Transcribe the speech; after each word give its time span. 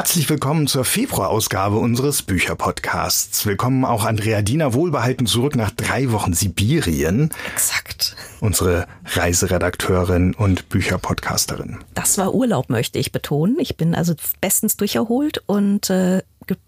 Herzlich 0.00 0.30
willkommen 0.30 0.66
zur 0.66 0.86
Februarausgabe 0.86 1.76
unseres 1.76 2.22
Bücherpodcasts. 2.22 3.44
Willkommen 3.44 3.84
auch 3.84 4.06
Andrea 4.06 4.40
Diener 4.40 4.72
wohlbehalten 4.72 5.26
zurück 5.26 5.56
nach 5.56 5.70
drei 5.70 6.10
Wochen 6.10 6.32
Sibirien. 6.32 7.28
Exakt. 7.52 8.16
Unsere 8.40 8.86
Reiseredakteurin 9.04 10.32
und 10.32 10.70
Bücherpodcasterin. 10.70 11.80
Das 11.92 12.16
war 12.16 12.32
Urlaub, 12.32 12.70
möchte 12.70 12.98
ich 12.98 13.12
betonen. 13.12 13.56
Ich 13.58 13.76
bin 13.76 13.94
also 13.94 14.14
bestens 14.40 14.78
durcherholt 14.78 15.42
und 15.44 15.90
äh, 15.90 16.22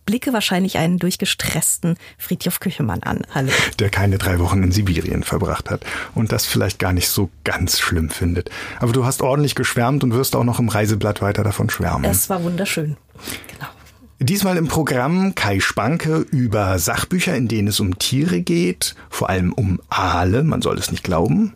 blicke 0.06 0.32
wahrscheinlich 0.32 0.78
einen 0.78 0.98
durchgestressten 0.98 1.96
Friedhof 2.18 2.60
Küchemann 2.60 3.02
an. 3.02 3.22
Hallo. 3.34 3.50
Der 3.78 3.90
keine 3.90 4.18
drei 4.18 4.38
Wochen 4.38 4.62
in 4.62 4.72
Sibirien 4.72 5.22
verbracht 5.22 5.70
hat 5.70 5.84
und 6.14 6.32
das 6.32 6.46
vielleicht 6.46 6.78
gar 6.78 6.92
nicht 6.92 7.08
so 7.08 7.30
ganz 7.44 7.80
schlimm 7.80 8.10
findet. 8.10 8.50
Aber 8.80 8.92
du 8.92 9.04
hast 9.04 9.22
ordentlich 9.22 9.54
geschwärmt 9.54 10.04
und 10.04 10.12
wirst 10.14 10.36
auch 10.36 10.44
noch 10.44 10.58
im 10.58 10.68
Reiseblatt 10.68 11.22
weiter 11.22 11.44
davon 11.44 11.70
schwärmen. 11.70 12.10
Es 12.10 12.28
war 12.30 12.42
wunderschön. 12.42 12.96
Genau. 13.48 13.68
Diesmal 14.18 14.56
im 14.56 14.68
Programm 14.68 15.34
Kai 15.34 15.58
Spanke 15.58 16.18
über 16.30 16.78
Sachbücher, 16.78 17.34
in 17.34 17.48
denen 17.48 17.66
es 17.66 17.80
um 17.80 17.98
Tiere 17.98 18.40
geht, 18.40 18.94
vor 19.10 19.28
allem 19.28 19.52
um 19.52 19.80
Aale, 19.88 20.44
man 20.44 20.62
soll 20.62 20.78
es 20.78 20.92
nicht 20.92 21.02
glauben. 21.02 21.54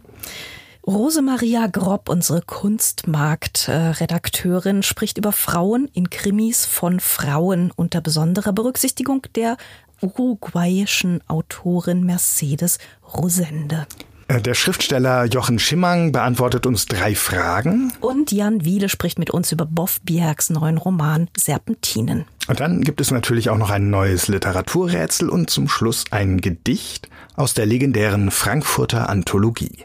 Rosemaria 0.87 1.67
Grob, 1.67 2.09
unsere 2.09 2.41
Kunstmarkt-Redakteurin, 2.43 4.85
spricht 4.85 5.19
über 5.19 5.33
Frauen 5.33 5.91
in 5.93 6.11
Krimis 6.11 6.65
von 6.65 7.01
Frauen 7.01 7.73
unter 7.75 8.01
besonderer 8.01 8.53
Berücksichtigung 8.53 9.27
der 9.35 9.57
uruguayischen 10.01 11.23
Autorin 11.27 12.05
Mercedes 12.05 12.79
Rosende. 13.17 13.89
Äh, 14.29 14.41
der 14.41 14.55
Schriftsteller 14.55 15.25
Jochen 15.25 15.59
Schimmang 15.59 16.13
beantwortet 16.13 16.67
uns 16.67 16.87
drei 16.87 17.17
Fragen. 17.17 17.93
Und 18.01 18.31
Jan 18.31 18.65
Wiele 18.65 18.89
spricht 18.89 19.19
mit 19.19 19.31
uns 19.31 19.51
über 19.51 19.67
Boff 19.67 20.01
Bjergs 20.03 20.51
neuen 20.51 20.79
Roman 20.79 21.29
Serpentinen. 21.37 22.27
Und 22.47 22.61
dann 22.61 22.83
gibt 22.83 23.01
es 23.01 23.11
natürlich 23.11 23.51
auch 23.51 23.59
noch 23.59 23.71
ein 23.71 23.91
neues 23.91 24.29
Literaturrätsel 24.29 25.31
und 25.31 25.51
zum 25.51 25.69
Schluss 25.69 26.05
ein 26.13 26.41
Gedicht 26.41 27.09
aus 27.35 27.55
der 27.55 27.67
legendären 27.67 28.31
Frankfurter 28.31 29.09
Anthologie. 29.09 29.85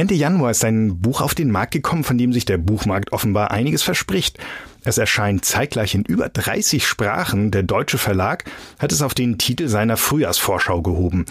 Ende 0.00 0.14
Januar 0.14 0.52
ist 0.52 0.64
ein 0.64 1.02
Buch 1.02 1.20
auf 1.20 1.34
den 1.34 1.50
Markt 1.50 1.72
gekommen, 1.72 2.04
von 2.04 2.16
dem 2.16 2.32
sich 2.32 2.46
der 2.46 2.56
Buchmarkt 2.56 3.12
offenbar 3.12 3.50
einiges 3.50 3.82
verspricht. 3.82 4.38
Es 4.82 4.96
erscheint 4.96 5.44
zeitgleich 5.44 5.94
in 5.94 6.04
über 6.04 6.30
30 6.30 6.86
Sprachen. 6.86 7.50
Der 7.50 7.64
deutsche 7.64 7.98
Verlag 7.98 8.44
hat 8.78 8.92
es 8.92 9.02
auf 9.02 9.12
den 9.12 9.36
Titel 9.36 9.68
seiner 9.68 9.98
Frühjahrsvorschau 9.98 10.80
gehoben. 10.80 11.26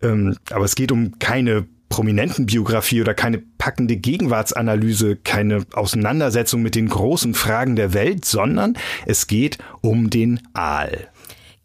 Ähm, 0.00 0.34
aber 0.50 0.64
es 0.64 0.76
geht 0.76 0.92
um 0.92 1.18
keine 1.18 1.66
prominenten 1.90 2.46
Biografie 2.46 3.02
oder 3.02 3.12
keine 3.12 3.36
packende 3.58 3.98
Gegenwartsanalyse, 3.98 5.16
keine 5.16 5.66
Auseinandersetzung 5.74 6.62
mit 6.62 6.74
den 6.74 6.88
großen 6.88 7.34
Fragen 7.34 7.76
der 7.76 7.92
Welt, 7.92 8.24
sondern 8.24 8.78
es 9.04 9.26
geht 9.26 9.58
um 9.82 10.08
den 10.08 10.40
Aal. 10.54 11.08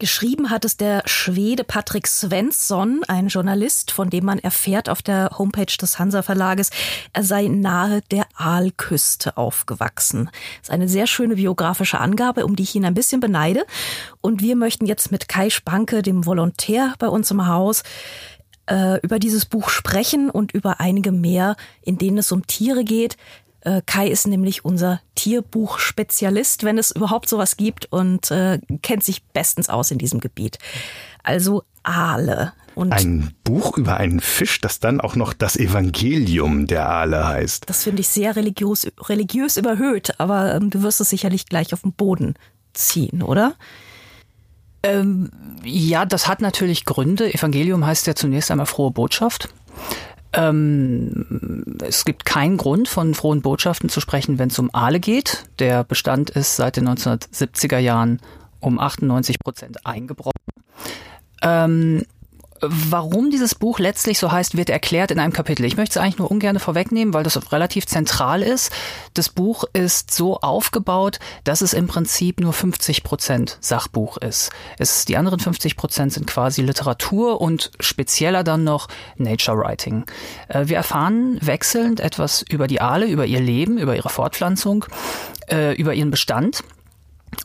Geschrieben 0.02 0.50
hat 0.50 0.64
es 0.64 0.76
der 0.76 1.04
Schwede 1.06 1.62
Patrick 1.62 2.08
Svensson, 2.08 3.02
ein 3.06 3.28
Journalist, 3.28 3.92
von 3.92 4.10
dem 4.10 4.24
man 4.24 4.40
erfährt 4.40 4.88
auf 4.88 5.00
der 5.00 5.30
Homepage 5.38 5.76
des 5.80 6.00
Hansa 6.00 6.22
Verlages, 6.22 6.70
er 7.12 7.22
sei 7.22 7.46
nahe 7.46 8.00
der 8.10 8.26
Aalküste 8.34 9.36
aufgewachsen. 9.36 10.24
Das 10.58 10.62
ist 10.62 10.70
eine 10.70 10.88
sehr 10.88 11.06
schöne 11.06 11.36
biografische 11.36 12.00
Angabe, 12.00 12.44
um 12.44 12.56
die 12.56 12.64
ich 12.64 12.74
ihn 12.74 12.84
ein 12.84 12.94
bisschen 12.94 13.20
beneide. 13.20 13.64
Und 14.20 14.42
wir 14.42 14.56
möchten 14.56 14.86
jetzt 14.86 15.12
mit 15.12 15.28
Kai 15.28 15.50
Spanke, 15.50 16.02
dem 16.02 16.26
Volontär 16.26 16.94
bei 16.98 17.06
uns 17.06 17.30
im 17.30 17.46
Haus, 17.46 17.84
äh, 18.66 18.98
über 19.02 19.20
dieses 19.20 19.44
Buch 19.44 19.68
sprechen 19.68 20.30
und 20.30 20.52
über 20.52 20.80
einige 20.80 21.12
mehr, 21.12 21.54
in 21.82 21.96
denen 21.96 22.18
es 22.18 22.32
um 22.32 22.46
Tiere 22.46 22.82
geht, 22.82 23.16
Kai 23.86 24.08
ist 24.08 24.26
nämlich 24.26 24.64
unser 24.64 25.00
Tierbuchspezialist, 25.14 26.64
wenn 26.64 26.78
es 26.78 26.90
überhaupt 26.90 27.28
sowas 27.28 27.56
gibt 27.56 27.86
und 27.92 28.30
äh, 28.30 28.58
kennt 28.82 29.04
sich 29.04 29.24
bestens 29.26 29.68
aus 29.68 29.90
in 29.90 29.98
diesem 29.98 30.20
Gebiet. 30.20 30.58
Also 31.22 31.62
Aale. 31.82 32.52
Und 32.74 32.92
ein 32.92 33.34
Buch 33.44 33.76
über 33.76 33.98
einen 33.98 34.20
Fisch, 34.20 34.60
das 34.60 34.80
dann 34.80 35.00
auch 35.00 35.14
noch 35.14 35.34
das 35.34 35.56
Evangelium 35.56 36.66
der 36.66 36.88
Aale 36.88 37.26
heißt. 37.28 37.68
Das 37.68 37.84
finde 37.84 38.00
ich 38.00 38.08
sehr 38.08 38.34
religiös, 38.34 38.90
religiös 39.08 39.58
überhöht, 39.58 40.18
aber 40.18 40.54
ähm, 40.54 40.70
du 40.70 40.82
wirst 40.82 41.00
es 41.00 41.10
sicherlich 41.10 41.46
gleich 41.46 41.74
auf 41.74 41.82
den 41.82 41.92
Boden 41.92 42.34
ziehen, 42.72 43.22
oder? 43.22 43.54
Ähm, 44.82 45.30
ja, 45.62 46.06
das 46.06 46.26
hat 46.26 46.40
natürlich 46.40 46.84
Gründe. 46.84 47.32
Evangelium 47.32 47.86
heißt 47.86 48.06
ja 48.06 48.14
zunächst 48.14 48.50
einmal 48.50 48.66
frohe 48.66 48.90
Botschaft. 48.90 49.50
Ähm, 50.34 51.76
es 51.82 52.04
gibt 52.04 52.24
keinen 52.24 52.56
Grund, 52.56 52.88
von 52.88 53.14
frohen 53.14 53.42
Botschaften 53.42 53.88
zu 53.88 54.00
sprechen, 54.00 54.38
wenn 54.38 54.48
es 54.48 54.58
um 54.58 54.70
Aale 54.72 55.00
geht. 55.00 55.44
Der 55.58 55.84
Bestand 55.84 56.30
ist 56.30 56.56
seit 56.56 56.76
den 56.76 56.88
1970er 56.88 57.78
Jahren 57.78 58.20
um 58.60 58.78
98 58.78 59.38
Prozent 59.40 59.84
eingebrochen. 59.84 60.32
Ähm, 61.42 62.04
Warum 62.64 63.30
dieses 63.30 63.56
Buch 63.56 63.80
letztlich 63.80 64.20
so 64.20 64.30
heißt, 64.30 64.56
wird 64.56 64.70
erklärt 64.70 65.10
in 65.10 65.18
einem 65.18 65.32
Kapitel. 65.32 65.64
Ich 65.64 65.76
möchte 65.76 65.98
es 65.98 66.02
eigentlich 66.02 66.18
nur 66.18 66.30
ungern 66.30 66.60
vorwegnehmen, 66.60 67.12
weil 67.12 67.24
das 67.24 67.50
relativ 67.50 67.86
zentral 67.86 68.40
ist. 68.40 68.70
Das 69.14 69.30
Buch 69.30 69.64
ist 69.72 70.14
so 70.14 70.38
aufgebaut, 70.38 71.18
dass 71.42 71.60
es 71.60 71.72
im 71.72 71.88
Prinzip 71.88 72.38
nur 72.38 72.52
50 72.52 73.02
Prozent 73.02 73.58
Sachbuch 73.60 74.16
ist. 74.16 74.52
Es, 74.78 75.04
die 75.06 75.16
anderen 75.16 75.40
50 75.40 75.76
Prozent 75.76 76.12
sind 76.12 76.28
quasi 76.28 76.62
Literatur 76.62 77.40
und 77.40 77.72
spezieller 77.80 78.44
dann 78.44 78.62
noch 78.62 78.86
Nature 79.16 79.58
Writing. 79.58 80.04
Äh, 80.46 80.68
wir 80.68 80.76
erfahren 80.76 81.38
wechselnd 81.40 81.98
etwas 81.98 82.42
über 82.48 82.68
die 82.68 82.80
Aale, 82.80 83.06
über 83.06 83.26
ihr 83.26 83.40
Leben, 83.40 83.76
über 83.76 83.96
ihre 83.96 84.08
Fortpflanzung, 84.08 84.84
äh, 85.50 85.74
über 85.74 85.94
ihren 85.94 86.12
Bestand. 86.12 86.62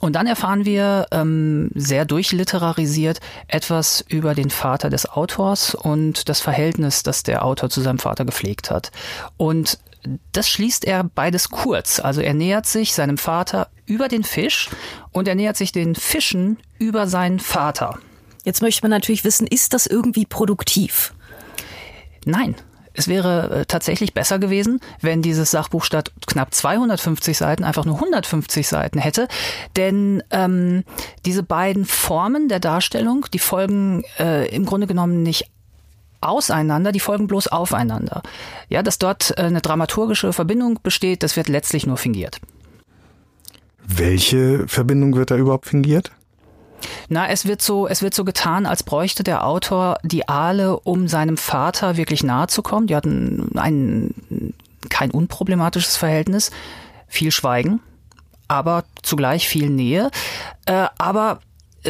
Und 0.01 0.13
dann 0.13 0.27
erfahren 0.27 0.65
wir 0.65 1.07
ähm, 1.11 1.71
sehr 1.73 2.05
durchliterarisiert 2.05 3.19
etwas 3.47 4.03
über 4.07 4.35
den 4.35 4.49
Vater 4.49 4.89
des 4.89 5.09
Autors 5.09 5.75
und 5.75 6.29
das 6.29 6.41
Verhältnis, 6.41 7.03
das 7.03 7.23
der 7.23 7.43
Autor 7.45 7.69
zu 7.69 7.81
seinem 7.81 7.99
Vater 7.99 8.25
gepflegt 8.25 8.69
hat. 8.69 8.91
Und 9.37 9.79
das 10.31 10.49
schließt 10.49 10.85
er 10.85 11.03
beides 11.03 11.49
kurz. 11.49 11.99
Also 11.99 12.21
er 12.21 12.33
nähert 12.33 12.65
sich 12.65 12.93
seinem 12.93 13.17
Vater 13.17 13.69
über 13.85 14.07
den 14.07 14.23
Fisch 14.23 14.69
und 15.11 15.27
er 15.27 15.35
nähert 15.35 15.57
sich 15.57 15.71
den 15.71 15.95
Fischen 15.95 16.57
über 16.79 17.07
seinen 17.07 17.39
Vater. 17.39 17.97
Jetzt 18.43 18.61
möchte 18.61 18.83
man 18.83 18.91
natürlich 18.91 19.23
wissen, 19.23 19.47
ist 19.47 19.73
das 19.73 19.87
irgendwie 19.87 20.25
produktiv? 20.25 21.13
Nein, 22.25 22.55
es 22.97 23.07
wäre 23.07 23.61
äh, 23.61 23.65
tatsächlich 23.65 24.13
besser 24.13 24.39
gewesen, 24.39 24.79
wenn 25.01 25.21
dieses 25.21 25.51
Sachbuch 25.51 25.83
statt 25.83 26.11
knapp 26.25 26.53
250 26.53 27.37
Seiten 27.37 27.63
einfach 27.63 27.85
nur 27.85 27.95
150 27.95 28.67
Seiten 28.67 28.99
hätte. 28.99 29.27
Denn 29.75 30.23
ähm, 30.31 30.83
diese 31.25 31.43
beiden 31.43 31.85
Formen 31.85 32.49
der 32.49 32.59
Darstellung, 32.59 33.27
die 33.33 33.39
folgen 33.39 34.03
äh, 34.19 34.47
im 34.53 34.65
Grunde 34.65 34.87
genommen 34.87 35.21
nicht 35.23 35.45
auseinander, 36.21 36.91
die 36.91 36.99
folgen 36.99 37.27
bloß 37.27 37.47
aufeinander. 37.47 38.23
Ja, 38.69 38.81
dass 38.81 38.97
dort 38.97 39.37
äh, 39.37 39.43
eine 39.43 39.61
dramaturgische 39.61 40.33
Verbindung 40.33 40.79
besteht, 40.81 41.21
das 41.21 41.37
wird 41.37 41.49
letztlich 41.49 41.85
nur 41.85 41.97
fingiert. 41.97 42.41
Welche 43.85 44.67
Verbindung 44.67 45.15
wird 45.15 45.31
da 45.31 45.37
überhaupt 45.37 45.67
fingiert? 45.67 46.11
Na, 47.09 47.27
es 47.27 47.45
wird 47.45 47.61
so, 47.61 47.87
es 47.87 48.01
wird 48.01 48.13
so 48.13 48.23
getan, 48.23 48.65
als 48.65 48.83
bräuchte 48.83 49.23
der 49.23 49.45
Autor 49.45 49.97
die 50.03 50.27
Aale, 50.27 50.79
um 50.79 51.07
seinem 51.07 51.37
Vater 51.37 51.97
wirklich 51.97 52.23
nahe 52.23 52.47
zu 52.47 52.61
kommen. 52.61 52.87
Die 52.87 52.95
hatten 52.95 53.51
ein 53.57 54.53
kein 54.89 55.11
unproblematisches 55.11 55.97
Verhältnis, 55.97 56.51
viel 57.07 57.31
Schweigen, 57.31 57.81
aber 58.47 58.83
zugleich 59.01 59.47
viel 59.47 59.69
Nähe. 59.69 60.11
Äh, 60.65 60.87
aber 60.97 61.39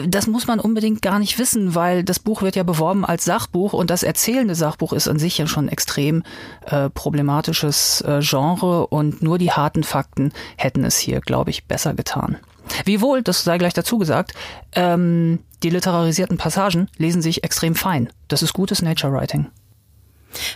das 0.05 0.27
muss 0.27 0.47
man 0.47 0.59
unbedingt 0.59 1.01
gar 1.01 1.19
nicht 1.19 1.39
wissen, 1.39 1.73
weil 1.73 2.03
das 2.03 2.19
Buch 2.19 2.41
wird 2.41 2.55
ja 2.55 2.63
beworben 2.63 3.05
als 3.05 3.25
Sachbuch 3.25 3.73
und 3.73 3.89
das 3.89 4.03
erzählende 4.03 4.55
Sachbuch 4.55 4.93
ist 4.93 5.07
an 5.07 5.19
sich 5.19 5.37
ja 5.37 5.47
schon 5.47 5.69
extrem 5.69 6.23
äh, 6.65 6.89
problematisches 6.89 8.01
äh, 8.01 8.19
Genre 8.21 8.87
und 8.87 9.21
nur 9.21 9.37
die 9.37 9.51
harten 9.51 9.83
Fakten 9.83 10.33
hätten 10.55 10.83
es 10.83 10.97
hier, 10.97 11.21
glaube 11.21 11.49
ich, 11.49 11.65
besser 11.65 11.93
getan. 11.93 12.37
Wiewohl, 12.85 13.21
das 13.21 13.43
sei 13.43 13.57
gleich 13.57 13.73
dazu 13.73 13.97
gesagt, 13.97 14.33
ähm, 14.73 15.39
die 15.63 15.69
literarisierten 15.69 16.37
Passagen 16.37 16.89
lesen 16.97 17.21
sich 17.21 17.43
extrem 17.43 17.75
fein. 17.75 18.09
Das 18.27 18.41
ist 18.41 18.53
gutes 18.53 18.81
Nature 18.81 19.13
Writing. 19.13 19.47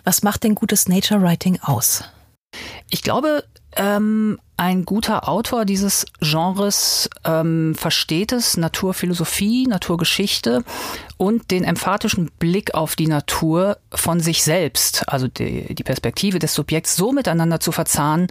Was 0.03 0.23
macht 0.23 0.43
denn 0.43 0.55
gutes 0.55 0.87
Nature 0.87 1.21
Writing 1.21 1.59
aus? 1.61 2.03
Ich 2.89 3.03
glaube, 3.03 3.45
ähm, 3.77 4.39
ein 4.57 4.85
guter 4.85 5.27
Autor 5.27 5.65
dieses 5.65 6.05
Genres 6.19 7.09
ähm, 7.23 7.73
versteht 7.75 8.31
es, 8.31 8.57
Naturphilosophie, 8.57 9.65
Naturgeschichte 9.65 10.63
und 11.17 11.51
den 11.51 11.63
emphatischen 11.63 12.29
Blick 12.37 12.73
auf 12.75 12.95
die 12.95 13.07
Natur 13.07 13.77
von 13.91 14.19
sich 14.19 14.43
selbst, 14.43 15.07
also 15.07 15.27
die, 15.27 15.73
die 15.73 15.83
Perspektive 15.83 16.37
des 16.37 16.53
Subjekts 16.53 16.95
so 16.95 17.11
miteinander 17.11 17.59
zu 17.59 17.71
verzahnen, 17.71 18.27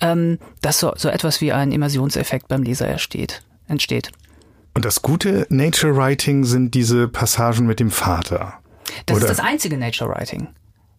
ähm, 0.00 0.38
dass 0.60 0.80
so, 0.80 0.92
so 0.96 1.08
etwas 1.08 1.40
wie 1.40 1.52
ein 1.52 1.72
Immersionseffekt 1.72 2.48
beim 2.48 2.62
Leser 2.62 2.88
entsteht. 2.88 3.42
entsteht. 3.68 4.10
Und 4.74 4.84
das 4.84 5.02
gute 5.02 5.46
Nature 5.48 5.96
Writing 5.96 6.44
sind 6.44 6.74
diese 6.74 7.06
Passagen 7.06 7.66
mit 7.66 7.78
dem 7.78 7.90
Vater. 7.90 8.54
Das 9.06 9.16
Oder? 9.16 9.26
ist 9.26 9.38
das 9.38 9.46
einzige 9.46 9.78
Nature 9.78 10.10
Writing. 10.10 10.48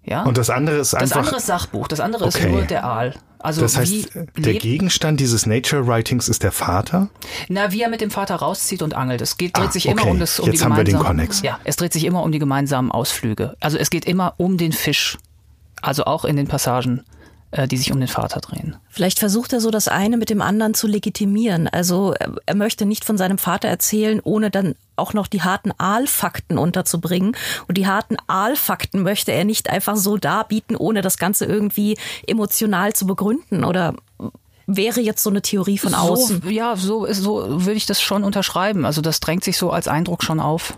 Ja? 0.06 0.24
Und 0.24 0.38
das 0.38 0.50
andere 0.50 0.78
ist 0.78 0.94
einfach. 0.94 1.08
Das 1.10 1.18
andere 1.18 1.36
ist 1.38 1.46
Sachbuch, 1.48 1.88
das 1.88 2.00
andere 2.00 2.26
Okay. 2.26 2.40
ist 2.46 2.50
nur 2.50 2.62
der 2.64 2.84
Aal. 2.86 3.14
Also 3.40 3.62
das 3.62 3.76
heißt, 3.78 3.92
wie 4.36 4.42
der 4.42 4.54
Gegenstand 4.54 5.20
dieses 5.20 5.46
Nature 5.46 5.86
Writings 5.86 6.30
ist 6.30 6.44
der 6.44 6.54
Vater? 6.54 7.10
Na, 7.50 7.74
wie 7.74 7.82
er 7.82 7.90
mit 7.90 8.00
dem 8.00 8.10
Vater 8.10 8.36
rauszieht 8.36 8.82
und 8.82 8.94
angelt. 8.94 9.20
Es 9.22 9.38
geht, 9.38 9.58
dreht 9.58 9.68
Ah, 9.68 9.72
sich 9.72 9.86
immer 9.86 10.02
okay. 10.04 10.12
um 10.12 10.20
das 10.20 10.40
um 10.40 10.46
Jetzt 10.48 10.62
die 10.62 10.64
haben 10.66 10.78
wir 10.78 10.84
den 10.86 10.94
gemeinsamen- 10.94 11.18
Konnex. 11.18 11.42
Ja, 11.42 11.60
es 11.66 11.76
dreht 11.76 11.92
sich 11.92 12.06
immer 12.06 12.24
um 12.24 12.32
die 12.32 12.40
gemeinsamen 12.40 12.90
Ausflüge. 12.92 13.56
Also 13.60 13.78
es 13.78 13.90
geht 13.90 14.06
immer 14.06 14.36
um 14.38 14.58
den 14.58 14.72
Fisch. 14.72 15.18
Also 15.82 16.06
auch 16.06 16.24
in 16.24 16.38
den 16.38 16.48
Passagen, 16.48 17.00
äh, 17.00 17.04
die 17.68 17.78
sich 17.78 17.92
um 17.92 18.00
den 18.00 18.08
Vater 18.08 18.40
drehen. 18.40 18.76
Vielleicht 18.90 19.20
versucht 19.20 19.54
er 19.54 19.62
so 19.62 19.72
das 19.72 19.88
eine 19.88 20.18
mit 20.18 20.30
dem 20.30 20.42
anderen 20.42 20.74
zu 20.74 20.88
legitimieren. 20.88 21.68
Also 21.68 22.14
er, 22.14 22.36
er 22.46 22.56
möchte 22.56 22.86
nicht 22.86 23.06
von 23.06 23.18
seinem 23.18 23.38
Vater 23.38 23.68
erzählen, 23.68 24.20
ohne 24.24 24.50
dann 24.50 24.76
auch 24.96 25.14
noch 25.14 25.28
die 25.28 25.42
harten 25.42 25.72
Aalfakten 25.78 26.58
unterzubringen. 26.58 27.36
Und 27.68 27.78
die 27.78 27.88
harten 27.88 28.18
Aalfakten 28.28 29.04
möchte 29.04 29.32
er 29.32 29.46
nicht 29.46 29.70
einfach 29.70 29.96
so 29.96 30.18
darbieten, 30.18 30.76
ohne 30.76 31.02
das 31.02 31.18
Ganze 31.18 31.46
irgendwie 31.46 31.98
emotional 32.28 32.94
zu 32.94 33.06
begründen. 33.06 33.64
Oder 33.64 33.96
wäre 34.66 35.02
jetzt 35.02 35.24
so 35.24 35.30
eine 35.30 35.42
Theorie 35.42 35.78
von 35.78 35.94
außen? 35.94 36.42
So, 36.44 36.50
ja, 36.50 36.76
so, 36.76 37.12
so 37.12 37.66
würde 37.66 37.78
ich 37.78 37.86
das 37.86 38.02
schon 38.02 38.24
unterschreiben. 38.24 38.86
Also 38.86 39.02
das 39.02 39.20
drängt 39.20 39.44
sich 39.44 39.58
so 39.58 39.72
als 39.72 39.88
Eindruck 39.88 40.24
schon 40.24 40.40
auf. 40.40 40.78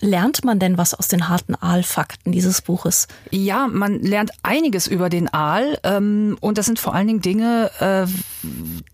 Lernt 0.00 0.44
man 0.44 0.58
denn 0.58 0.76
was 0.76 0.94
aus 0.94 1.08
den 1.08 1.28
harten 1.28 1.54
Aalfakten 1.54 2.32
dieses 2.32 2.60
Buches? 2.62 3.08
Ja, 3.30 3.66
man 3.66 4.00
lernt 4.00 4.30
einiges 4.42 4.86
über 4.86 5.08
den 5.08 5.32
Aal 5.32 5.78
ähm, 5.84 6.36
und 6.40 6.58
das 6.58 6.66
sind 6.66 6.78
vor 6.78 6.94
allen 6.94 7.06
Dingen 7.06 7.22
Dinge, 7.22 7.70
äh, 7.80 8.06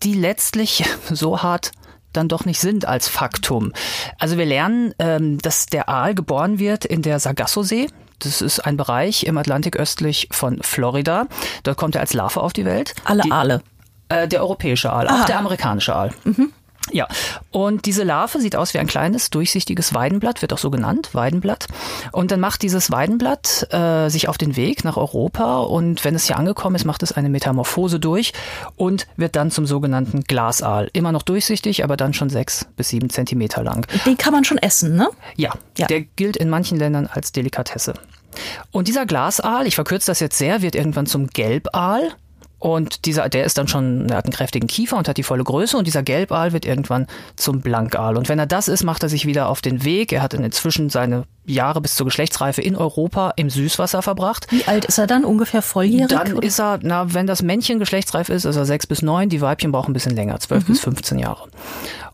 die 0.03 0.13
letztlich 0.13 0.85
so 1.11 1.41
hart 1.43 1.71
dann 2.13 2.27
doch 2.27 2.45
nicht 2.45 2.59
sind 2.59 2.85
als 2.85 3.07
Faktum. 3.07 3.73
Also 4.19 4.37
wir 4.37 4.45
lernen, 4.45 4.93
ähm, 4.99 5.39
dass 5.39 5.65
der 5.65 5.89
Aal 5.89 6.15
geboren 6.15 6.59
wird 6.59 6.85
in 6.85 7.01
der 7.01 7.19
Sargasso-See. 7.19 7.87
Das 8.19 8.41
ist 8.41 8.59
ein 8.59 8.77
Bereich 8.77 9.25
im 9.25 9.37
Atlantik 9.37 9.75
östlich 9.75 10.29
von 10.31 10.61
Florida. 10.61 11.27
Dort 11.63 11.77
kommt 11.77 11.95
er 11.95 12.01
als 12.01 12.13
Larve 12.13 12.41
auf 12.41 12.53
die 12.53 12.65
Welt. 12.65 12.93
Alle 13.03 13.23
die, 13.23 13.31
Aale. 13.31 13.61
Äh, 14.07 14.27
der 14.27 14.41
europäische 14.41 14.93
Aal, 14.93 15.09
auch 15.09 15.25
der 15.25 15.39
amerikanische 15.39 15.93
Aal. 15.93 16.11
Ja, 16.91 17.07
und 17.51 17.85
diese 17.85 18.03
Larve 18.03 18.39
sieht 18.39 18.55
aus 18.55 18.73
wie 18.73 18.79
ein 18.79 18.87
kleines, 18.87 19.29
durchsichtiges 19.29 19.93
Weidenblatt, 19.93 20.41
wird 20.41 20.51
auch 20.53 20.57
so 20.57 20.69
genannt, 20.69 21.09
Weidenblatt. 21.13 21.67
Und 22.11 22.31
dann 22.31 22.39
macht 22.41 22.61
dieses 22.61 22.91
Weidenblatt 22.91 23.67
äh, 23.71 24.09
sich 24.09 24.27
auf 24.27 24.37
den 24.37 24.55
Weg 24.57 24.83
nach 24.83 24.97
Europa 24.97 25.59
und 25.61 26.03
wenn 26.03 26.13
es 26.13 26.25
hier 26.27 26.37
angekommen 26.37 26.75
ist, 26.75 26.85
macht 26.85 27.01
es 27.01 27.13
eine 27.13 27.29
Metamorphose 27.29 27.99
durch 27.99 28.33
und 28.75 29.07
wird 29.15 29.35
dann 29.35 29.49
zum 29.49 29.65
sogenannten 29.65 30.23
Glasaal. 30.25 30.89
Immer 30.93 31.11
noch 31.13 31.23
durchsichtig, 31.23 31.83
aber 31.83 31.95
dann 31.97 32.13
schon 32.13 32.29
sechs 32.29 32.65
bis 32.75 32.89
sieben 32.89 33.09
Zentimeter 33.09 33.63
lang. 33.63 33.87
Den 34.05 34.17
kann 34.17 34.33
man 34.33 34.43
schon 34.43 34.57
essen, 34.57 34.95
ne? 34.95 35.07
Ja, 35.37 35.53
Ja. 35.77 35.87
der 35.87 36.01
gilt 36.01 36.35
in 36.37 36.49
manchen 36.49 36.77
Ländern 36.77 37.07
als 37.07 37.31
Delikatesse. 37.31 37.93
Und 38.71 38.87
dieser 38.87 39.05
Glasaal, 39.05 39.67
ich 39.67 39.75
verkürze 39.75 40.07
das 40.07 40.19
jetzt 40.19 40.37
sehr, 40.37 40.61
wird 40.61 40.75
irgendwann 40.75 41.05
zum 41.05 41.27
Gelbaal. 41.27 42.11
Und 42.63 43.03
dieser, 43.03 43.27
der 43.27 43.43
ist 43.43 43.57
dann 43.57 43.67
schon, 43.67 44.07
der 44.07 44.15
hat 44.15 44.23
einen 44.23 44.31
kräftigen 44.31 44.67
Kiefer 44.67 44.95
und 44.95 45.09
hat 45.09 45.17
die 45.17 45.23
volle 45.23 45.43
Größe. 45.43 45.75
Und 45.75 45.85
dieser 45.85 46.01
Gelbaal 46.01 46.53
wird 46.53 46.65
irgendwann 46.65 47.07
zum 47.35 47.59
Blankaal. 47.59 48.15
Und 48.15 48.29
wenn 48.29 48.39
er 48.39 48.45
das 48.45 48.69
ist, 48.69 48.85
macht 48.85 49.03
er 49.03 49.09
sich 49.09 49.25
wieder 49.25 49.49
auf 49.49 49.59
den 49.59 49.83
Weg. 49.83 50.13
Er 50.13 50.21
hat 50.21 50.33
inzwischen 50.33 50.89
seine 50.89 51.25
Jahre 51.43 51.81
bis 51.81 51.97
zur 51.97 52.05
Geschlechtsreife 52.05 52.61
in 52.61 52.77
Europa 52.77 53.33
im 53.35 53.49
Süßwasser 53.49 54.01
verbracht. 54.01 54.47
Wie 54.49 54.63
alt 54.63 54.85
ist 54.85 54.97
er 54.97 55.07
dann? 55.07 55.25
Ungefähr 55.25 55.61
volljährig? 55.61 56.07
Dann 56.07 56.35
oder? 56.35 56.47
ist 56.47 56.57
er, 56.57 56.79
na, 56.81 57.13
wenn 57.13 57.27
das 57.27 57.41
Männchen 57.41 57.79
geschlechtsreif 57.79 58.29
ist, 58.29 58.45
ist 58.45 58.55
er 58.55 58.63
sechs 58.63 58.87
bis 58.87 59.01
neun. 59.01 59.27
Die 59.27 59.41
Weibchen 59.41 59.73
brauchen 59.73 59.91
ein 59.91 59.93
bisschen 59.93 60.15
länger, 60.15 60.39
zwölf 60.39 60.63
bis 60.65 60.79
15 60.79 61.19
Jahre. 61.19 61.49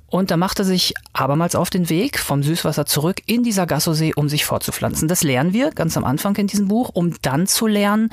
Und 0.07 0.31
da 0.31 0.37
macht 0.37 0.57
er 0.57 0.65
sich 0.65 0.95
abermals 1.13 1.53
auf 1.53 1.69
den 1.69 1.89
Weg 1.89 2.17
vom 2.17 2.41
Süßwasser 2.41 2.87
zurück 2.87 3.21
in 3.27 3.43
die 3.43 3.51
Sargasso-See, 3.51 4.13
um 4.15 4.29
sich 4.29 4.45
fortzupflanzen. 4.45 5.07
Das 5.07 5.21
lernen 5.21 5.53
wir 5.53 5.69
ganz 5.69 5.95
am 5.95 6.05
Anfang 6.05 6.35
in 6.37 6.47
diesem 6.47 6.67
Buch, 6.69 6.89
um 6.91 7.13
dann 7.21 7.45
zu 7.45 7.67
lernen, 7.67 8.09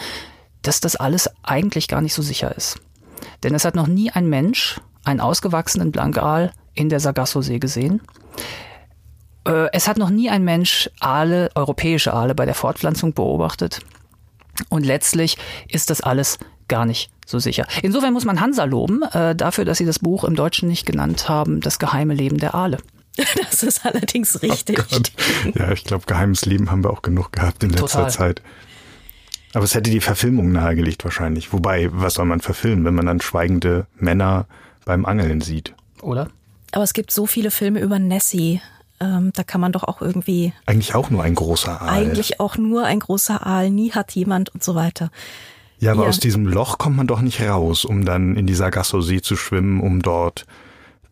dass 0.66 0.80
das 0.80 0.96
alles 0.96 1.30
eigentlich 1.42 1.88
gar 1.88 2.00
nicht 2.00 2.14
so 2.14 2.22
sicher 2.22 2.54
ist. 2.56 2.80
Denn 3.42 3.54
es 3.54 3.64
hat 3.64 3.74
noch 3.74 3.86
nie 3.86 4.10
ein 4.10 4.28
Mensch 4.28 4.80
einen 5.04 5.20
ausgewachsenen 5.20 5.92
Blankaal 5.92 6.52
in 6.74 6.88
der 6.88 7.00
Sargasso-See 7.00 7.58
gesehen. 7.58 8.02
Äh, 9.46 9.68
Es 9.72 9.88
hat 9.88 9.98
noch 9.98 10.10
nie 10.10 10.30
ein 10.30 10.44
Mensch 10.44 10.90
Aale, 11.00 11.50
europäische 11.54 12.12
Aale 12.12 12.34
bei 12.34 12.44
der 12.44 12.54
Fortpflanzung 12.54 13.12
beobachtet. 13.14 13.80
Und 14.68 14.84
letztlich 14.86 15.36
ist 15.68 15.90
das 15.90 16.00
alles 16.00 16.38
gar 16.68 16.86
nicht 16.86 17.10
so 17.26 17.38
sicher. 17.38 17.66
Insofern 17.82 18.12
muss 18.12 18.24
man 18.24 18.40
Hansa 18.40 18.64
loben, 18.64 19.02
äh, 19.02 19.34
dafür, 19.36 19.64
dass 19.64 19.78
sie 19.78 19.84
das 19.86 19.98
Buch 19.98 20.24
im 20.24 20.34
Deutschen 20.34 20.68
nicht 20.68 20.86
genannt 20.86 21.28
haben, 21.28 21.60
Das 21.60 21.78
geheime 21.78 22.14
Leben 22.14 22.38
der 22.38 22.54
Aale. 22.54 22.78
Das 23.50 23.62
ist 23.62 23.86
allerdings 23.86 24.42
richtig. 24.42 24.76
Gott. 24.90 25.12
Ja, 25.54 25.70
ich 25.72 25.84
glaube, 25.84 26.04
geheimes 26.06 26.44
Leben 26.44 26.70
haben 26.70 26.84
wir 26.84 26.90
auch 26.90 27.02
genug 27.02 27.32
gehabt 27.32 27.62
in 27.64 27.70
letzter 27.70 27.86
Total. 27.86 28.10
Zeit. 28.10 28.42
Aber 29.56 29.64
es 29.64 29.74
hätte 29.74 29.88
die 29.88 30.02
Verfilmung 30.02 30.52
nahegelegt 30.52 31.02
wahrscheinlich. 31.02 31.50
Wobei, 31.50 31.88
was 31.90 32.12
soll 32.12 32.26
man 32.26 32.40
verfilmen, 32.40 32.84
wenn 32.84 32.94
man 32.94 33.06
dann 33.06 33.22
schweigende 33.22 33.86
Männer 33.98 34.44
beim 34.84 35.06
Angeln 35.06 35.40
sieht? 35.40 35.74
Oder? 36.02 36.28
Aber 36.72 36.84
es 36.84 36.92
gibt 36.92 37.10
so 37.10 37.24
viele 37.24 37.50
Filme 37.50 37.80
über 37.80 37.98
Nessie. 37.98 38.60
Ähm, 39.00 39.30
da 39.34 39.44
kann 39.44 39.62
man 39.62 39.72
doch 39.72 39.84
auch 39.84 40.02
irgendwie 40.02 40.52
Eigentlich 40.66 40.94
auch 40.94 41.08
nur 41.08 41.22
ein 41.22 41.34
großer 41.34 41.80
Aal. 41.80 41.88
eigentlich 41.88 42.38
auch 42.38 42.58
nur 42.58 42.84
ein 42.84 43.00
großer 43.00 43.46
Aal, 43.46 43.70
nie 43.70 43.92
hat 43.92 44.12
jemand 44.12 44.50
und 44.50 44.62
so 44.62 44.74
weiter. 44.74 45.10
ja, 45.78 45.92
aber 45.92 46.02
ja. 46.02 46.10
aus 46.10 46.20
diesem 46.20 46.46
Loch 46.46 46.76
kommt 46.76 46.98
man 46.98 47.06
doch 47.06 47.22
nicht 47.22 47.40
raus, 47.40 47.86
um 47.86 48.04
dann 48.04 48.36
in 48.36 48.46
die 48.46 48.54
Sargasso-See 48.54 49.22
zu 49.22 49.36
schwimmen, 49.36 49.80
um 49.80 50.02
dort 50.02 50.44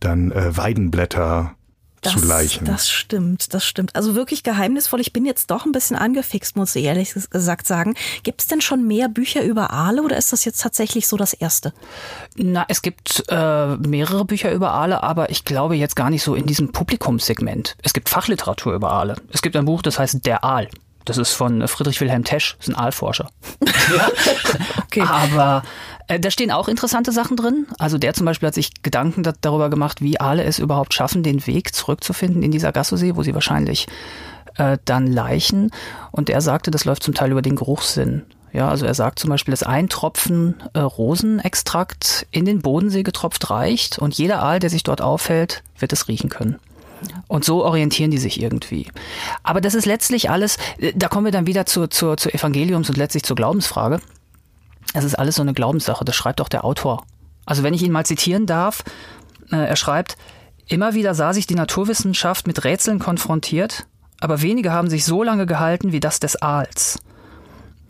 dann 0.01 0.33
äh, 0.33 0.55
Weidenblätter 0.55 1.55
Das, 2.05 2.21
zu 2.21 2.27
leichen. 2.27 2.65
das 2.65 2.89
stimmt, 2.89 3.55
das 3.55 3.65
stimmt. 3.65 3.97
Also 3.97 4.15
wirklich 4.15 4.43
geheimnisvoll. 4.43 5.01
Ich 5.01 5.13
bin 5.13 5.25
jetzt 5.25 5.51
doch 5.51 5.67
ein 5.67 5.73
bisschen 5.73 5.97
angefixt, 5.97 6.57
muss 6.57 6.75
ich 6.77 6.85
ehrlich 6.85 7.15
gesagt 7.31 7.67
sagen. 7.67 7.95
Gibt 8.23 8.41
es 8.41 8.47
denn 8.47 8.61
schon 8.61 8.87
mehr 8.87 9.09
Bücher 9.09 9.43
über 9.43 9.71
Aale 9.71 10.03
oder 10.03 10.17
ist 10.17 10.33
das 10.33 10.45
jetzt 10.45 10.61
tatsächlich 10.63 11.09
so 11.09 11.17
das 11.17 11.33
erste? 11.33 11.73
Na, 12.37 12.65
es 12.69 12.83
gibt 12.83 13.25
äh, 13.29 13.77
mehrere 13.77 14.25
Bücher 14.25 14.53
über 14.53 14.73
Aale, 14.73 15.03
aber 15.03 15.31
ich 15.31 15.45
glaube 15.45 15.77
jetzt 15.77 15.97
gar 15.97 16.11
nicht 16.11 16.23
so 16.23 16.35
in 16.35 16.47
diesem 16.47 16.73
Publikumssegment. 16.73 17.77
Es 17.83 17.93
gibt 17.93 18.09
Fachliteratur 18.09 18.75
über 18.75 18.91
Aale. 18.91 19.17
Es 19.33 19.43
gibt 19.43 19.57
ein 19.57 19.65
Buch, 19.65 19.83
das 19.83 19.99
heißt 19.99 20.25
Der 20.27 20.45
Aal. 20.45 20.69
Das 21.05 21.19
ist 21.19 21.33
von 21.33 21.67
Friedrich 21.69 22.01
Wilhelm 22.01 22.25
Tesch, 22.25 22.57
ist 22.61 22.69
ein 22.69 22.77
Aalforscher. 22.77 23.29
ja. 23.95 24.09
Okay. 24.87 25.03
Aber 25.03 25.65
äh, 26.07 26.21
da 26.21 26.31
stehen 26.31 26.53
auch 26.53 26.69
interessante 26.69 27.11
Sachen 27.11 27.37
drin. 27.37 27.67
Also 27.81 27.99
der 27.99 28.15
zum 28.15 28.27
Beispiel 28.27 28.47
hat 28.47 28.55
sich 28.55 28.83
Gedanken 28.85 29.25
da, 29.25 29.33
darüber 29.41 29.71
gemacht, 29.71 30.03
wie 30.03 30.21
Aale 30.21 30.45
es 30.45 30.61
überhaupt 30.61 30.95
schaffen, 30.95 31.25
den 31.25 31.45
Weg 31.49 31.75
zurückzufinden 31.75 32.45
in 32.45 32.53
die 32.53 32.61
Sargasso-See, 32.61 33.17
wo 33.17 33.25
sie 33.25 33.35
wahrscheinlich 33.35 33.89
äh, 34.57 34.79
dann 34.85 35.09
leichen. 35.09 35.71
Und 36.13 36.31
er 36.31 36.41
sagte, 36.41 36.71
das 36.71 36.85
läuft 36.85 37.03
zum 37.03 37.15
Teil 37.15 37.33
über 37.33 37.43
den 37.43 37.57
Geruchssinn. 37.57 38.23
Ja, 38.53 38.69
also 38.69 38.87
er 38.87 38.95
sagt 38.95 39.19
zum 39.19 39.31
Beispiel, 39.31 39.51
dass 39.51 39.65
ein 39.65 39.89
Tropfen 39.89 40.63
äh, 40.75 40.79
Rosenextrakt 40.79 42.29
in 42.31 42.45
den 42.45 42.63
Bodensee 42.63 43.03
getropft 43.03 43.51
reicht 43.51 43.99
und 43.99 44.17
jeder 44.17 44.45
Aal, 44.45 44.61
der 44.61 44.71
sich 44.71 44.85
dort 44.85 45.01
aufhält, 45.01 45.65
wird 45.77 45.93
es 45.93 46.07
riechen 46.07 46.31
können. 46.31 46.61
Und 47.29 47.45
so 47.45 47.65
orientieren 47.65 48.11
die 48.11 48.19
sich 48.19 48.41
irgendwie. 48.41 48.89
Aber 49.43 49.61
das 49.61 49.75
ist 49.75 49.87
letztlich 49.87 50.31
alles, 50.31 50.57
äh, 50.79 50.93
da 50.95 51.09
kommen 51.09 51.27
wir 51.27 51.33
dann 51.33 51.47
wieder 51.47 51.67
zur, 51.67 51.91
zur, 51.91 52.17
zur 52.17 52.33
Evangeliums- 52.35 52.89
und 52.89 52.97
letztlich 52.97 53.25
zur 53.25 53.37
Glaubensfrage. 53.37 54.01
Es 54.93 55.05
ist 55.05 55.19
alles 55.19 55.37
so 55.37 55.43
eine 55.43 55.55
Glaubenssache, 55.55 56.05
das 56.05 56.15
schreibt 56.15 56.41
auch 56.41 56.49
der 56.49 56.65
Autor. 56.65 57.05
Also 57.47 57.63
wenn 57.63 57.75
ich 57.75 57.83
ihn 57.83 57.93
mal 57.93 58.07
zitieren 58.07 58.47
darf, 58.47 58.85
äh, 59.51 59.57
er 59.57 59.77
schreibt, 59.77 60.17
immer 60.69 60.95
wieder 60.95 61.15
sah 61.15 61.33
sich 61.33 61.47
die 61.47 61.55
Naturwissenschaft 61.55 62.47
mit 62.47 62.65
Rätseln 62.65 62.99
konfrontiert, 62.99 63.87
aber 64.21 64.41
wenige 64.41 64.73
haben 64.73 64.89
sich 64.89 65.05
so 65.05 65.23
lange 65.23 65.47
gehalten 65.47 65.93
wie 65.93 66.01
das 66.01 66.21
des 66.21 66.41
Aals. 66.41 67.01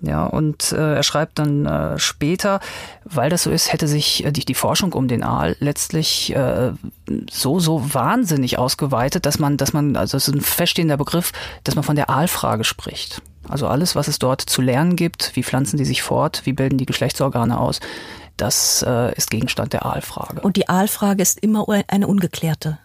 Ja, 0.01 0.27
und 0.27 0.73
äh, 0.73 0.97
er 0.97 1.03
schreibt 1.03 1.39
dann 1.39 1.65
äh, 1.65 1.99
später, 1.99 2.61
weil 3.05 3.31
das 3.31 3.45
so 3.45 3.51
ist, 3.51 3.73
hätte 3.73 3.89
sich 3.89 4.25
äh, 4.25 4.33
die, 4.33 4.45
die 4.45 4.55
Forschung 4.55 4.93
um 4.93 5.09
den 5.09 5.23
Aal 5.23 5.57
letztlich 5.61 6.35
äh, 6.35 6.73
so, 7.31 7.59
so 7.59 7.95
wahnsinnig 7.95 8.59
ausgeweitet, 8.59 9.25
dass 9.25 9.39
man, 9.39 9.57
dass 9.57 9.73
man, 9.73 9.97
also 9.97 10.17
es 10.17 10.29
ist 10.29 10.35
ein 10.35 10.41
feststehender 10.41 10.97
Begriff, 10.97 11.33
dass 11.63 11.75
man 11.75 11.85
von 11.85 11.97
der 11.97 12.11
Aalfrage 12.11 12.65
spricht. 12.65 13.23
Also 13.49 13.67
alles, 13.67 13.95
was 13.95 14.09
es 14.09 14.19
dort 14.19 14.41
zu 14.41 14.63
lernen 14.63 14.97
gibt, 14.97 15.37
wie 15.37 15.43
pflanzen 15.43 15.77
die 15.77 15.85
sich 15.85 16.03
fort, 16.03 16.43
wie 16.45 16.53
bilden 16.53 16.79
die 16.79 16.87
Geschlechtsorgane 16.87 17.59
aus, 17.59 17.81
das 18.37 18.85
äh, 18.87 19.15
ist 19.15 19.31
Gegenstand 19.31 19.73
der 19.73 19.87
Aalfrage. 19.87 20.41
Und 20.41 20.57
die 20.57 20.69
Aalfrage 20.69 21.23
ist 21.23 21.39
immer 21.39 21.67
eine 21.89 22.07
ungeklärte. 22.07 22.79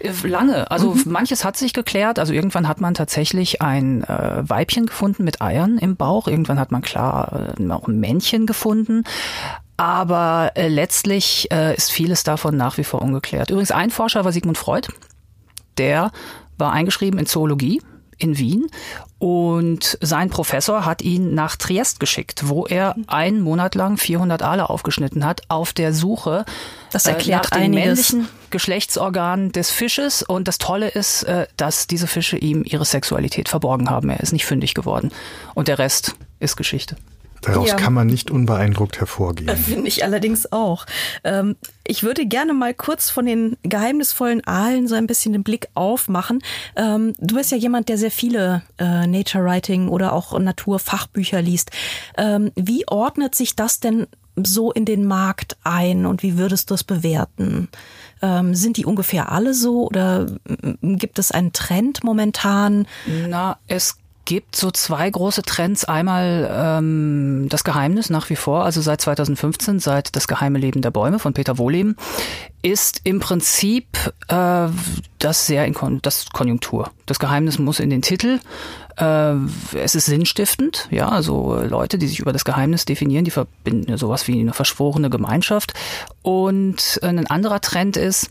Äh, 0.00 0.12
Lange. 0.26 0.70
Also 0.70 0.96
manches 1.04 1.44
hat 1.44 1.56
sich 1.56 1.72
geklärt. 1.72 2.18
Also 2.18 2.32
irgendwann 2.32 2.68
hat 2.68 2.80
man 2.80 2.94
tatsächlich 2.94 3.62
ein 3.62 4.04
äh, 4.04 4.42
Weibchen 4.48 4.86
gefunden 4.86 5.24
mit 5.24 5.40
Eiern 5.40 5.78
im 5.78 5.96
Bauch. 5.96 6.28
Irgendwann 6.28 6.58
hat 6.58 6.72
man 6.72 6.82
klar 6.82 7.54
äh, 7.58 7.70
auch 7.70 7.88
ein 7.88 7.98
Männchen 8.00 8.46
gefunden. 8.46 9.04
Aber 9.76 10.52
äh, 10.54 10.68
letztlich 10.68 11.48
äh, 11.52 11.74
ist 11.74 11.90
vieles 11.90 12.22
davon 12.22 12.56
nach 12.56 12.78
wie 12.78 12.84
vor 12.84 13.02
ungeklärt. 13.02 13.50
Übrigens 13.50 13.72
ein 13.72 13.90
Forscher 13.90 14.24
war 14.24 14.32
Sigmund 14.32 14.58
Freud. 14.58 14.88
Der 15.78 16.12
war 16.58 16.72
eingeschrieben 16.72 17.18
in 17.18 17.26
Zoologie 17.26 17.82
in 18.18 18.38
Wien 18.38 18.66
und 19.18 19.98
sein 20.00 20.30
Professor 20.30 20.84
hat 20.84 21.02
ihn 21.02 21.34
nach 21.34 21.56
Triest 21.56 22.00
geschickt, 22.00 22.48
wo 22.48 22.66
er 22.66 22.94
einen 23.06 23.40
Monat 23.40 23.74
lang 23.74 23.96
400 23.96 24.42
Aale 24.42 24.68
aufgeschnitten 24.70 25.24
hat 25.24 25.42
auf 25.48 25.72
der 25.72 25.92
Suche 25.92 26.44
Das 26.92 27.06
äh, 27.06 27.10
erklärt 27.10 27.44
nach 27.44 27.50
den 27.50 27.62
einiges. 27.62 27.84
männlichen 28.12 28.28
Geschlechtsorganen 28.50 29.52
des 29.52 29.70
Fisches 29.70 30.22
und 30.22 30.46
das 30.48 30.58
Tolle 30.58 30.88
ist, 30.88 31.24
äh, 31.24 31.46
dass 31.56 31.86
diese 31.86 32.06
Fische 32.06 32.36
ihm 32.36 32.64
ihre 32.64 32.84
Sexualität 32.84 33.48
verborgen 33.48 33.90
haben. 33.90 34.10
Er 34.10 34.20
ist 34.20 34.32
nicht 34.32 34.46
fündig 34.46 34.74
geworden 34.74 35.10
und 35.54 35.68
der 35.68 35.78
Rest 35.78 36.16
ist 36.40 36.56
Geschichte. 36.56 36.96
Daraus 37.44 37.68
ja. 37.68 37.76
kann 37.76 37.92
man 37.92 38.06
nicht 38.06 38.30
unbeeindruckt 38.30 38.98
hervorgehen. 38.98 39.56
Finde 39.56 39.88
ich 39.88 40.04
allerdings 40.04 40.50
auch. 40.52 40.86
Ähm, 41.24 41.56
ich 41.86 42.02
würde 42.02 42.26
gerne 42.26 42.54
mal 42.54 42.74
kurz 42.74 43.10
von 43.10 43.26
den 43.26 43.56
geheimnisvollen 43.62 44.46
Aalen 44.46 44.88
so 44.88 44.94
ein 44.94 45.06
bisschen 45.06 45.32
den 45.32 45.42
Blick 45.42 45.68
aufmachen. 45.74 46.42
Ähm, 46.76 47.12
du 47.18 47.34
bist 47.34 47.50
ja 47.50 47.56
jemand, 47.56 47.88
der 47.88 47.98
sehr 47.98 48.10
viele 48.10 48.62
äh, 48.78 49.06
Nature 49.06 49.44
Writing 49.44 49.88
oder 49.88 50.12
auch 50.12 50.38
Naturfachbücher 50.38 51.42
liest. 51.42 51.70
Ähm, 52.16 52.50
wie 52.56 52.88
ordnet 52.88 53.34
sich 53.34 53.56
das 53.56 53.80
denn 53.80 54.06
so 54.36 54.72
in 54.72 54.84
den 54.84 55.04
Markt 55.04 55.56
ein 55.62 56.06
und 56.06 56.22
wie 56.22 56.38
würdest 56.38 56.70
du 56.70 56.74
es 56.74 56.84
bewerten? 56.84 57.68
Ähm, 58.22 58.54
sind 58.54 58.76
die 58.76 58.86
ungefähr 58.86 59.30
alle 59.30 59.54
so 59.54 59.86
oder 59.86 60.26
gibt 60.80 61.18
es 61.18 61.30
einen 61.30 61.52
Trend 61.52 62.02
momentan? 62.02 62.86
Na, 63.28 63.58
es 63.68 63.96
gibt 64.24 64.56
so 64.56 64.70
zwei 64.70 65.08
große 65.08 65.42
Trends. 65.42 65.84
Einmal 65.84 66.50
ähm, 66.50 67.46
das 67.48 67.64
Geheimnis 67.64 68.10
nach 68.10 68.30
wie 68.30 68.36
vor, 68.36 68.64
also 68.64 68.80
seit 68.80 69.00
2015, 69.00 69.80
seit 69.80 70.16
Das 70.16 70.28
geheime 70.28 70.58
Leben 70.58 70.82
der 70.82 70.90
Bäume 70.90 71.18
von 71.18 71.34
Peter 71.34 71.58
Wohleben, 71.58 71.96
ist 72.62 73.00
im 73.04 73.20
Prinzip 73.20 73.86
äh, 74.28 74.68
das 75.18 75.46
sehr 75.46 75.66
in 75.66 75.74
Kon 75.74 76.00
das 76.02 76.30
Konjunktur. 76.30 76.90
Das 77.06 77.18
Geheimnis 77.18 77.58
muss 77.58 77.80
in 77.80 77.90
den 77.90 78.02
Titel. 78.02 78.40
Äh, 78.96 79.34
es 79.74 79.94
ist 79.94 80.06
sinnstiftend, 80.06 80.88
ja, 80.90 81.08
also 81.08 81.60
Leute, 81.62 81.98
die 81.98 82.06
sich 82.06 82.20
über 82.20 82.32
das 82.32 82.44
Geheimnis 82.44 82.84
definieren, 82.84 83.24
die 83.24 83.30
verbinden 83.30 83.96
sowas 83.96 84.28
wie 84.28 84.40
eine 84.40 84.52
verschworene 84.52 85.10
Gemeinschaft. 85.10 85.74
Und 86.22 87.00
ein 87.02 87.26
anderer 87.26 87.60
Trend 87.60 87.96
ist, 87.96 88.30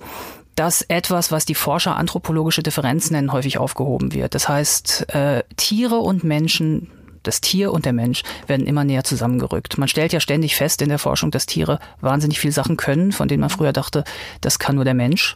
dass 0.55 0.81
etwas, 0.83 1.31
was 1.31 1.45
die 1.45 1.55
Forscher 1.55 1.95
anthropologische 1.95 2.63
Differenz 2.63 3.11
nennen, 3.11 3.31
häufig 3.31 3.57
aufgehoben 3.57 4.13
wird. 4.13 4.35
Das 4.35 4.47
heißt, 4.47 5.13
äh, 5.13 5.43
Tiere 5.55 5.97
und 5.97 6.23
Menschen 6.23 6.91
das 7.23 7.41
Tier 7.41 7.71
und 7.71 7.85
der 7.85 7.93
Mensch 7.93 8.23
werden 8.47 8.67
immer 8.67 8.83
näher 8.83 9.03
zusammengerückt. 9.03 9.77
Man 9.77 9.87
stellt 9.87 10.13
ja 10.13 10.19
ständig 10.19 10.55
fest 10.55 10.81
in 10.81 10.89
der 10.89 10.99
Forschung, 10.99 11.31
dass 11.31 11.45
Tiere 11.45 11.79
wahnsinnig 12.01 12.39
viel 12.39 12.51
Sachen 12.51 12.77
können, 12.77 13.11
von 13.11 13.27
denen 13.27 13.41
man 13.41 13.49
früher 13.49 13.73
dachte, 13.73 14.03
das 14.41 14.59
kann 14.59 14.75
nur 14.75 14.83
der 14.83 14.93
Mensch. 14.93 15.35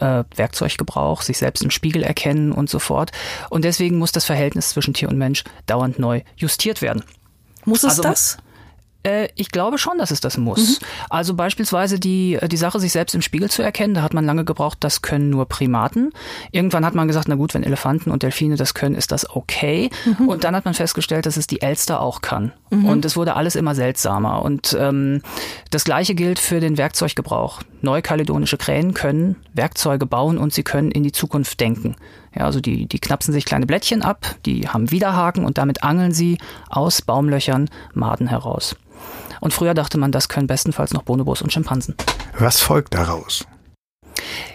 Äh, 0.00 0.24
Werkzeuggebrauch, 0.34 1.22
sich 1.22 1.38
selbst 1.38 1.62
im 1.62 1.70
Spiegel 1.70 2.02
erkennen 2.02 2.52
und 2.52 2.68
so 2.68 2.78
fort. 2.78 3.12
Und 3.48 3.64
deswegen 3.64 3.96
muss 3.96 4.12
das 4.12 4.26
Verhältnis 4.26 4.70
zwischen 4.70 4.92
Tier 4.92 5.08
und 5.08 5.16
Mensch 5.16 5.42
dauernd 5.64 5.98
neu 5.98 6.20
justiert 6.36 6.82
werden. 6.82 7.02
Muss 7.64 7.82
es 7.82 7.90
also, 7.90 8.02
das? 8.02 8.36
Äh, 9.06 9.28
ich 9.36 9.50
glaube 9.50 9.78
schon, 9.78 9.98
dass 9.98 10.10
es 10.10 10.20
das 10.20 10.36
muss. 10.36 10.80
Mhm. 10.80 10.86
Also 11.10 11.34
beispielsweise 11.34 12.00
die, 12.00 12.34
äh, 12.34 12.48
die 12.48 12.56
Sache, 12.56 12.80
sich 12.80 12.90
selbst 12.90 13.14
im 13.14 13.22
Spiegel 13.22 13.48
zu 13.48 13.62
erkennen, 13.62 13.94
da 13.94 14.02
hat 14.02 14.14
man 14.14 14.26
lange 14.26 14.44
gebraucht, 14.44 14.78
das 14.80 15.00
können 15.00 15.30
nur 15.30 15.46
Primaten. 15.46 16.10
Irgendwann 16.50 16.84
hat 16.84 16.94
man 16.94 17.06
gesagt, 17.06 17.28
na 17.28 17.36
gut, 17.36 17.54
wenn 17.54 17.62
Elefanten 17.62 18.10
und 18.10 18.24
Delfine 18.24 18.56
das 18.56 18.74
können, 18.74 18.96
ist 18.96 19.12
das 19.12 19.30
okay. 19.30 19.90
Mhm. 20.04 20.28
Und 20.28 20.44
dann 20.44 20.56
hat 20.56 20.64
man 20.64 20.74
festgestellt, 20.74 21.26
dass 21.26 21.36
es 21.36 21.46
die 21.46 21.62
Elster 21.62 22.00
auch 22.00 22.20
kann. 22.20 22.52
Mhm. 22.70 22.86
Und 22.86 23.04
es 23.04 23.16
wurde 23.16 23.36
alles 23.36 23.54
immer 23.54 23.76
seltsamer. 23.76 24.42
Und 24.42 24.76
ähm, 24.78 25.22
das 25.70 25.84
Gleiche 25.84 26.14
gilt 26.14 26.40
für 26.40 26.58
den 26.58 26.76
Werkzeuggebrauch. 26.76 27.62
Neukaledonische 27.82 28.56
Krähen 28.56 28.94
können 28.94 29.36
Werkzeuge 29.52 30.06
bauen 30.06 30.38
und 30.38 30.52
sie 30.52 30.62
können 30.62 30.90
in 30.90 31.02
die 31.02 31.12
Zukunft 31.12 31.60
denken. 31.60 31.96
Ja, 32.34 32.44
also 32.44 32.60
die, 32.60 32.86
die 32.86 32.98
knapsen 32.98 33.32
sich 33.32 33.44
kleine 33.44 33.66
Blättchen 33.66 34.02
ab, 34.02 34.26
die 34.44 34.68
haben 34.68 34.90
Widerhaken 34.90 35.44
und 35.44 35.58
damit 35.58 35.82
angeln 35.82 36.12
sie 36.12 36.38
aus 36.68 37.02
Baumlöchern 37.02 37.70
Maden 37.94 38.28
heraus. 38.28 38.76
Und 39.40 39.52
früher 39.52 39.74
dachte 39.74 39.98
man, 39.98 40.12
das 40.12 40.28
können 40.28 40.46
bestenfalls 40.46 40.92
noch 40.92 41.02
Bonobos 41.02 41.42
und 41.42 41.52
Schimpansen. 41.52 41.94
Was 42.38 42.60
folgt 42.60 42.94
daraus? 42.94 43.46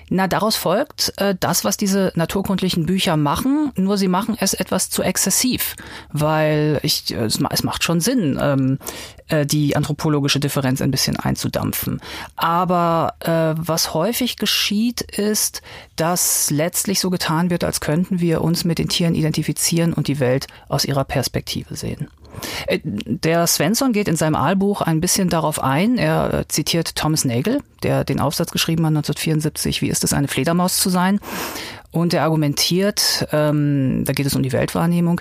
Na, 0.09 0.27
daraus 0.27 0.55
folgt 0.55 1.13
äh, 1.17 1.35
das, 1.39 1.63
was 1.63 1.77
diese 1.77 2.11
naturkundlichen 2.15 2.85
Bücher 2.85 3.15
machen, 3.15 3.71
nur 3.75 3.97
sie 3.97 4.07
machen 4.07 4.35
es 4.39 4.53
etwas 4.53 4.89
zu 4.89 5.03
exzessiv, 5.03 5.75
weil 6.11 6.79
ich, 6.83 7.13
äh, 7.13 7.25
es, 7.25 7.39
es 7.49 7.63
macht 7.63 7.83
schon 7.83 8.01
Sinn, 8.01 8.37
ähm, 8.41 8.77
äh, 9.29 9.45
die 9.45 9.75
anthropologische 9.75 10.39
Differenz 10.39 10.81
ein 10.81 10.91
bisschen 10.91 11.15
einzudampfen. 11.15 12.01
Aber 12.35 13.13
äh, 13.19 13.53
was 13.57 13.93
häufig 13.93 14.35
geschieht, 14.35 15.01
ist, 15.01 15.61
dass 15.95 16.49
letztlich 16.51 16.99
so 16.99 17.09
getan 17.09 17.49
wird, 17.49 17.63
als 17.63 17.79
könnten 17.79 18.19
wir 18.19 18.41
uns 18.41 18.65
mit 18.65 18.79
den 18.79 18.89
Tieren 18.89 19.15
identifizieren 19.15 19.93
und 19.93 20.07
die 20.07 20.19
Welt 20.19 20.47
aus 20.67 20.83
ihrer 20.83 21.05
Perspektive 21.05 21.75
sehen. 21.75 22.09
Äh, 22.67 22.79
der 22.83 23.47
Svensson 23.47 23.93
geht 23.93 24.07
in 24.07 24.15
seinem 24.15 24.35
Aalbuch 24.35 24.81
ein 24.81 25.01
bisschen 25.01 25.29
darauf 25.29 25.61
ein. 25.61 25.97
Er 25.97 26.45
zitiert 26.47 26.95
Thomas 26.95 27.25
Nagel, 27.25 27.61
der 27.83 28.03
den 28.03 28.19
Aufsatz 28.19 28.51
geschrieben 28.51 28.85
hat 28.85 28.91
1974, 28.91 29.81
wie 29.81 29.89
ist 29.89 30.03
es, 30.03 30.13
eine 30.13 30.27
Fledermaus 30.27 30.77
zu 30.77 30.89
sein? 30.89 31.19
Und 31.91 32.13
er 32.13 32.23
argumentiert, 32.23 33.27
ähm, 33.31 34.03
da 34.05 34.13
geht 34.13 34.25
es 34.25 34.35
um 34.35 34.43
die 34.43 34.53
Weltwahrnehmung, 34.53 35.19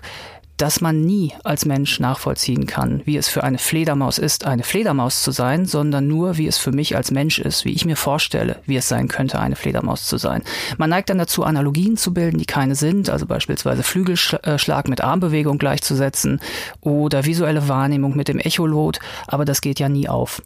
dass 0.60 0.82
man 0.82 1.00
nie 1.00 1.32
als 1.42 1.64
Mensch 1.64 2.00
nachvollziehen 2.00 2.66
kann, 2.66 3.00
wie 3.06 3.16
es 3.16 3.28
für 3.28 3.42
eine 3.42 3.56
Fledermaus 3.56 4.18
ist, 4.18 4.44
eine 4.44 4.62
Fledermaus 4.62 5.22
zu 5.22 5.30
sein, 5.30 5.64
sondern 5.64 6.06
nur, 6.06 6.36
wie 6.36 6.46
es 6.46 6.58
für 6.58 6.70
mich 6.70 6.96
als 6.96 7.10
Mensch 7.10 7.38
ist, 7.38 7.64
wie 7.64 7.72
ich 7.72 7.86
mir 7.86 7.96
vorstelle, 7.96 8.60
wie 8.66 8.76
es 8.76 8.86
sein 8.86 9.08
könnte, 9.08 9.40
eine 9.40 9.56
Fledermaus 9.56 10.06
zu 10.06 10.18
sein. 10.18 10.42
Man 10.76 10.90
neigt 10.90 11.08
dann 11.08 11.16
dazu, 11.18 11.44
Analogien 11.44 11.96
zu 11.96 12.12
bilden, 12.12 12.38
die 12.38 12.44
keine 12.44 12.74
sind, 12.74 13.08
also 13.08 13.24
beispielsweise 13.24 13.82
Flügelschlag 13.82 14.88
mit 14.88 15.00
Armbewegung 15.00 15.56
gleichzusetzen 15.56 16.40
oder 16.82 17.24
visuelle 17.24 17.68
Wahrnehmung 17.68 18.14
mit 18.14 18.28
dem 18.28 18.38
Echolot, 18.38 18.98
aber 19.26 19.46
das 19.46 19.62
geht 19.62 19.80
ja 19.80 19.88
nie 19.88 20.10
auf. 20.10 20.42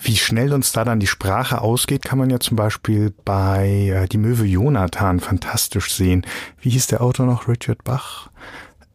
Wie 0.00 0.16
schnell 0.16 0.52
uns 0.52 0.72
da 0.72 0.84
dann 0.84 1.00
die 1.00 1.06
Sprache 1.06 1.60
ausgeht, 1.60 2.04
kann 2.04 2.18
man 2.18 2.30
ja 2.30 2.38
zum 2.38 2.56
Beispiel 2.56 3.12
bei 3.24 3.92
äh, 3.94 4.08
Die 4.08 4.18
Möwe 4.18 4.44
Jonathan 4.44 5.20
fantastisch 5.20 5.92
sehen. 5.92 6.24
Wie 6.60 6.70
hieß 6.70 6.86
der 6.86 7.00
Autor 7.00 7.26
noch? 7.26 7.48
Richard 7.48 7.82
Bach? 7.82 8.30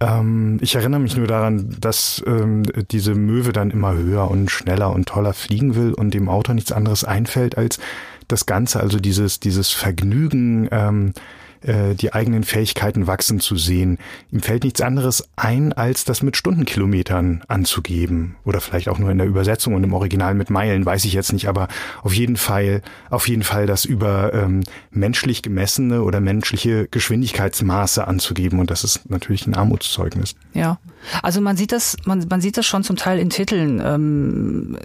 Ähm, 0.02 0.58
ich 0.62 0.76
erinnere 0.76 1.00
mich 1.00 1.16
nur 1.16 1.28
daran, 1.28 1.78
dass 1.80 2.24
ähm, 2.26 2.64
diese 2.92 3.14
Möwe 3.14 3.54
dann 3.54 3.70
immer 3.70 3.94
höher 3.94 4.30
und 4.30 4.50
schneller 4.50 4.92
und 4.92 5.08
toller 5.08 5.34
fliegen 5.34 5.76
will 5.76 5.94
und 5.94 6.14
dem 6.14 6.28
Autor 6.28 6.56
nichts 6.56 6.72
anderes 6.72 7.04
einfällt 7.04 7.58
als 7.58 7.80
das 8.28 8.46
Ganze, 8.48 8.80
also 8.80 9.00
dieses, 9.00 9.40
dieses 9.40 9.70
Vergnügen, 9.70 10.68
ähm, 10.72 11.14
äh, 11.62 11.96
die 11.96 12.14
eigenen 12.14 12.44
Fähigkeiten 12.44 13.08
wachsen 13.08 13.40
zu 13.40 13.56
sehen. 13.56 13.98
Ihm 14.32 14.42
fällt 14.42 14.64
nichts 14.64 14.82
anderes 14.82 15.28
ein, 15.36 15.74
als 15.74 16.06
das 16.06 16.24
mit 16.24 16.38
Stundenkilometern 16.38 17.44
anzugeben. 17.48 18.36
Oder 18.46 18.62
vielleicht 18.62 18.90
auch 18.90 18.98
nur 19.00 19.12
in 19.12 19.18
der 19.18 19.28
Übersetzung 19.28 19.76
und 19.76 19.84
im 19.84 19.94
Original 19.94 20.34
mit 20.34 20.50
Meilen, 20.50 20.86
weiß 20.86 21.06
ich 21.06 21.14
jetzt 21.14 21.34
nicht, 21.34 21.48
aber 21.48 21.68
auf 22.04 22.14
jeden 22.14 22.38
Fall, 22.38 22.82
auf 23.10 23.28
jeden 23.28 23.44
Fall 23.44 23.68
das 23.68 23.86
über 23.86 24.34
ähm, 24.34 24.64
menschlich 24.90 25.42
gemessene 25.42 26.04
oder 26.04 26.20
menschliche 26.20 26.88
Geschwindigkeitsmaße 26.90 28.08
anzugeben. 28.08 28.60
Und 28.60 28.72
das 28.72 28.84
ist 28.84 29.10
natürlich 29.10 29.48
ein 29.48 29.56
Armutszeugnis. 29.56 30.36
Ja. 30.54 30.80
Also 31.22 31.42
man 31.42 31.58
sieht 31.58 31.72
das, 31.72 31.98
man, 32.06 32.26
man 32.30 32.42
sieht 32.42 32.58
das 32.58 32.66
schon 32.66 32.84
zum 32.84 32.96
Teil 32.96 33.20
in 33.20 33.30
Titeln. 33.30 33.82
Ähm, 33.84 34.78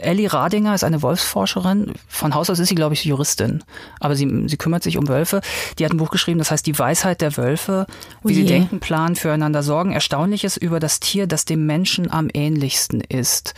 Ellie 0.00 0.32
Radinger 0.32 0.74
ist 0.74 0.84
eine 0.84 1.02
Wolfsforscherin. 1.02 1.92
Von 2.08 2.34
Haus 2.34 2.50
aus 2.50 2.58
ist 2.58 2.68
sie, 2.68 2.74
glaube 2.74 2.94
ich, 2.94 3.04
Juristin. 3.04 3.62
Aber 4.00 4.16
sie, 4.16 4.44
sie 4.46 4.56
kümmert 4.56 4.82
sich 4.82 4.98
um 4.98 5.08
Wölfe. 5.08 5.40
Die 5.78 5.84
hat 5.84 5.92
ein 5.92 5.98
Buch 5.98 6.10
geschrieben, 6.10 6.38
das 6.38 6.50
heißt 6.50 6.66
Die 6.66 6.78
Weisheit 6.78 7.20
der 7.20 7.36
Wölfe, 7.36 7.86
wie 8.22 8.34
sie 8.34 8.44
denken, 8.44 8.80
planen, 8.80 9.16
füreinander 9.16 9.62
sorgen. 9.62 9.92
Erstaunliches 9.92 10.56
über 10.56 10.80
das 10.80 11.00
Tier, 11.00 11.26
das 11.26 11.44
dem 11.44 11.66
Menschen 11.66 12.10
am 12.10 12.28
ähnlichsten 12.32 13.00
ist 13.00 13.54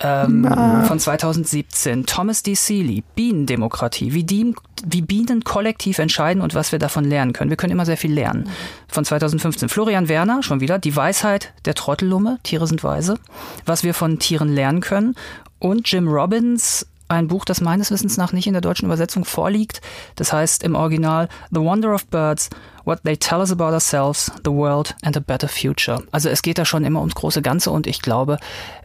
ähm, 0.00 0.44
von 0.86 0.98
2017. 0.98 2.06
Thomas 2.06 2.42
D. 2.42 2.54
Seeley, 2.54 3.02
Bienendemokratie, 3.14 4.12
wie, 4.12 4.24
die, 4.24 4.54
wie 4.84 5.02
Bienen 5.02 5.44
kollektiv 5.44 5.98
entscheiden 5.98 6.42
und 6.42 6.54
was 6.54 6.72
wir 6.72 6.78
davon 6.78 7.04
lernen 7.04 7.32
können. 7.32 7.50
Wir 7.50 7.56
können 7.56 7.72
immer 7.72 7.86
sehr 7.86 7.96
viel 7.96 8.12
lernen. 8.12 8.48
Von 8.88 9.04
2015. 9.04 9.68
Florian 9.68 10.08
Werner, 10.08 10.42
schon 10.42 10.60
wieder, 10.60 10.78
die 10.78 10.94
Weisheit 10.94 11.52
der 11.64 11.74
Trottellumme, 11.74 12.38
Tiere 12.42 12.66
sind 12.66 12.82
weise, 12.84 13.18
was 13.64 13.82
wir 13.82 13.94
von 13.94 14.18
Tieren 14.18 14.54
lernen 14.54 14.80
können. 14.80 15.14
Und 15.58 15.90
Jim 15.90 16.08
Robbins, 16.08 16.86
ein 17.08 17.28
Buch, 17.28 17.44
das 17.44 17.60
meines 17.60 17.90
Wissens 17.90 18.16
nach 18.16 18.32
nicht 18.32 18.46
in 18.46 18.52
der 18.52 18.62
deutschen 18.62 18.86
Übersetzung 18.86 19.24
vorliegt. 19.24 19.80
Das 20.16 20.32
heißt 20.32 20.62
im 20.62 20.74
Original 20.74 21.28
The 21.50 21.60
Wonder 21.60 21.94
of 21.94 22.06
Birds, 22.06 22.50
What 22.84 23.02
They 23.04 23.16
Tell 23.16 23.38
Us 23.38 23.52
About 23.52 23.72
Ourselves, 23.72 24.30
The 24.44 24.50
World 24.50 24.94
and 25.02 25.16
a 25.16 25.20
Better 25.20 25.48
Future. 25.48 26.02
Also 26.12 26.28
es 26.28 26.42
geht 26.42 26.58
da 26.58 26.64
schon 26.64 26.84
immer 26.84 27.00
ums 27.00 27.14
große 27.14 27.42
Ganze 27.42 27.70
und 27.70 27.86
ich 27.86 28.02
glaube, 28.02 28.38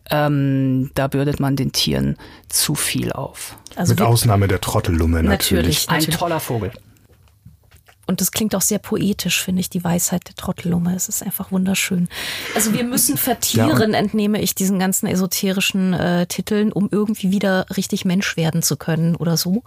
ähm, 0.09 0.91
da 0.95 1.07
bürdet 1.07 1.39
man 1.39 1.55
den 1.55 1.71
Tieren 1.71 2.17
zu 2.49 2.75
viel 2.75 3.11
auf. 3.11 3.55
Also 3.75 3.93
Mit 3.93 4.01
Ausnahme 4.01 4.47
der 4.47 4.61
Trottellumme 4.61 5.23
natürlich. 5.23 5.87
natürlich. 5.87 6.09
Ein 6.09 6.17
toller 6.17 6.39
Vogel. 6.39 6.71
Und 8.11 8.19
das 8.19 8.31
klingt 8.31 8.53
auch 8.55 8.61
sehr 8.61 8.77
poetisch, 8.77 9.41
finde 9.41 9.61
ich, 9.61 9.69
die 9.69 9.85
Weisheit 9.85 10.27
der 10.27 10.35
Trottellumme. 10.35 10.93
Es 10.93 11.07
ist 11.07 11.23
einfach 11.23 11.49
wunderschön. 11.49 12.09
Also 12.55 12.73
wir 12.73 12.83
müssen 12.83 13.15
vertieren, 13.15 13.93
ja. 13.93 13.97
entnehme 13.97 14.41
ich 14.41 14.53
diesen 14.53 14.79
ganzen 14.79 15.07
esoterischen 15.07 15.93
äh, 15.93 16.27
Titeln, 16.27 16.73
um 16.73 16.89
irgendwie 16.91 17.31
wieder 17.31 17.67
richtig 17.77 18.03
Mensch 18.03 18.35
werden 18.35 18.63
zu 18.63 18.75
können 18.75 19.15
oder 19.15 19.37
so. 19.37 19.63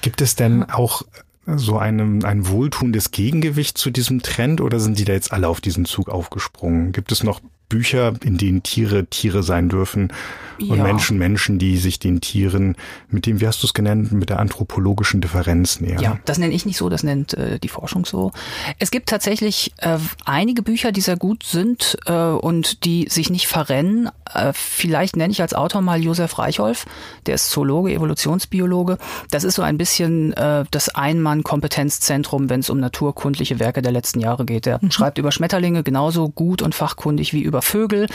Gibt 0.00 0.20
es 0.20 0.36
denn 0.36 0.62
auch 0.62 1.02
so 1.44 1.76
einem, 1.76 2.24
ein 2.24 2.46
wohltuendes 2.46 3.10
Gegengewicht 3.10 3.76
zu 3.76 3.90
diesem 3.90 4.22
Trend 4.22 4.60
oder 4.60 4.78
sind 4.78 4.96
die 5.00 5.04
da 5.04 5.14
jetzt 5.14 5.32
alle 5.32 5.48
auf 5.48 5.60
diesen 5.60 5.84
Zug 5.84 6.08
aufgesprungen? 6.08 6.92
Gibt 6.92 7.10
es 7.10 7.24
noch 7.24 7.40
Bücher, 7.68 8.14
in 8.24 8.38
denen 8.38 8.62
Tiere 8.62 9.06
Tiere 9.06 9.42
sein 9.42 9.68
dürfen 9.68 10.12
und 10.60 10.78
ja. 10.78 10.82
Menschen 10.82 11.18
Menschen, 11.18 11.58
die 11.58 11.76
sich 11.76 11.98
den 11.98 12.20
Tieren 12.20 12.76
mit 13.08 13.26
dem, 13.26 13.40
wie 13.40 13.46
hast 13.46 13.62
du 13.62 13.66
es 13.66 13.74
genannt, 13.74 14.12
mit 14.12 14.28
der 14.28 14.40
anthropologischen 14.40 15.20
Differenz 15.20 15.80
nähern. 15.80 16.02
Ja, 16.02 16.18
das 16.24 16.38
nenne 16.38 16.54
ich 16.54 16.66
nicht 16.66 16.76
so, 16.76 16.88
das 16.88 17.02
nennt 17.02 17.34
äh, 17.34 17.58
die 17.58 17.68
Forschung 17.68 18.04
so. 18.04 18.32
Es 18.78 18.90
gibt 18.90 19.08
tatsächlich 19.08 19.72
äh, 19.78 19.98
einige 20.24 20.62
Bücher, 20.62 20.92
die 20.92 21.00
sehr 21.00 21.16
gut 21.16 21.44
sind 21.44 21.96
äh, 22.06 22.12
und 22.12 22.84
die 22.84 23.06
sich 23.08 23.30
nicht 23.30 23.46
verrennen. 23.46 24.10
Äh, 24.32 24.52
vielleicht 24.52 25.16
nenne 25.16 25.32
ich 25.32 25.40
als 25.40 25.54
Autor 25.54 25.80
mal 25.80 26.02
Josef 26.02 26.38
Reichholf, 26.38 26.86
der 27.26 27.36
ist 27.36 27.50
Zoologe, 27.50 27.92
Evolutionsbiologe. 27.92 28.98
Das 29.30 29.44
ist 29.44 29.54
so 29.54 29.62
ein 29.62 29.78
bisschen 29.78 30.32
äh, 30.32 30.64
das 30.70 30.88
Einmann-Kompetenzzentrum, 30.88 32.50
wenn 32.50 32.60
es 32.60 32.70
um 32.70 32.80
naturkundliche 32.80 33.60
Werke 33.60 33.82
der 33.82 33.92
letzten 33.92 34.20
Jahre 34.20 34.44
geht. 34.44 34.66
Der 34.66 34.78
mhm. 34.80 34.90
schreibt 34.90 35.18
über 35.18 35.30
Schmetterlinge 35.30 35.82
genauso 35.82 36.28
gut 36.28 36.62
und 36.62 36.74
fachkundig 36.74 37.32
wie 37.32 37.42
über 37.42 37.57
Vögel, 37.62 38.06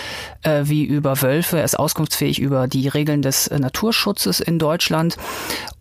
äh, 0.43 0.63
wie 0.65 0.83
über 0.83 1.21
Wölfe. 1.21 1.57
Er 1.57 1.63
ist 1.63 1.77
auskunftsfähig 1.77 2.39
über 2.39 2.67
die 2.67 2.87
Regeln 2.87 3.21
des 3.21 3.47
äh, 3.47 3.59
Naturschutzes 3.59 4.39
in 4.39 4.59
Deutschland. 4.59 5.17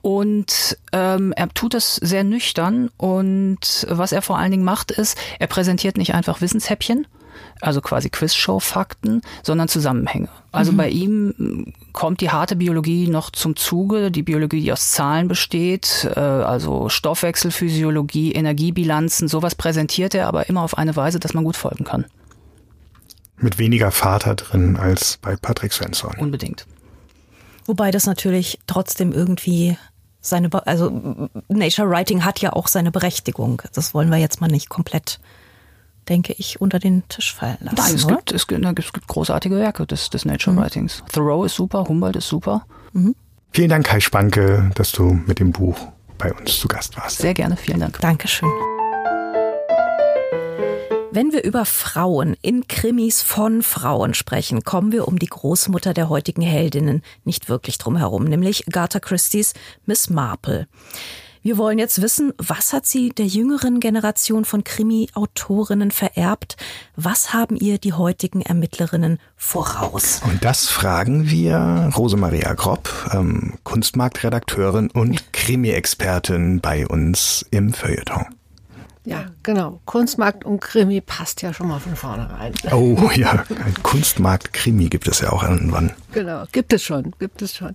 Und 0.02 0.76
ähm, 0.92 1.33
er 1.37 1.49
tut 1.50 1.75
es 1.75 1.97
sehr 1.97 2.25
nüchtern. 2.25 2.90
Und 2.97 3.87
was 3.88 4.12
er 4.12 4.23
vor 4.23 4.38
allen 4.38 4.50
Dingen 4.50 4.64
macht, 4.64 4.90
ist, 4.90 5.16
er 5.38 5.47
präsentiert 5.47 5.97
nicht 5.97 6.14
einfach 6.14 6.40
Wissenshäppchen, 6.40 7.07
also 7.61 7.81
quasi 7.81 8.11
Quizshow-Fakten, 8.11 9.23
sondern 9.42 9.69
Zusammenhänge. 9.69 10.28
Also 10.50 10.73
mhm. 10.73 10.76
bei 10.76 10.88
ihm 10.88 11.73
kommt 11.92 12.21
die 12.21 12.31
harte 12.31 12.57
Biologie 12.57 13.09
noch 13.09 13.31
zum 13.31 13.57
Zuge, 13.57 14.11
die 14.11 14.23
Biologie, 14.23 14.61
die 14.61 14.73
aus 14.73 14.90
Zahlen 14.90 15.28
besteht, 15.28 16.11
äh, 16.14 16.21
also 16.21 16.88
Stoffwechselphysiologie, 16.88 18.33
Energiebilanzen, 18.33 19.28
sowas 19.28 19.54
präsentiert 19.54 20.14
er, 20.14 20.26
aber 20.26 20.49
immer 20.49 20.62
auf 20.62 20.76
eine 20.76 20.97
Weise, 20.97 21.21
dass 21.21 21.35
man 21.35 21.45
gut 21.45 21.57
folgen 21.57 21.85
kann. 21.85 22.04
Mit 23.42 23.58
weniger 23.58 23.90
Vater 23.90 24.34
drin 24.34 24.76
als 24.76 25.18
bei 25.20 25.37
Patrick 25.37 25.72
Svensson. 25.72 26.14
Unbedingt. 26.18 26.66
Wobei 27.66 27.90
das 27.90 28.06
natürlich 28.06 28.58
trotzdem 28.66 29.12
irgendwie 29.12 29.76
seine, 30.20 30.49
also 30.66 31.28
Nature 31.49 31.90
Writing 31.90 32.25
hat 32.25 32.40
ja 32.40 32.52
auch 32.52 32.68
seine 32.68 32.90
Berechtigung. 32.90 33.62
Das 33.75 33.92
wollen 33.92 34.11
wir 34.11 34.18
jetzt 34.18 34.40
mal 34.40 34.49
nicht 34.49 34.68
komplett 34.68 35.20
denke 36.08 36.34
ich, 36.37 36.61
unter 36.61 36.78
den 36.78 37.06
Tisch 37.08 37.34
fallen 37.34 37.58
lassen. 37.61 37.76
Nein, 37.76 37.94
es, 37.94 38.06
gibt, 38.06 38.32
es, 38.32 38.46
gibt, 38.46 38.78
es 38.78 38.92
gibt 38.92 39.06
großartige 39.06 39.56
Werke 39.56 39.87
des, 39.87 40.11
des 40.11 40.25
Nature 40.25 40.56
mhm. 40.56 40.61
Writings. 40.61 41.02
Thoreau 41.12 41.44
ist 41.44 41.54
super, 41.54 41.84
Humboldt 41.88 42.16
ist 42.16 42.28
super. 42.28 42.66
Mhm. 42.92 43.14
Vielen 43.52 43.68
Dank, 43.68 43.87
Kai 43.87 44.00
Spanke, 44.00 44.70
dass 44.75 44.92
du 44.92 45.20
mit 45.26 45.38
dem 45.38 45.52
Buch 45.52 45.76
bei 46.18 46.32
uns 46.32 46.58
zu 46.58 46.68
Gast 46.68 46.96
warst. 46.96 47.18
Sehr 47.18 47.34
gerne, 47.34 47.56
vielen 47.56 47.80
Dank. 47.80 48.00
Dankeschön. 48.00 48.49
Wenn 51.14 51.31
wir 51.31 51.45
über 51.45 51.66
Frauen 51.66 52.38
in 52.40 52.69
Krimis 52.69 53.21
von 53.21 53.62
Frauen 53.62 54.14
sprechen, 54.14 54.64
kommen 54.64 54.92
wir 54.92 55.07
um 55.07 55.19
die 55.19 55.26
Großmutter 55.26 55.92
der 55.92 56.09
heutigen 56.09 56.40
Heldinnen 56.40 57.02
nicht 57.25 57.50
wirklich 57.50 57.76
drum 57.76 57.99
herum, 57.99 58.25
nämlich 58.25 58.66
Agatha 58.66 58.99
Christie's 58.99 59.52
Miss 59.85 60.09
Marple. 60.09 60.69
Wir 61.42 61.59
wollen 61.59 61.78
jetzt 61.78 62.00
wissen, 62.00 62.33
was 62.38 62.73
hat 62.73 62.87
sie 62.87 63.11
der 63.11 63.26
jüngeren 63.26 63.78
Generation 63.78 64.47
von 64.47 64.64
Krimi-Autorinnen 64.64 65.90
vererbt? 65.90 66.57
Was 66.97 67.35
haben 67.35 67.57
ihr 67.57 67.76
die 67.76 67.92
heutigen 67.92 68.40
Ermittlerinnen 68.40 69.19
voraus? 69.37 70.23
Und 70.25 70.42
das 70.42 70.69
fragen 70.69 71.28
wir 71.28 71.90
Rosemaria 71.95 72.54
Gropp, 72.54 72.88
ähm, 73.12 73.59
Kunstmarktredakteurin 73.64 74.88
und 74.90 75.35
Krimi-Expertin 75.35 76.62
bei 76.62 76.87
uns 76.87 77.45
im 77.50 77.75
Feuilleton. 77.75 78.25
Ja, 79.04 79.26
genau. 79.42 79.80
Kunstmarkt 79.85 80.44
und 80.44 80.61
Krimi 80.61 81.00
passt 81.00 81.42
ja 81.42 81.52
schon 81.52 81.66
mal 81.66 81.80
von 81.80 81.97
vornherein. 81.97 82.52
Oh 82.71 83.11
ja, 83.16 83.44
ein 83.64 83.75
Kunstmarkt-Krimi 83.82 84.88
gibt 84.88 85.09
es 85.09 85.21
ja 85.21 85.32
auch 85.32 85.42
irgendwann. 85.42 85.92
Genau, 86.12 86.44
gibt 86.52 86.73
es 86.73 86.85
schon, 86.85 87.12
gibt 87.18 87.42
es 87.42 87.56
schon. 87.56 87.75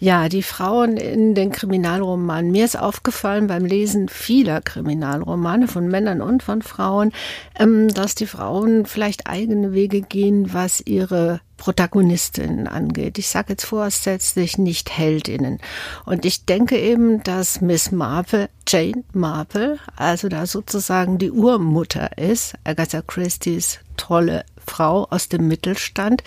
Ja, 0.00 0.28
die 0.28 0.42
Frauen 0.42 0.98
in 0.98 1.34
den 1.34 1.50
Kriminalromanen. 1.50 2.50
Mir 2.50 2.66
ist 2.66 2.78
aufgefallen 2.78 3.46
beim 3.46 3.64
Lesen 3.64 4.10
vieler 4.10 4.60
Kriminalromane 4.60 5.66
von 5.66 5.88
Männern 5.88 6.20
und 6.20 6.42
von 6.42 6.60
Frauen, 6.60 7.12
ähm, 7.58 7.88
dass 7.88 8.14
die 8.14 8.26
Frauen 8.26 8.84
vielleicht 8.84 9.26
eigene 9.26 9.72
Wege 9.72 10.02
gehen, 10.02 10.52
was 10.52 10.82
ihre 10.82 11.40
Protagonistinnen 11.56 12.66
angeht. 12.66 13.18
Ich 13.18 13.28
sage 13.28 13.50
jetzt 13.50 13.64
vorsätzlich 13.64 14.58
nicht 14.58 14.90
Heldinnen. 14.90 15.58
Und 16.04 16.24
ich 16.24 16.44
denke 16.44 16.78
eben, 16.78 17.22
dass 17.22 17.60
Miss 17.60 17.90
Marple, 17.92 18.48
Jane 18.68 19.04
Marple, 19.12 19.78
also 19.96 20.28
da 20.28 20.46
sozusagen 20.46 21.18
die 21.18 21.30
Urmutter 21.30 22.18
ist, 22.18 22.54
Agatha 22.64 23.02
Christie's 23.02 23.80
tolle 23.96 24.44
Frau 24.66 25.06
aus 25.10 25.28
dem 25.28 25.48
Mittelstand, 25.48 26.22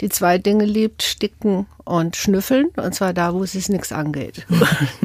die 0.00 0.08
zwei 0.08 0.38
Dinge 0.38 0.64
liebt, 0.64 1.02
sticken 1.02 1.66
und 1.84 2.16
schnüffeln, 2.16 2.68
und 2.76 2.94
zwar 2.94 3.12
da, 3.12 3.34
wo 3.34 3.42
es 3.42 3.68
nichts 3.68 3.92
angeht. 3.92 4.46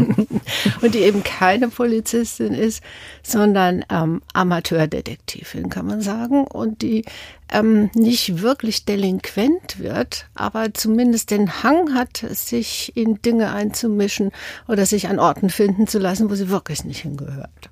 und 0.81 0.93
die 0.93 0.99
eben 0.99 1.23
keine 1.23 1.69
Polizistin 1.69 2.53
ist, 2.53 2.83
sondern 3.23 3.83
ähm, 3.89 4.21
Amateurdetektivin, 4.33 5.69
kann 5.69 5.87
man 5.87 6.01
sagen, 6.01 6.45
und 6.45 6.81
die 6.81 7.05
ähm, 7.51 7.89
nicht 7.95 8.41
wirklich 8.41 8.85
delinquent 8.85 9.79
wird, 9.79 10.27
aber 10.35 10.73
zumindest 10.73 11.31
den 11.31 11.63
Hang 11.63 11.93
hat, 11.95 12.17
sich 12.17 12.95
in 12.95 13.21
Dinge 13.21 13.51
einzumischen 13.51 14.31
oder 14.67 14.85
sich 14.85 15.07
an 15.07 15.19
Orten 15.19 15.49
finden 15.49 15.87
zu 15.87 15.99
lassen, 15.99 16.29
wo 16.29 16.35
sie 16.35 16.49
wirklich 16.49 16.83
nicht 16.83 17.01
hingehört. 17.01 17.69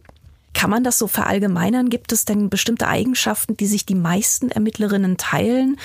Kann 0.54 0.70
man 0.70 0.84
das 0.84 0.98
so 0.98 1.08
verallgemeinern? 1.08 1.90
Gibt 1.90 2.12
es 2.12 2.26
denn 2.26 2.50
bestimmte 2.50 2.88
Eigenschaften, 2.88 3.58
die 3.58 3.66
sich 3.66 3.86
die 3.86 3.96
meisten 3.96 4.50
Ermittlerinnen 4.50 5.18
teilen? 5.18 5.78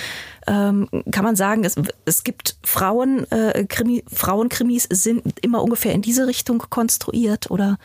Ähm, 0.47 0.89
kann 1.11 1.25
man 1.25 1.37
sagen, 1.37 1.65
es, 1.65 1.77
es 2.05 2.25
gibt 2.25 2.57
Frauen, 2.65 3.31
äh, 3.31 3.65
Krimi, 3.69 4.05
Frauenkrimis 4.13 4.87
sind 4.91 5.41
immer 5.41 5.63
ungefähr 5.63 5.93
in 5.93 6.03
diese 6.03 6.27
Richtung 6.27 6.63
konstruiert 6.71 7.51
oder? 7.51 7.79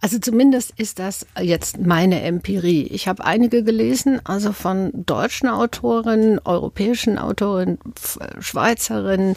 Also 0.00 0.18
zumindest 0.18 0.72
ist 0.76 0.98
das 0.98 1.26
jetzt 1.40 1.78
meine 1.78 2.20
Empirie. 2.22 2.82
Ich 2.82 3.08
habe 3.08 3.24
einige 3.24 3.64
gelesen, 3.64 4.20
also 4.24 4.52
von 4.52 4.90
deutschen 4.92 5.48
Autorinnen, 5.48 6.38
europäischen 6.44 7.18
Autorinnen, 7.18 7.78
Schweizerinnen, 8.38 9.36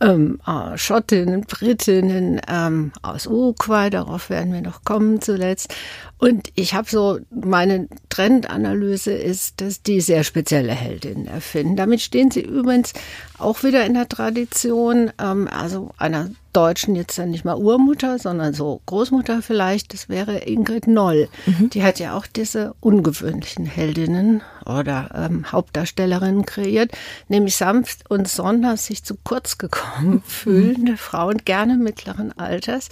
ähm, 0.00 0.40
äh, 0.46 0.76
Schottinnen, 0.76 1.42
Britinnen, 1.42 2.40
ähm, 2.48 2.92
aus 3.02 3.28
Uruguay, 3.28 3.88
darauf 3.88 4.30
werden 4.30 4.52
wir 4.52 4.62
noch 4.62 4.84
kommen 4.84 5.20
zuletzt. 5.20 5.74
Und 6.18 6.50
ich 6.54 6.74
habe 6.74 6.90
so, 6.90 7.18
meine 7.30 7.88
Trendanalyse 8.10 9.12
ist, 9.12 9.60
dass 9.60 9.82
die 9.82 10.00
sehr 10.00 10.24
spezielle 10.24 10.72
Heldinnen 10.72 11.26
erfinden. 11.26 11.76
Damit 11.76 12.02
stehen 12.02 12.30
sie 12.30 12.42
übrigens 12.42 12.92
auch 13.40 13.62
wieder 13.62 13.84
in 13.86 13.94
der 13.94 14.08
Tradition, 14.08 15.10
ähm, 15.20 15.48
also 15.48 15.90
einer 15.96 16.30
Deutschen 16.52 16.96
jetzt 16.96 17.18
dann 17.18 17.30
nicht 17.30 17.44
mal 17.44 17.56
Urmutter, 17.56 18.18
sondern 18.18 18.54
so 18.54 18.80
Großmutter 18.86 19.40
vielleicht, 19.42 19.94
das 19.94 20.08
wäre 20.08 20.38
Ingrid 20.38 20.86
Noll. 20.88 21.28
Mhm. 21.46 21.70
Die 21.70 21.84
hat 21.84 22.00
ja 22.00 22.16
auch 22.16 22.26
diese 22.26 22.74
ungewöhnlichen 22.80 23.66
Heldinnen 23.66 24.42
oder 24.66 25.10
ähm, 25.14 25.50
Hauptdarstellerinnen 25.50 26.44
kreiert, 26.44 26.90
nämlich 27.28 27.56
sanft 27.56 28.10
und 28.10 28.28
sonders 28.28 28.86
sich 28.86 29.04
zu 29.04 29.16
kurz 29.22 29.58
gekommen 29.58 30.22
fühlende 30.26 30.92
mhm. 30.92 30.98
Frauen, 30.98 31.38
gerne 31.44 31.76
mittleren 31.76 32.36
Alters, 32.36 32.88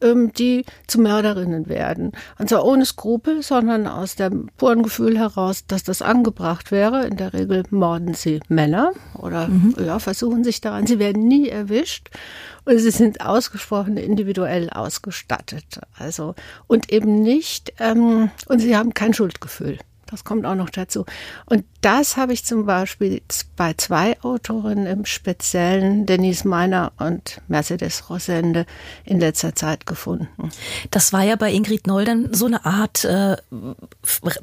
die 0.00 0.64
zu 0.86 1.00
Mörderinnen 1.00 1.68
werden. 1.68 2.12
Und 2.38 2.48
zwar 2.48 2.64
ohne 2.64 2.84
Skrupel, 2.84 3.42
sondern 3.42 3.86
aus 3.86 4.16
dem 4.16 4.48
puren 4.56 4.82
Gefühl 4.82 5.18
heraus, 5.18 5.66
dass 5.66 5.82
das 5.82 6.02
angebracht 6.02 6.70
wäre. 6.70 7.06
In 7.06 7.16
der 7.16 7.32
Regel 7.32 7.62
morden 7.70 8.14
sie 8.14 8.40
Männer 8.48 8.92
oder 9.18 9.48
mhm. 9.48 9.74
ja, 9.84 9.98
versuchen 9.98 10.44
sich 10.44 10.60
daran. 10.60 10.86
Sie 10.86 10.98
werden 10.98 11.26
nie 11.26 11.48
erwischt. 11.48 12.10
Und 12.64 12.78
sie 12.78 12.90
sind 12.90 13.20
ausgesprochen 13.20 13.96
individuell 13.96 14.70
ausgestattet. 14.70 15.80
Also, 15.98 16.34
und 16.66 16.90
eben 16.90 17.22
nicht, 17.22 17.74
ähm, 17.78 18.30
und 18.48 18.60
sie 18.60 18.76
haben 18.76 18.94
kein 18.94 19.12
Schuldgefühl. 19.12 19.78
Das 20.14 20.22
kommt 20.22 20.46
auch 20.46 20.54
noch 20.54 20.70
dazu. 20.70 21.06
Und 21.44 21.64
das 21.80 22.16
habe 22.16 22.32
ich 22.32 22.44
zum 22.44 22.66
Beispiel 22.66 23.20
bei 23.56 23.74
zwei 23.74 24.16
Autorinnen 24.22 24.86
im 24.86 25.04
Speziellen, 25.06 26.06
Denise 26.06 26.46
Meiner 26.46 26.92
und 27.00 27.40
Mercedes 27.48 28.08
Rosende, 28.08 28.64
in 29.04 29.18
letzter 29.18 29.56
Zeit 29.56 29.86
gefunden. 29.86 30.28
Das 30.92 31.12
war 31.12 31.22
ja 31.22 31.34
bei 31.34 31.52
Ingrid 31.52 31.88
Nolden 31.88 32.32
so 32.32 32.46
eine 32.46 32.64
Art 32.64 33.04
äh, 33.04 33.36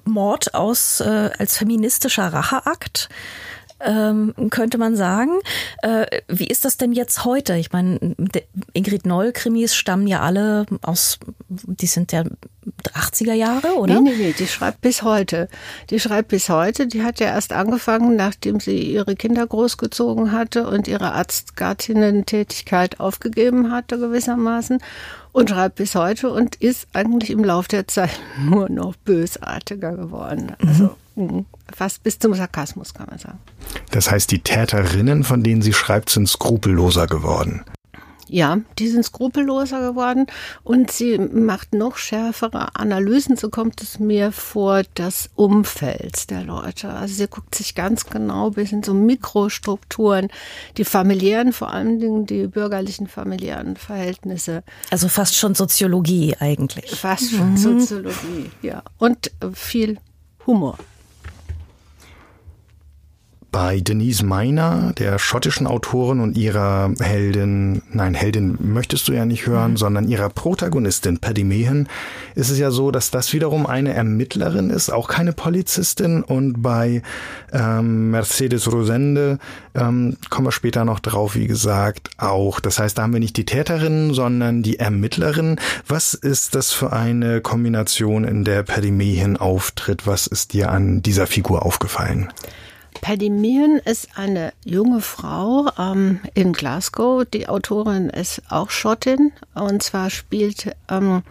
Mord 0.03 0.53
aus 0.55 0.99
äh, 0.99 1.29
als 1.37 1.57
feministischer 1.57 2.27
Racheakt 2.27 3.07
ähm, 3.85 4.33
könnte 4.49 4.77
man 4.77 4.95
sagen. 4.95 5.31
Äh, 5.81 6.05
wie 6.27 6.47
ist 6.47 6.65
das 6.65 6.77
denn 6.77 6.91
jetzt 6.91 7.25
heute? 7.25 7.55
Ich 7.55 7.71
meine, 7.71 8.15
Ingrid 8.73 9.05
Noll-Krimis 9.05 9.75
stammen 9.75 10.07
ja 10.07 10.21
alle 10.21 10.65
aus, 10.81 11.19
die 11.49 11.87
sind 11.87 12.11
ja 12.11 12.23
80er 12.93 13.33
Jahre, 13.33 13.75
oder? 13.75 13.99
Nee, 13.99 14.11
nee, 14.11 14.15
nee, 14.17 14.33
die 14.37 14.47
schreibt 14.47 14.81
bis 14.81 15.01
heute. 15.01 15.47
Die 15.89 15.99
schreibt 15.99 16.27
bis 16.29 16.49
heute. 16.49 16.85
Die 16.87 17.03
hat 17.03 17.19
ja 17.19 17.27
erst 17.27 17.53
angefangen, 17.53 18.15
nachdem 18.15 18.59
sie 18.59 18.77
ihre 18.79 19.15
Kinder 19.15 19.45
großgezogen 19.47 20.31
hatte 20.31 20.67
und 20.67 20.87
ihre 20.87 21.13
Arztgattinnen-Tätigkeit 21.13 22.99
aufgegeben 22.99 23.71
hatte 23.71 23.97
gewissermaßen 23.97 24.79
und 25.31 25.49
schreibt 25.49 25.75
bis 25.75 25.95
heute 25.95 26.29
und 26.29 26.55
ist 26.55 26.87
eigentlich 26.93 27.31
im 27.31 27.43
Laufe 27.43 27.69
der 27.69 27.87
Zeit 27.87 28.19
nur 28.39 28.69
noch 28.69 28.95
bösartiger 28.95 29.95
geworden. 29.95 30.53
Also 30.65 30.83
Mhm. 30.83 30.89
Fast 31.73 32.03
bis 32.03 32.19
zum 32.19 32.33
Sarkasmus, 32.33 32.93
kann 32.93 33.07
man 33.09 33.19
sagen. 33.19 33.39
Das 33.91 34.09
heißt, 34.11 34.31
die 34.31 34.39
Täterinnen, 34.39 35.23
von 35.23 35.43
denen 35.43 35.61
sie 35.61 35.73
schreibt, 35.73 36.09
sind 36.09 36.27
skrupelloser 36.27 37.07
geworden. 37.07 37.63
Ja, 38.31 38.59
die 38.79 38.87
sind 38.87 39.03
skrupelloser 39.03 39.85
geworden 39.89 40.25
und 40.63 40.89
sie 40.89 41.17
macht 41.17 41.73
noch 41.73 41.97
schärfere 41.97 42.77
Analysen, 42.77 43.35
so 43.35 43.49
kommt 43.49 43.81
es 43.81 43.99
mir 43.99 44.31
vor, 44.31 44.83
des 44.83 45.29
Umfelds 45.35 46.27
der 46.27 46.43
Leute. 46.43 46.87
Also 46.91 47.13
sie 47.13 47.27
guckt 47.27 47.53
sich 47.53 47.75
ganz 47.75 48.05
genau 48.05 48.51
bis 48.51 48.71
in 48.71 48.83
so 48.83 48.93
Mikrostrukturen, 48.93 50.29
die 50.77 50.85
familiären, 50.85 51.51
vor 51.51 51.73
allen 51.73 51.99
Dingen 51.99 52.25
die 52.25 52.47
bürgerlichen 52.47 53.07
familiären 53.07 53.75
Verhältnisse. 53.75 54.63
Also 54.91 55.09
fast 55.09 55.35
schon 55.35 55.53
Soziologie 55.53 56.33
eigentlich. 56.39 56.89
Fast 56.91 57.31
schon 57.31 57.51
mhm. 57.51 57.57
Soziologie, 57.57 58.49
ja. 58.61 58.81
Und 58.97 59.31
viel 59.53 59.97
Humor. 60.47 60.77
Bei 63.51 63.81
Denise 63.81 64.23
Meiner, 64.23 64.93
der 64.93 65.19
schottischen 65.19 65.67
Autorin 65.67 66.21
und 66.21 66.37
ihrer 66.37 66.93
Heldin, 67.01 67.81
nein, 67.91 68.13
Heldin 68.13 68.57
möchtest 68.61 69.09
du 69.09 69.11
ja 69.11 69.25
nicht 69.25 69.45
hören, 69.45 69.71
mhm. 69.71 69.77
sondern 69.77 70.07
ihrer 70.07 70.29
Protagonistin 70.29 71.19
Paddy 71.19 71.43
Meehan, 71.43 71.89
ist 72.33 72.49
es 72.49 72.59
ja 72.59 72.71
so, 72.71 72.91
dass 72.91 73.11
das 73.11 73.33
wiederum 73.33 73.65
eine 73.65 73.93
Ermittlerin 73.93 74.69
ist, 74.69 74.89
auch 74.89 75.09
keine 75.09 75.33
Polizistin. 75.33 76.23
Und 76.23 76.61
bei 76.61 77.01
ähm, 77.51 78.11
Mercedes 78.11 78.71
Rosende 78.71 79.37
ähm, 79.75 80.15
kommen 80.29 80.47
wir 80.47 80.53
später 80.53 80.85
noch 80.85 81.01
drauf, 81.01 81.35
wie 81.35 81.47
gesagt, 81.47 82.09
auch. 82.17 82.61
Das 82.61 82.79
heißt, 82.79 82.97
da 82.97 83.01
haben 83.01 83.11
wir 83.11 83.19
nicht 83.19 83.35
die 83.35 83.45
Täterin, 83.45 84.13
sondern 84.13 84.63
die 84.63 84.79
Ermittlerin. 84.79 85.59
Was 85.87 86.13
ist 86.13 86.55
das 86.55 86.71
für 86.71 86.93
eine 86.93 87.41
Kombination, 87.41 88.23
in 88.23 88.45
der 88.45 88.63
Paddy 88.63 88.91
Meehan 88.91 89.35
auftritt? 89.35 90.07
Was 90.07 90.25
ist 90.27 90.53
dir 90.53 90.71
an 90.71 91.01
dieser 91.01 91.27
Figur 91.27 91.65
aufgefallen? 91.65 92.29
Paddy 93.01 93.31
Meehan 93.31 93.77
ist 93.83 94.09
eine 94.15 94.53
junge 94.63 95.01
Frau 95.01 95.69
ähm, 95.77 96.19
in 96.35 96.53
Glasgow. 96.53 97.25
Die 97.25 97.49
Autorin 97.49 98.09
ist 98.09 98.43
auch 98.49 98.69
Schottin 98.69 99.31
und 99.55 99.81
zwar 99.81 100.11
spielt 100.11 100.75
ähm, 100.87 101.23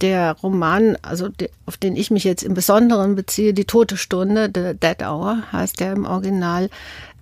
der 0.00 0.32
Roman, 0.42 0.96
also 1.02 1.28
die, 1.28 1.50
auf 1.66 1.76
den 1.76 1.96
ich 1.96 2.10
mich 2.10 2.24
jetzt 2.24 2.42
im 2.42 2.54
Besonderen 2.54 3.14
beziehe, 3.14 3.54
Die 3.54 3.66
Tote 3.66 3.96
Stunde, 3.96 4.50
The 4.52 4.76
Dead 4.76 5.02
Hour 5.02 5.42
heißt 5.52 5.78
der 5.80 5.92
im 5.92 6.06
Original, 6.06 6.70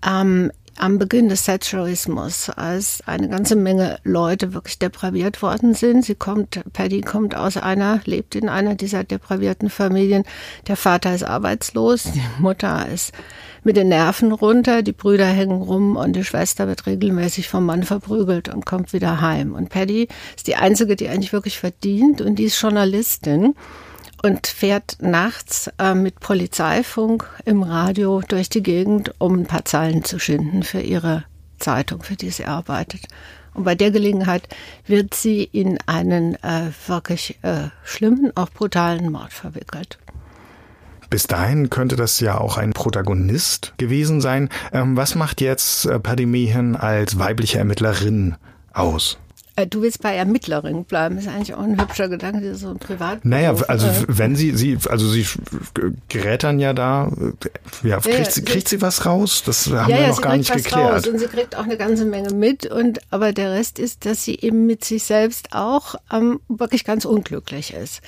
ähm, 0.07 0.51
am 0.77 0.99
Beginn 0.99 1.29
des 1.29 1.45
Thatcherismus, 1.45 2.49
als 2.49 3.03
eine 3.07 3.29
ganze 3.29 3.55
Menge 3.55 3.99
Leute 4.03 4.55
wirklich 4.55 4.79
depraviert 4.79 5.43
worden 5.43 5.75
sind. 5.75 6.07
Sie 6.07 6.15
kommt, 6.15 6.63
Paddy 6.73 7.03
kommt 7.03 7.35
aus 7.35 7.59
einer, 7.59 8.01
lebt 8.07 8.35
in 8.35 8.49
einer 8.49 8.77
dieser 8.77 9.05
depravierten 9.05 9.69
Familien. 9.69 10.25
Der 10.69 10.77
Vater 10.77 11.15
ist 11.15 11.25
arbeitslos, 11.25 12.05
die 12.05 12.23
Mutter 12.39 12.89
ist 12.89 13.13
mit 13.63 13.77
den 13.77 13.89
Nerven 13.89 14.33
runter, 14.33 14.83
die 14.83 14.93
Brüder 14.93 15.27
hängen 15.27 15.63
rum 15.63 15.97
und 15.97 16.15
die 16.15 16.25
Schwester 16.25 16.67
wird 16.67 16.87
regelmäßig 16.87 17.49
vom 17.49 17.67
Mann 17.67 17.83
verprügelt 17.83 18.49
und 18.49 18.67
kommt 18.67 18.93
wieder 18.93 19.21
heim. 19.21 19.55
Und 19.55 19.69
Paddy 19.69 20.09
ist 20.37 20.47
die 20.47 20.57
einzige, 20.57 20.97
die 20.97 21.09
eigentlich 21.09 21.33
wirklich 21.33 21.59
verdient 21.59 22.21
und 22.21 22.37
die 22.37 22.45
ist 22.45 22.61
Journalistin 22.61 23.55
und 24.23 24.47
fährt 24.47 24.99
nachts 25.01 25.71
äh, 25.79 25.95
mit 25.95 26.21
Polizeifunk 26.21 27.29
im 27.45 27.63
Radio 27.63 28.23
durch 28.27 28.49
die 28.49 28.63
Gegend, 28.63 29.15
um 29.19 29.41
ein 29.41 29.47
paar 29.47 29.65
Zeilen 29.65 30.05
zu 30.05 30.19
schinden 30.19 30.63
für 30.63 30.81
ihre 30.81 31.25
Zeitung, 31.59 32.03
für 32.03 32.17
die 32.17 32.31
sie 32.31 32.45
arbeitet. 32.45 33.03
Und 33.55 33.65
bei 33.65 33.75
der 33.75 33.91
Gelegenheit 33.91 34.49
wird 34.87 35.15
sie 35.15 35.43
in 35.43 35.79
einen 35.87 36.35
äh, 36.43 36.71
wirklich 36.87 37.39
äh, 37.43 37.69
schlimmen, 37.85 38.33
auch 38.37 38.51
brutalen 38.51 39.11
Mord 39.11 39.33
verwickelt. 39.33 39.99
Bis 41.11 41.27
dahin 41.27 41.71
könnte 41.71 41.97
das 41.97 42.21
ja 42.21 42.39
auch 42.39 42.57
ein 42.57 42.73
Protagonist 42.73 43.75
gewesen 43.79 44.21
sein. 44.21 44.49
Ähm, 44.73 44.97
was 44.97 45.17
macht 45.17 45.41
jetzt 45.41 45.87
äh, 45.87 45.99
Paddy 45.99 46.27
als 46.77 47.19
weibliche 47.19 47.59
Ermittlerin 47.59 48.37
aus? 48.73 49.19
Äh, 49.61 49.67
du 49.67 49.83
willst 49.83 50.03
bei 50.03 50.15
Ermittlerin 50.15 50.85
bleiben, 50.85 51.19
ist 51.19 51.29
eigentlich 51.29 51.55
auch 51.55 51.63
ein 51.63 51.81
hübscher 51.81 52.09
Gedanke, 52.09 52.55
so 52.55 52.69
ein 52.69 52.79
Privat. 52.79 53.25
Naja, 53.25 53.55
also 53.69 53.87
wenn 54.09 54.37
sie, 54.37 54.57
sie, 54.57 54.79
also 54.89 55.09
sie 55.09 55.27
gerät 56.09 56.43
dann 56.43 56.59
ja 56.59 56.73
da, 56.73 57.09
äh, 57.09 57.89
ja, 57.89 57.99
kriegt, 57.99 58.19
ja, 58.19 58.31
sie, 58.31 58.43
kriegt 58.43 58.69
sie 58.69 58.83
was 58.83 59.07
raus? 59.07 59.43
Das 59.45 59.67
haben 59.67 59.91
ja, 59.91 59.97
wir 59.97 60.03
ja, 60.03 60.09
noch 60.09 60.23
gar 60.23 60.37
nicht 60.37 60.53
geklärt. 60.53 60.93
Raus 60.93 61.07
und 61.07 61.19
sie 61.19 61.27
kriegt 61.27 61.57
auch 61.57 61.65
eine 61.65 61.77
ganze 61.77 62.05
Menge 62.05 62.33
mit 62.33 62.67
und, 62.67 63.01
aber 63.11 63.33
der 63.33 63.53
Rest 63.53 63.79
ist, 63.79 64.07
dass 64.07 64.25
sie 64.25 64.37
eben 64.37 64.67
mit 64.67 64.85
sich 64.85 65.05
selbst 65.05 65.53
auch 65.53 65.95
ähm, 66.13 66.41
wirklich 66.49 66.85
ganz 66.85 67.05
unglücklich 67.05 67.75
ist. 67.75 68.01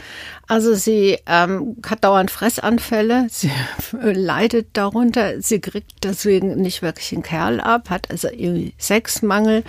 Also 0.48 0.74
sie 0.74 1.18
ähm, 1.26 1.76
hat 1.86 2.04
dauernd 2.04 2.30
Fressanfälle, 2.30 3.26
sie 3.30 3.50
leidet 3.92 4.68
darunter, 4.74 5.40
sie 5.40 5.60
kriegt 5.60 6.04
deswegen 6.04 6.56
nicht 6.56 6.82
wirklich 6.82 7.12
einen 7.12 7.22
Kerl 7.22 7.60
ab, 7.60 7.90
hat 7.90 8.10
also 8.10 8.28
irgendwie 8.28 8.74
Sexmangel 8.78 9.64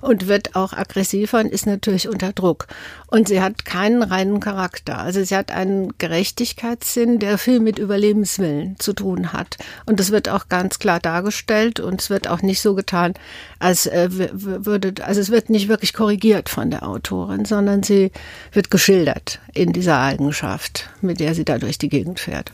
und 0.00 0.28
wird 0.28 0.56
auch 0.56 0.72
aggressiver 0.72 1.27
und 1.32 1.46
ist 1.46 1.66
natürlich 1.66 2.08
unter 2.08 2.32
Druck. 2.32 2.66
Und 3.06 3.28
sie 3.28 3.40
hat 3.40 3.64
keinen 3.64 4.02
reinen 4.02 4.40
Charakter. 4.40 4.98
Also 4.98 5.22
sie 5.22 5.36
hat 5.36 5.50
einen 5.50 5.96
Gerechtigkeitssinn, 5.98 7.18
der 7.18 7.38
viel 7.38 7.60
mit 7.60 7.78
Überlebenswillen 7.78 8.78
zu 8.78 8.92
tun 8.92 9.32
hat. 9.32 9.56
Und 9.86 10.00
das 10.00 10.10
wird 10.10 10.28
auch 10.28 10.48
ganz 10.48 10.78
klar 10.78 11.00
dargestellt 11.00 11.80
und 11.80 12.00
es 12.00 12.10
wird 12.10 12.28
auch 12.28 12.42
nicht 12.42 12.60
so 12.60 12.74
getan, 12.74 13.14
als 13.58 13.86
äh, 13.86 14.08
würde, 14.10 15.04
also 15.04 15.20
es 15.20 15.30
wird 15.30 15.50
nicht 15.50 15.68
wirklich 15.68 15.92
korrigiert 15.92 16.48
von 16.48 16.70
der 16.70 16.86
Autorin, 16.86 17.44
sondern 17.44 17.82
sie 17.82 18.10
wird 18.52 18.70
geschildert 18.70 19.40
in 19.54 19.72
dieser 19.72 20.00
Eigenschaft, 20.00 20.90
mit 21.00 21.20
der 21.20 21.34
sie 21.34 21.44
da 21.44 21.58
durch 21.58 21.78
die 21.78 21.88
Gegend 21.88 22.20
fährt. 22.20 22.52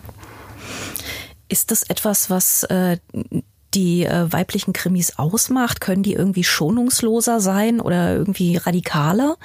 Ist 1.49 1.71
das 1.71 1.83
etwas, 1.83 2.31
was 2.31 2.65
äh, 2.65 2.99
die 3.75 4.05
äh, 4.05 4.33
weiblichen 4.33 4.73
Krimis 4.73 5.19
ausmacht? 5.19 5.81
Können 5.81 6.03
die 6.03 6.15
irgendwie 6.15 6.45
schonungsloser 6.45 7.41
sein 7.41 7.81
oder 7.81 8.15
irgendwie 8.15 8.57
radikaler? 8.57 9.37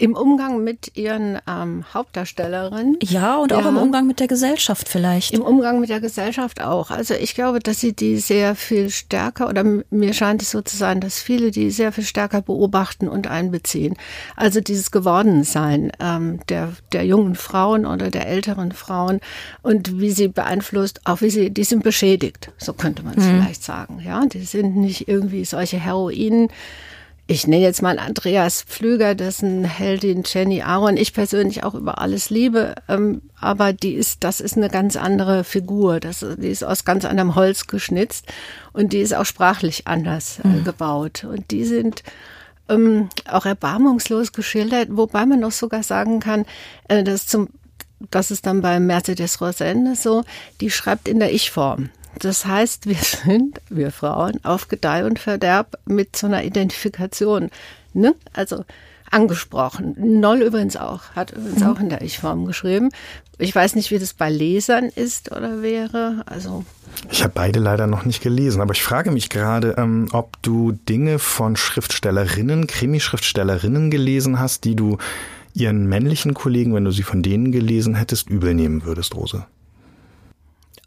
Im 0.00 0.14
Umgang 0.14 0.64
mit 0.64 0.96
ihren 0.96 1.38
ähm, 1.46 1.84
Hauptdarstellerinnen. 1.92 2.96
Ja, 3.02 3.36
und 3.36 3.52
auch 3.52 3.64
ja, 3.64 3.68
im 3.68 3.76
Umgang 3.76 4.06
mit 4.06 4.18
der 4.18 4.28
Gesellschaft 4.28 4.88
vielleicht. 4.88 5.34
Im 5.34 5.42
Umgang 5.42 5.78
mit 5.78 5.90
der 5.90 6.00
Gesellschaft 6.00 6.62
auch. 6.62 6.90
Also 6.90 7.12
ich 7.12 7.34
glaube, 7.34 7.60
dass 7.60 7.80
sie 7.80 7.92
die 7.92 8.16
sehr 8.16 8.54
viel 8.54 8.88
stärker, 8.88 9.50
oder 9.50 9.62
mir 9.62 10.14
scheint 10.14 10.40
es 10.40 10.52
so 10.52 10.62
zu 10.62 10.74
sein, 10.74 11.00
dass 11.00 11.20
viele 11.20 11.50
die 11.50 11.70
sehr 11.70 11.92
viel 11.92 12.04
stärker 12.04 12.40
beobachten 12.40 13.08
und 13.08 13.26
einbeziehen. 13.26 13.94
Also 14.36 14.62
dieses 14.62 14.90
Gewordensein 14.90 15.92
ähm, 16.00 16.40
der, 16.48 16.72
der 16.92 17.04
jungen 17.04 17.34
Frauen 17.34 17.84
oder 17.84 18.08
der 18.08 18.26
älteren 18.26 18.72
Frauen 18.72 19.20
und 19.60 20.00
wie 20.00 20.12
sie 20.12 20.28
beeinflusst, 20.28 21.02
auch 21.04 21.20
wie 21.20 21.28
sie, 21.28 21.50
die 21.50 21.64
sind 21.64 21.82
beschädigt, 21.82 22.52
so 22.56 22.72
könnte 22.72 23.02
man 23.02 23.18
es 23.18 23.26
mhm. 23.26 23.42
vielleicht 23.42 23.62
sagen. 23.62 24.00
Ja, 24.02 24.24
die 24.24 24.44
sind 24.44 24.76
nicht 24.76 25.08
irgendwie 25.08 25.44
solche 25.44 25.78
Heroinen, 25.78 26.48
ich 27.30 27.46
nenne 27.46 27.62
jetzt 27.62 27.80
mal 27.80 28.00
Andreas 28.00 28.62
Pflüger, 28.62 29.14
dessen 29.14 29.62
Heldin 29.64 30.24
Jenny 30.26 30.62
Aaron 30.62 30.96
ich 30.96 31.14
persönlich 31.14 31.62
auch 31.62 31.74
über 31.74 32.00
alles 32.00 32.28
liebe, 32.28 32.74
ähm, 32.88 33.22
aber 33.38 33.72
die 33.72 33.94
ist, 33.94 34.24
das 34.24 34.40
ist 34.40 34.56
eine 34.56 34.68
ganz 34.68 34.96
andere 34.96 35.44
Figur, 35.44 36.00
das, 36.00 36.26
die 36.38 36.48
ist 36.48 36.64
aus 36.64 36.84
ganz 36.84 37.04
anderem 37.04 37.36
Holz 37.36 37.68
geschnitzt 37.68 38.26
und 38.72 38.92
die 38.92 38.98
ist 38.98 39.14
auch 39.14 39.26
sprachlich 39.26 39.86
anders 39.86 40.40
äh, 40.42 40.48
mhm. 40.48 40.64
gebaut 40.64 41.22
und 41.22 41.52
die 41.52 41.64
sind 41.64 42.02
ähm, 42.68 43.10
auch 43.28 43.46
erbarmungslos 43.46 44.32
geschildert, 44.32 44.88
wobei 44.90 45.24
man 45.24 45.38
noch 45.38 45.52
sogar 45.52 45.84
sagen 45.84 46.18
kann, 46.18 46.46
äh, 46.88 47.04
dass 47.04 47.26
zum 47.26 47.48
das 48.10 48.30
ist 48.30 48.46
dann 48.46 48.62
bei 48.62 48.80
Mercedes 48.80 49.42
Rosende 49.42 49.94
so, 49.94 50.24
die 50.62 50.70
schreibt 50.70 51.06
in 51.06 51.20
der 51.20 51.34
Ich-Form. 51.34 51.90
Das 52.18 52.44
heißt, 52.44 52.86
wir 52.86 52.96
sind, 52.96 53.60
wir 53.68 53.90
Frauen, 53.90 54.40
auf 54.42 54.68
Gedeih 54.68 55.04
und 55.04 55.18
Verderb 55.18 55.78
mit 55.86 56.16
so 56.16 56.26
einer 56.26 56.44
Identifikation, 56.44 57.50
ne? 57.94 58.14
Also 58.32 58.64
angesprochen. 59.10 59.94
Noll 59.98 60.42
übrigens 60.42 60.76
auch, 60.76 61.02
hat 61.14 61.32
übrigens 61.32 61.60
mhm. 61.60 61.66
auch 61.66 61.80
in 61.80 61.88
der 61.88 62.02
Ich-Form 62.02 62.44
geschrieben. 62.46 62.90
Ich 63.38 63.54
weiß 63.54 63.74
nicht, 63.74 63.90
wie 63.90 63.98
das 63.98 64.14
bei 64.14 64.30
Lesern 64.30 64.84
ist 64.84 65.32
oder 65.32 65.62
wäre. 65.62 66.22
Also 66.26 66.64
ich 67.10 67.22
habe 67.22 67.32
beide 67.34 67.58
leider 67.58 67.86
noch 67.86 68.04
nicht 68.04 68.22
gelesen, 68.22 68.60
aber 68.60 68.72
ich 68.72 68.82
frage 68.82 69.10
mich 69.10 69.30
gerade, 69.30 69.74
ähm, 69.78 70.08
ob 70.12 70.40
du 70.42 70.72
Dinge 70.72 71.18
von 71.18 71.56
Schriftstellerinnen, 71.56 72.66
Krimischriftstellerinnen 72.66 73.90
gelesen 73.90 74.38
hast, 74.38 74.64
die 74.64 74.76
du 74.76 74.98
ihren 75.54 75.86
männlichen 75.86 76.34
Kollegen, 76.34 76.74
wenn 76.74 76.84
du 76.84 76.92
sie 76.92 77.02
von 77.02 77.22
denen 77.22 77.50
gelesen 77.50 77.94
hättest, 77.94 78.30
übel 78.30 78.54
nehmen 78.54 78.84
würdest, 78.84 79.14
Rose. 79.16 79.46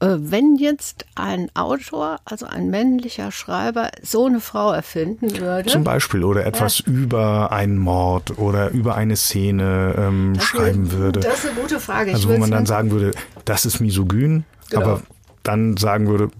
Äh, 0.04 0.18
wenn 0.20 0.58
jetzt 0.58 1.06
ein 1.16 1.50
Autor, 1.54 2.20
also 2.26 2.46
ein 2.46 2.70
männlicher 2.70 3.32
Schreiber, 3.32 3.90
so 4.02 4.26
eine 4.26 4.42
Frau 4.42 4.74
erfinden 4.74 5.38
würde. 5.40 5.70
Zum 5.70 5.86
Beispiel 5.86 6.26
oder 6.26 6.46
etwas 6.46 6.80
ja. 6.80 6.92
über 6.92 7.52
einen 7.54 7.78
Mord 7.78 8.38
oder 8.38 8.72
über 8.72 8.96
eine 8.96 9.16
Szene 9.16 9.96
ähm, 9.98 10.38
schreiben 10.42 10.88
ist, 10.88 10.92
würde. 10.92 11.20
Das 11.22 11.46
ist 11.46 11.52
eine 11.52 11.62
gute 11.62 11.80
Frage. 11.80 12.10
Ich 12.10 12.16
also 12.18 12.30
wo 12.30 12.38
man 12.38 12.52
dann 12.52 12.66
sagen 12.66 12.92
würde, 12.92 13.12
das 13.46 13.66
ist 13.66 13.80
misogyn, 13.80 14.44
genau. 14.70 14.82
aber 14.82 15.02
dann 15.44 15.78
sagen 15.78 16.08
würde, 16.08 16.32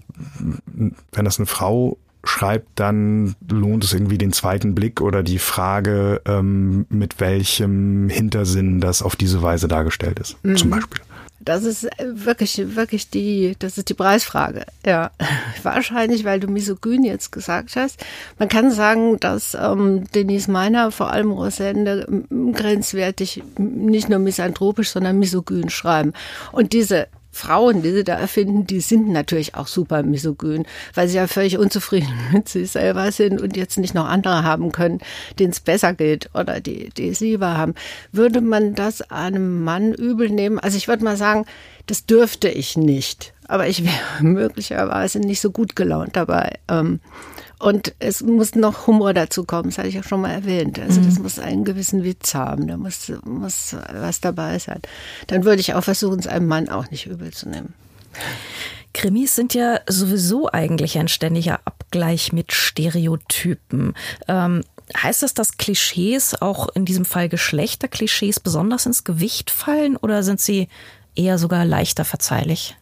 wenn 1.12 1.24
das 1.24 1.38
eine 1.38 1.46
Frau 1.46 1.96
schreibt, 2.22 2.68
dann 2.74 3.34
lohnt 3.50 3.84
es 3.84 3.94
irgendwie 3.94 4.18
den 4.18 4.32
zweiten 4.32 4.74
Blick 4.74 5.00
oder 5.00 5.22
die 5.22 5.38
Frage, 5.38 6.20
ähm, 6.26 6.84
mit 6.90 7.20
welchem 7.20 8.10
Hintersinn 8.10 8.80
das 8.80 9.02
auf 9.02 9.16
diese 9.16 9.42
Weise 9.42 9.68
dargestellt 9.68 10.18
ist, 10.18 10.42
mhm. 10.44 10.56
zum 10.56 10.70
Beispiel. 10.70 11.00
Das 11.40 11.64
ist 11.64 11.86
wirklich, 12.00 12.74
wirklich 12.74 13.10
die, 13.10 13.54
das 13.58 13.76
ist 13.76 13.88
die 13.88 13.94
Preisfrage. 13.94 14.64
Ja, 14.86 15.10
wahrscheinlich, 15.62 16.24
weil 16.24 16.40
du 16.40 16.48
misogyn 16.48 17.04
jetzt 17.04 17.32
gesagt 17.32 17.76
hast. 17.76 18.04
Man 18.38 18.48
kann 18.48 18.70
sagen, 18.70 19.20
dass 19.20 19.54
ähm, 19.54 20.04
Denise 20.14 20.50
Meiner, 20.50 20.90
vor 20.90 21.10
allem 21.10 21.30
Rosende, 21.30 22.06
grenzwertig 22.52 23.42
nicht 23.58 24.08
nur 24.08 24.20
misanthropisch, 24.20 24.90
sondern 24.90 25.18
misogyn 25.18 25.68
schreiben. 25.68 26.12
Und 26.52 26.72
diese 26.72 27.08
Frauen, 27.34 27.82
die 27.82 27.92
sie 27.92 28.04
da 28.04 28.14
erfinden, 28.14 28.66
die 28.66 28.80
sind 28.80 29.08
natürlich 29.08 29.54
auch 29.54 29.66
super 29.66 30.02
misogyn, 30.02 30.64
weil 30.94 31.08
sie 31.08 31.16
ja 31.16 31.26
völlig 31.26 31.58
unzufrieden 31.58 32.12
mit 32.32 32.48
sich 32.48 32.70
selber 32.70 33.10
sind 33.12 33.40
und 33.40 33.56
jetzt 33.56 33.76
nicht 33.76 33.94
noch 33.94 34.06
andere 34.06 34.44
haben 34.44 34.72
können, 34.72 35.00
denen 35.38 35.50
es 35.50 35.60
besser 35.60 35.92
geht 35.94 36.30
oder 36.34 36.60
die, 36.60 36.90
die 36.90 37.08
es 37.08 37.20
lieber 37.20 37.56
haben. 37.56 37.74
Würde 38.12 38.40
man 38.40 38.74
das 38.74 39.02
einem 39.10 39.64
Mann 39.64 39.92
übel 39.92 40.30
nehmen? 40.30 40.58
Also 40.58 40.76
ich 40.76 40.88
würde 40.88 41.04
mal 41.04 41.16
sagen, 41.16 41.44
das 41.86 42.06
dürfte 42.06 42.48
ich 42.48 42.76
nicht. 42.76 43.34
Aber 43.46 43.68
ich 43.68 43.84
wäre 43.84 43.94
möglicherweise 44.20 45.18
nicht 45.18 45.40
so 45.40 45.50
gut 45.50 45.76
gelaunt 45.76 46.16
dabei. 46.16 46.58
Ähm, 46.68 47.00
und 47.64 47.94
es 47.98 48.20
muss 48.20 48.54
noch 48.54 48.86
Humor 48.86 49.14
dazu 49.14 49.44
kommen, 49.44 49.70
das 49.70 49.78
hatte 49.78 49.88
ich 49.88 49.98
auch 49.98 50.04
schon 50.04 50.20
mal 50.20 50.32
erwähnt. 50.32 50.78
Also 50.78 51.00
das 51.00 51.14
mhm. 51.14 51.22
muss 51.22 51.38
einen 51.38 51.64
gewissen 51.64 52.04
Witz 52.04 52.34
haben, 52.34 52.66
da 52.68 52.76
muss, 52.76 53.10
muss 53.24 53.74
was 53.90 54.20
dabei 54.20 54.58
sein. 54.58 54.82
Dann 55.28 55.46
würde 55.46 55.60
ich 55.60 55.72
auch 55.72 55.82
versuchen, 55.82 56.18
es 56.18 56.26
einem 56.26 56.46
Mann 56.46 56.68
auch 56.68 56.90
nicht 56.90 57.06
übel 57.06 57.32
zu 57.32 57.48
nehmen. 57.48 57.72
Krimis 58.92 59.34
sind 59.34 59.54
ja 59.54 59.80
sowieso 59.88 60.52
eigentlich 60.52 60.98
ein 60.98 61.08
ständiger 61.08 61.60
Abgleich 61.64 62.34
mit 62.34 62.52
Stereotypen. 62.52 63.94
Ähm, 64.28 64.62
heißt 64.94 65.22
das, 65.22 65.32
dass 65.32 65.56
Klischees, 65.56 66.34
auch 66.42 66.68
in 66.68 66.84
diesem 66.84 67.06
Fall 67.06 67.30
Geschlechterklischees, 67.30 68.40
besonders 68.40 68.84
ins 68.84 69.04
Gewicht 69.04 69.50
fallen 69.50 69.96
oder 69.96 70.22
sind 70.22 70.38
sie 70.38 70.68
eher 71.16 71.38
sogar 71.38 71.64
leichter 71.64 72.04
verzeihlich? 72.04 72.76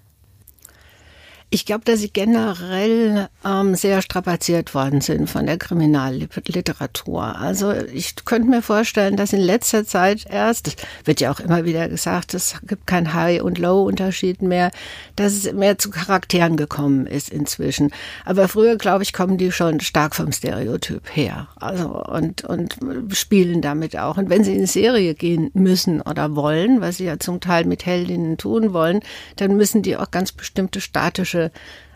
Ich 1.54 1.66
glaube, 1.66 1.84
dass 1.84 2.00
sie 2.00 2.08
generell 2.10 3.28
ähm, 3.44 3.74
sehr 3.74 4.00
strapaziert 4.00 4.74
worden 4.74 5.02
sind 5.02 5.28
von 5.28 5.44
der 5.44 5.58
Kriminalliteratur. 5.58 7.36
Also 7.36 7.74
ich 7.92 8.14
könnte 8.24 8.48
mir 8.48 8.62
vorstellen, 8.62 9.18
dass 9.18 9.34
in 9.34 9.40
letzter 9.40 9.84
Zeit 9.84 10.24
erst, 10.30 10.82
wird 11.04 11.20
ja 11.20 11.30
auch 11.30 11.40
immer 11.40 11.66
wieder 11.66 11.90
gesagt, 11.90 12.32
es 12.32 12.54
gibt 12.66 12.86
kein 12.86 13.12
High- 13.12 13.42
und 13.42 13.58
Low-Unterschied 13.58 14.40
mehr, 14.40 14.70
dass 15.14 15.34
es 15.34 15.52
mehr 15.52 15.76
zu 15.76 15.90
Charakteren 15.90 16.56
gekommen 16.56 17.06
ist 17.06 17.28
inzwischen. 17.28 17.90
Aber 18.24 18.48
früher, 18.48 18.76
glaube 18.76 19.02
ich, 19.02 19.12
kommen 19.12 19.36
die 19.36 19.52
schon 19.52 19.80
stark 19.80 20.14
vom 20.14 20.32
Stereotyp 20.32 21.02
her. 21.14 21.48
Also 21.56 22.02
und, 22.02 22.44
und 22.44 22.78
spielen 23.12 23.60
damit 23.60 23.98
auch. 23.98 24.16
Und 24.16 24.30
wenn 24.30 24.42
sie 24.42 24.56
in 24.56 24.64
Serie 24.64 25.14
gehen 25.14 25.50
müssen 25.52 26.00
oder 26.00 26.34
wollen, 26.34 26.80
was 26.80 26.96
sie 26.96 27.04
ja 27.04 27.18
zum 27.18 27.40
Teil 27.40 27.66
mit 27.66 27.84
Heldinnen 27.84 28.38
tun 28.38 28.72
wollen, 28.72 29.00
dann 29.36 29.54
müssen 29.58 29.82
die 29.82 29.98
auch 29.98 30.10
ganz 30.10 30.32
bestimmte 30.32 30.80
statische 30.80 31.41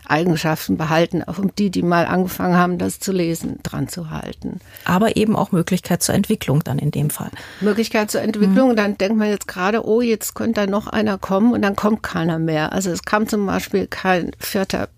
Eigenschaften 0.09 0.77
behalten, 0.77 1.23
auch 1.23 1.37
um 1.37 1.53
die, 1.55 1.69
die 1.69 1.83
mal 1.83 2.05
angefangen 2.05 2.55
haben, 2.55 2.77
das 2.77 2.99
zu 2.99 3.11
lesen, 3.11 3.59
dran 3.63 3.87
zu 3.87 4.09
halten. 4.09 4.59
Aber 4.85 5.17
eben 5.17 5.35
auch 5.35 5.51
Möglichkeit 5.51 6.01
zur 6.01 6.15
Entwicklung 6.15 6.63
dann 6.63 6.79
in 6.79 6.91
dem 6.91 7.09
Fall. 7.09 7.31
Möglichkeit 7.61 8.09
zur 8.09 8.21
Entwicklung, 8.21 8.71
mhm. 8.71 8.75
dann 8.75 8.97
denkt 8.97 9.17
man 9.17 9.29
jetzt 9.29 9.47
gerade, 9.47 9.85
oh, 9.85 10.01
jetzt 10.01 10.33
könnte 10.33 10.61
da 10.61 10.67
noch 10.67 10.87
einer 10.87 11.17
kommen 11.17 11.53
und 11.53 11.61
dann 11.61 11.75
kommt 11.75 12.03
keiner 12.03 12.39
mehr. 12.39 12.73
Also 12.73 12.89
es 12.91 13.03
kam 13.03 13.27
zum 13.27 13.45
Beispiel 13.45 13.87
kein 13.87 14.31
vierter 14.39 14.89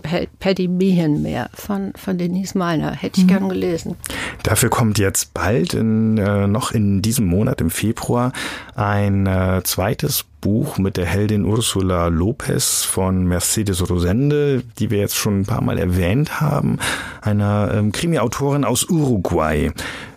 Paddy 0.00 0.68
Meehan 0.68 1.22
mehr 1.22 1.50
von, 1.54 1.92
von 1.96 2.18
Denise 2.18 2.56
Meiner. 2.56 2.92
Hätte 2.92 3.20
ich 3.20 3.24
mhm. 3.26 3.28
gern 3.28 3.48
gelesen. 3.48 3.96
Dafür 4.42 4.70
kommt 4.70 4.98
jetzt 4.98 5.34
bald 5.34 5.74
in, 5.74 6.18
äh, 6.18 6.46
noch 6.46 6.72
in 6.72 7.02
diesem 7.02 7.26
Monat, 7.26 7.60
im 7.60 7.70
Februar, 7.70 8.32
ein 8.74 9.26
äh, 9.26 9.60
zweites 9.64 10.24
Buch 10.40 10.78
mit 10.78 10.96
der 10.96 11.06
Heldin 11.06 11.44
Ursula 11.44 12.08
Lopez 12.08 12.82
von 12.82 13.24
Mercedes 13.24 13.88
Rosende, 13.88 14.62
die 14.78 14.90
wir 14.90 14.98
jetzt 14.98 15.16
schon 15.16 15.40
ein 15.40 15.46
paar 15.46 15.62
Mal 15.62 15.78
erwähnt 15.78 16.40
haben, 16.40 16.78
einer 17.20 17.72
ähm, 17.74 17.92
Krimi-Autorin 17.92 18.64
aus 18.64 18.88
Uruguay, 18.88 19.70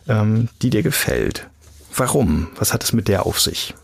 ähm, 0.07 0.47
die 0.61 0.69
dir 0.69 0.83
gefällt. 0.83 1.49
Warum? 1.95 2.47
Was 2.57 2.73
hat 2.73 2.83
es 2.83 2.93
mit 2.93 3.07
der 3.07 3.25
auf 3.25 3.39
sich? 3.39 3.75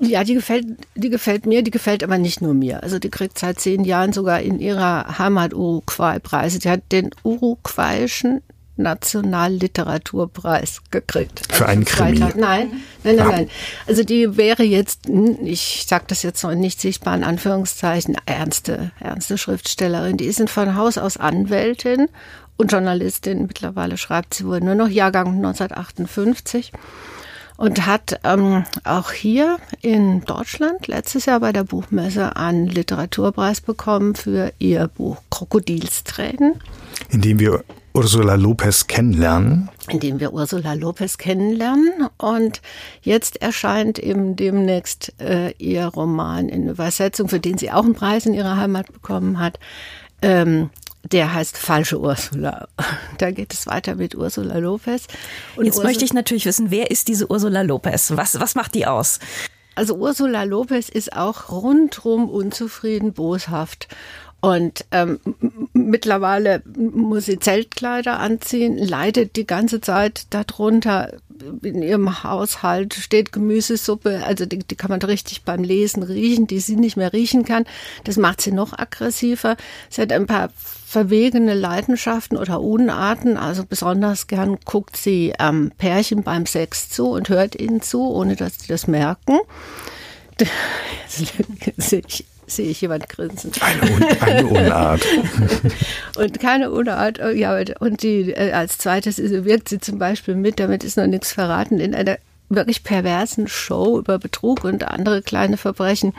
Ja, 0.00 0.24
die 0.24 0.34
gefällt, 0.34 0.66
die 0.94 1.10
gefällt 1.10 1.44
mir, 1.44 1.62
die 1.62 1.70
gefällt 1.70 2.02
aber 2.02 2.16
nicht 2.16 2.40
nur 2.40 2.54
mir. 2.54 2.82
Also 2.82 2.98
die 2.98 3.10
kriegt 3.10 3.38
seit 3.38 3.60
zehn 3.60 3.84
Jahren 3.84 4.14
sogar 4.14 4.40
in 4.40 4.58
ihrer 4.58 5.18
Heimat 5.18 5.52
Uruguay 5.52 6.18
Preise. 6.18 6.58
Die 6.58 6.70
hat 6.70 6.90
den 6.90 7.10
uruguayischen 7.22 8.40
Nationalliteraturpreis 8.80 10.80
gekriegt. 10.90 11.42
Für 11.52 11.66
also 11.66 11.72
einen 11.72 11.84
Krimi? 11.84 12.18
Nein, 12.18 12.32
nein, 12.36 12.72
nein, 13.04 13.20
ah. 13.20 13.28
nein. 13.28 13.50
Also 13.86 14.02
die 14.02 14.38
wäre 14.38 14.62
jetzt, 14.62 15.02
ich 15.44 15.84
sage 15.86 16.04
das 16.08 16.22
jetzt 16.22 16.42
noch 16.42 16.54
nicht 16.54 16.80
sichtbar 16.80 17.14
in 17.14 17.24
Anführungszeichen, 17.24 18.16
ernste, 18.24 18.92
ernste 19.00 19.36
Schriftstellerin. 19.36 20.16
Die 20.16 20.24
ist 20.24 20.40
von 20.48 20.76
Haus 20.76 20.96
aus 20.96 21.18
Anwältin 21.18 22.08
und 22.56 22.72
Journalistin. 22.72 23.42
Mittlerweile 23.42 23.98
schreibt 23.98 24.32
sie 24.34 24.46
wohl 24.46 24.60
nur 24.60 24.74
noch 24.74 24.88
Jahrgang 24.88 25.36
1958 25.36 26.72
und 27.60 27.84
hat 27.84 28.18
ähm, 28.24 28.64
auch 28.84 29.12
hier 29.12 29.58
in 29.82 30.22
Deutschland 30.24 30.86
letztes 30.86 31.26
Jahr 31.26 31.40
bei 31.40 31.52
der 31.52 31.62
Buchmesse 31.62 32.34
einen 32.34 32.66
Literaturpreis 32.66 33.60
bekommen 33.60 34.14
für 34.14 34.50
ihr 34.58 34.88
Buch 34.88 35.18
Krokodilstränen. 35.28 36.54
In 37.10 37.20
dem 37.20 37.38
wir 37.38 37.62
Ursula 37.92 38.36
Lopez 38.36 38.86
kennenlernen. 38.86 39.68
Indem 39.90 40.20
wir 40.20 40.32
Ursula 40.32 40.72
Lopez 40.72 41.18
kennenlernen. 41.18 42.08
Und 42.16 42.62
jetzt 43.02 43.42
erscheint 43.42 43.98
eben 43.98 44.36
demnächst 44.36 45.12
äh, 45.20 45.50
ihr 45.58 45.84
Roman 45.84 46.48
in 46.48 46.66
Übersetzung, 46.66 47.28
für 47.28 47.40
den 47.40 47.58
sie 47.58 47.70
auch 47.70 47.84
einen 47.84 47.94
Preis 47.94 48.24
in 48.24 48.32
ihrer 48.32 48.56
Heimat 48.56 48.90
bekommen 48.90 49.38
hat. 49.38 49.58
Ähm, 50.22 50.70
der 51.04 51.32
heißt 51.34 51.56
Falsche 51.56 52.00
Ursula. 52.00 52.68
Da 53.18 53.30
geht 53.30 53.52
es 53.52 53.66
weiter 53.66 53.96
mit 53.96 54.14
Ursula 54.14 54.56
Lopez. 54.58 55.06
Und 55.56 55.66
Jetzt 55.66 55.74
Ursula 55.74 55.88
möchte 55.88 56.04
ich 56.04 56.14
natürlich 56.14 56.46
wissen, 56.46 56.70
wer 56.70 56.90
ist 56.90 57.08
diese 57.08 57.30
Ursula 57.30 57.62
Lopez? 57.62 58.12
Was, 58.16 58.40
was 58.40 58.54
macht 58.54 58.74
die 58.74 58.86
aus? 58.86 59.18
Also 59.74 59.96
Ursula 59.96 60.44
Lopez 60.44 60.88
ist 60.88 61.14
auch 61.14 61.50
rundrum 61.50 62.30
unzufrieden, 62.30 63.12
boshaft 63.12 63.88
und 64.40 64.86
ähm, 64.90 65.20
mittlerweile 65.74 66.62
muss 66.64 67.26
sie 67.26 67.38
Zeltkleider 67.38 68.18
anziehen, 68.18 68.78
leidet 68.78 69.36
die 69.36 69.46
ganze 69.46 69.80
Zeit 69.80 70.26
darunter. 70.30 71.12
In 71.62 71.82
ihrem 71.82 72.22
Haushalt 72.22 72.94
steht 72.94 73.32
Gemüsesuppe, 73.32 74.22
also 74.26 74.44
die, 74.44 74.58
die 74.58 74.76
kann 74.76 74.90
man 74.90 75.00
richtig 75.00 75.42
beim 75.44 75.62
Lesen 75.62 76.02
riechen, 76.02 76.46
die 76.46 76.60
sie 76.60 76.76
nicht 76.76 76.96
mehr 76.96 77.12
riechen 77.12 77.44
kann. 77.44 77.64
Das 78.04 78.16
macht 78.16 78.40
sie 78.40 78.52
noch 78.52 78.78
aggressiver. 78.78 79.56
Sie 79.88 80.02
hat 80.02 80.12
ein 80.12 80.26
paar 80.26 80.50
verwegene 80.90 81.54
Leidenschaften 81.54 82.36
oder 82.36 82.60
Unarten. 82.60 83.36
Also 83.36 83.64
besonders 83.64 84.26
gern 84.26 84.58
guckt 84.64 84.96
sie 84.96 85.32
ähm, 85.38 85.70
Pärchen 85.78 86.24
beim 86.24 86.46
Sex 86.46 86.90
zu 86.90 87.10
und 87.10 87.28
hört 87.28 87.54
ihnen 87.54 87.80
zu, 87.80 88.10
ohne 88.10 88.34
dass 88.34 88.58
sie 88.58 88.66
das 88.66 88.88
merken. 88.88 89.38
ich 91.76 92.24
sehe 92.48 92.66
ich 92.66 92.80
jemand 92.80 93.08
grinsen. 93.08 93.52
Eine, 93.60 94.20
eine 94.20 94.46
Unart. 94.48 95.06
und 96.16 96.40
keine 96.40 96.72
Unart. 96.72 97.20
Ja, 97.36 97.56
und 97.78 98.02
die, 98.02 98.32
äh, 98.32 98.50
als 98.50 98.78
zweites 98.78 99.18
wirkt 99.18 99.68
sie 99.68 99.78
zum 99.78 100.00
Beispiel 100.00 100.34
mit, 100.34 100.58
damit 100.58 100.82
ist 100.82 100.96
noch 100.96 101.06
nichts 101.06 101.32
verraten, 101.32 101.78
in 101.78 101.94
einer 101.94 102.18
wirklich 102.50 102.82
perversen 102.82 103.48
Show 103.48 103.98
über 103.98 104.18
Betrug 104.18 104.64
und 104.64 104.86
andere 104.86 105.22
kleine 105.22 105.56
Verbrechen, 105.56 106.12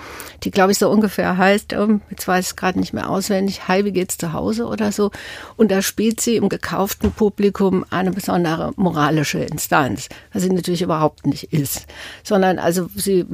die, 0.44 0.52
glaube 0.52 0.72
ich, 0.72 0.80
so 0.80 0.90
ungefähr 0.90 1.38
heißt, 1.38 1.74
um, 1.74 2.02
jetzt 2.10 2.28
weiß 2.28 2.52
ich 2.52 2.56
gerade 2.56 2.80
nicht 2.80 2.94
mehr 2.94 3.10
auswendig, 3.10 3.62
wie 3.68 3.92
geht's 3.92 4.18
zu 4.18 4.34
Hause 4.34 4.66
oder 4.66 4.92
so. 4.92 5.12
Und 5.58 5.72
da 5.72 5.82
spielt 5.82 6.22
sie 6.22 6.38
im 6.38 6.50
gekauften 6.50 7.12
Publikum 7.12 7.86
eine 7.90 8.12
besondere 8.12 8.74
moralische 8.78 9.40
Instanz, 9.40 10.10
was 10.34 10.44
sie 10.44 10.50
natürlich 10.50 10.82
überhaupt 10.82 11.26
nicht 11.28 11.52
ist, 11.54 11.86
sondern 12.24 12.60
also 12.60 12.90
sie 12.96 13.26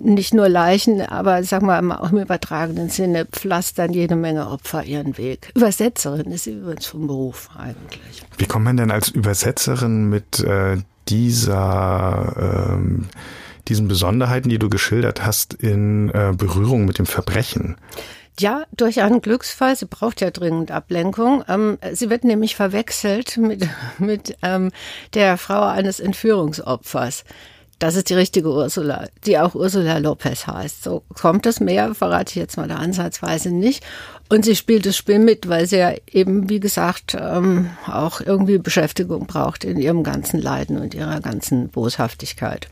nicht 0.00 0.32
nur 0.32 0.48
Leichen, 0.48 1.00
aber 1.00 1.42
wir 1.42 1.82
mal 1.82 1.98
auch 1.98 2.12
im 2.12 2.18
übertragenen 2.18 2.88
Sinne 2.88 3.26
pflastern 3.26 3.92
jede 3.92 4.16
Menge 4.16 4.48
Opfer 4.48 4.84
ihren 4.84 5.18
Weg. 5.18 5.50
Übersetzerin 5.54 6.30
ist 6.30 6.44
sie 6.44 6.52
übrigens 6.52 6.86
vom 6.86 7.06
Beruf 7.06 7.50
eigentlich. 7.56 8.22
Wie 8.38 8.46
kommt 8.46 8.64
man 8.64 8.76
denn 8.76 8.90
als 8.90 9.08
Übersetzerin 9.08 10.08
mit 10.08 10.40
äh, 10.40 10.78
dieser 11.08 12.72
ähm, 12.74 13.08
diesen 13.68 13.88
Besonderheiten, 13.88 14.48
die 14.48 14.58
du 14.58 14.68
geschildert 14.68 15.24
hast, 15.24 15.54
in 15.54 16.10
äh, 16.10 16.32
Berührung 16.36 16.84
mit 16.84 16.98
dem 16.98 17.06
Verbrechen? 17.06 17.76
Ja, 18.38 18.64
durch 18.76 19.00
einen 19.00 19.22
Glücksfall. 19.22 19.76
Sie 19.76 19.86
braucht 19.86 20.20
ja 20.20 20.30
dringend 20.30 20.70
Ablenkung. 20.70 21.44
Ähm, 21.48 21.78
sie 21.92 22.10
wird 22.10 22.24
nämlich 22.24 22.56
verwechselt 22.56 23.36
mit, 23.36 23.68
mit 23.98 24.36
ähm, 24.42 24.70
der 25.14 25.38
Frau 25.38 25.62
eines 25.62 26.00
Entführungsopfers. 26.00 27.24
Das 27.78 27.96
ist 27.96 28.08
die 28.08 28.14
richtige 28.14 28.48
Ursula, 28.48 29.08
die 29.26 29.38
auch 29.38 29.54
Ursula 29.54 29.98
Lopez 29.98 30.46
heißt. 30.46 30.84
So 30.84 31.02
kommt 31.20 31.46
es 31.46 31.60
mehr, 31.60 31.94
verrate 31.94 32.30
ich 32.30 32.36
jetzt 32.36 32.56
mal 32.56 32.68
der 32.68 32.78
Ansatzweise 32.78 33.50
nicht. 33.50 33.84
Und 34.28 34.44
sie 34.44 34.56
spielt 34.56 34.86
das 34.86 34.96
Spiel 34.96 35.18
mit, 35.18 35.48
weil 35.48 35.66
sie 35.66 35.76
ja 35.78 35.92
eben, 36.10 36.48
wie 36.48 36.60
gesagt, 36.60 37.16
ähm, 37.18 37.70
auch 37.86 38.20
irgendwie 38.20 38.58
Beschäftigung 38.58 39.26
braucht 39.26 39.64
in 39.64 39.78
ihrem 39.78 40.02
ganzen 40.02 40.40
Leiden 40.40 40.78
und 40.78 40.94
ihrer 40.94 41.20
ganzen 41.20 41.68
Boshaftigkeit. 41.68 42.68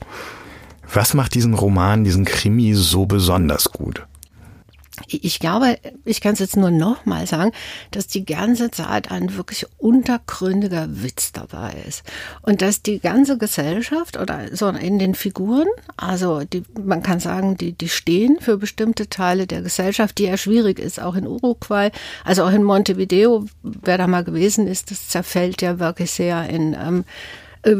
Was 0.92 1.14
macht 1.14 1.34
diesen 1.34 1.54
Roman, 1.54 2.04
diesen 2.04 2.24
Krimi 2.24 2.74
so 2.74 3.06
besonders 3.06 3.70
gut? 3.70 4.06
Ich 5.08 5.38
glaube, 5.38 5.78
ich 6.04 6.20
kann 6.20 6.34
es 6.34 6.38
jetzt 6.38 6.56
nur 6.56 6.70
nochmal 6.70 7.26
sagen, 7.26 7.52
dass 7.90 8.08
die 8.08 8.24
ganze 8.24 8.70
Zeit 8.70 9.10
ein 9.10 9.36
wirklich 9.36 9.66
untergründiger 9.78 10.86
Witz 11.02 11.32
dabei 11.32 11.74
ist. 11.88 12.02
Und 12.42 12.60
dass 12.60 12.82
die 12.82 13.00
ganze 13.00 13.38
Gesellschaft 13.38 14.18
oder 14.18 14.54
so 14.54 14.68
in 14.68 14.98
den 14.98 15.14
Figuren, 15.14 15.68
also 15.96 16.40
die, 16.44 16.62
man 16.82 17.02
kann 17.02 17.20
sagen, 17.20 17.56
die, 17.56 17.72
die 17.72 17.88
stehen 17.88 18.38
für 18.40 18.58
bestimmte 18.58 19.08
Teile 19.08 19.46
der 19.46 19.62
Gesellschaft, 19.62 20.18
die 20.18 20.24
ja 20.24 20.36
schwierig 20.36 20.78
ist, 20.78 21.00
auch 21.00 21.14
in 21.14 21.26
Uruguay, 21.26 21.90
also 22.24 22.44
auch 22.44 22.52
in 22.52 22.62
Montevideo, 22.62 23.46
wer 23.62 23.98
da 23.98 24.06
mal 24.06 24.24
gewesen 24.24 24.66
ist, 24.66 24.90
das 24.90 25.08
zerfällt 25.08 25.62
ja 25.62 25.78
wirklich 25.78 26.10
sehr 26.10 26.48
in 26.50 26.74
ähm, 26.74 27.04
äh, 27.64 27.76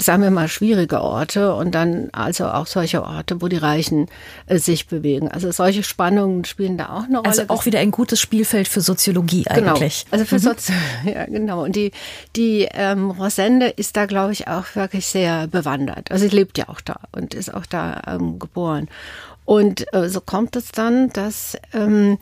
sagen 0.00 0.22
wir 0.22 0.30
mal, 0.30 0.48
schwierige 0.48 1.00
Orte 1.00 1.54
und 1.54 1.74
dann 1.74 2.08
also 2.12 2.46
auch 2.46 2.66
solche 2.66 3.04
Orte, 3.04 3.40
wo 3.40 3.48
die 3.48 3.56
Reichen 3.56 4.08
äh, 4.46 4.58
sich 4.58 4.88
bewegen. 4.88 5.28
Also 5.28 5.50
solche 5.52 5.82
Spannungen 5.82 6.44
spielen 6.44 6.76
da 6.76 6.90
auch 6.90 7.04
eine 7.04 7.18
Rolle. 7.18 7.28
Also 7.28 7.42
auch 7.48 7.66
wieder 7.66 7.78
ein 7.78 7.92
gutes 7.92 8.20
Spielfeld 8.20 8.66
für 8.66 8.80
Soziologie 8.80 9.44
genau. 9.44 9.74
eigentlich. 9.74 10.06
Genau. 10.06 10.12
Also 10.12 10.24
für 10.24 10.36
mhm. 10.36 10.40
Sozi 10.40 10.72
ja, 11.04 11.24
genau. 11.26 11.64
Und 11.64 11.76
die, 11.76 11.92
die 12.34 12.68
ähm, 12.72 13.12
Rosende 13.12 13.68
ist 13.68 13.96
da, 13.96 14.06
glaube 14.06 14.32
ich, 14.32 14.48
auch 14.48 14.74
wirklich 14.74 15.06
sehr 15.06 15.46
bewandert. 15.46 16.10
Also 16.10 16.28
sie 16.28 16.34
lebt 16.34 16.58
ja 16.58 16.68
auch 16.68 16.80
da 16.80 16.98
und 17.12 17.34
ist 17.34 17.54
auch 17.54 17.66
da 17.66 18.02
ähm, 18.08 18.38
geboren. 18.38 18.88
Und 19.44 19.92
äh, 19.94 20.08
so 20.08 20.20
kommt 20.20 20.56
es 20.56 20.72
dann, 20.72 21.10
dass 21.10 21.56
ähm, 21.72 22.18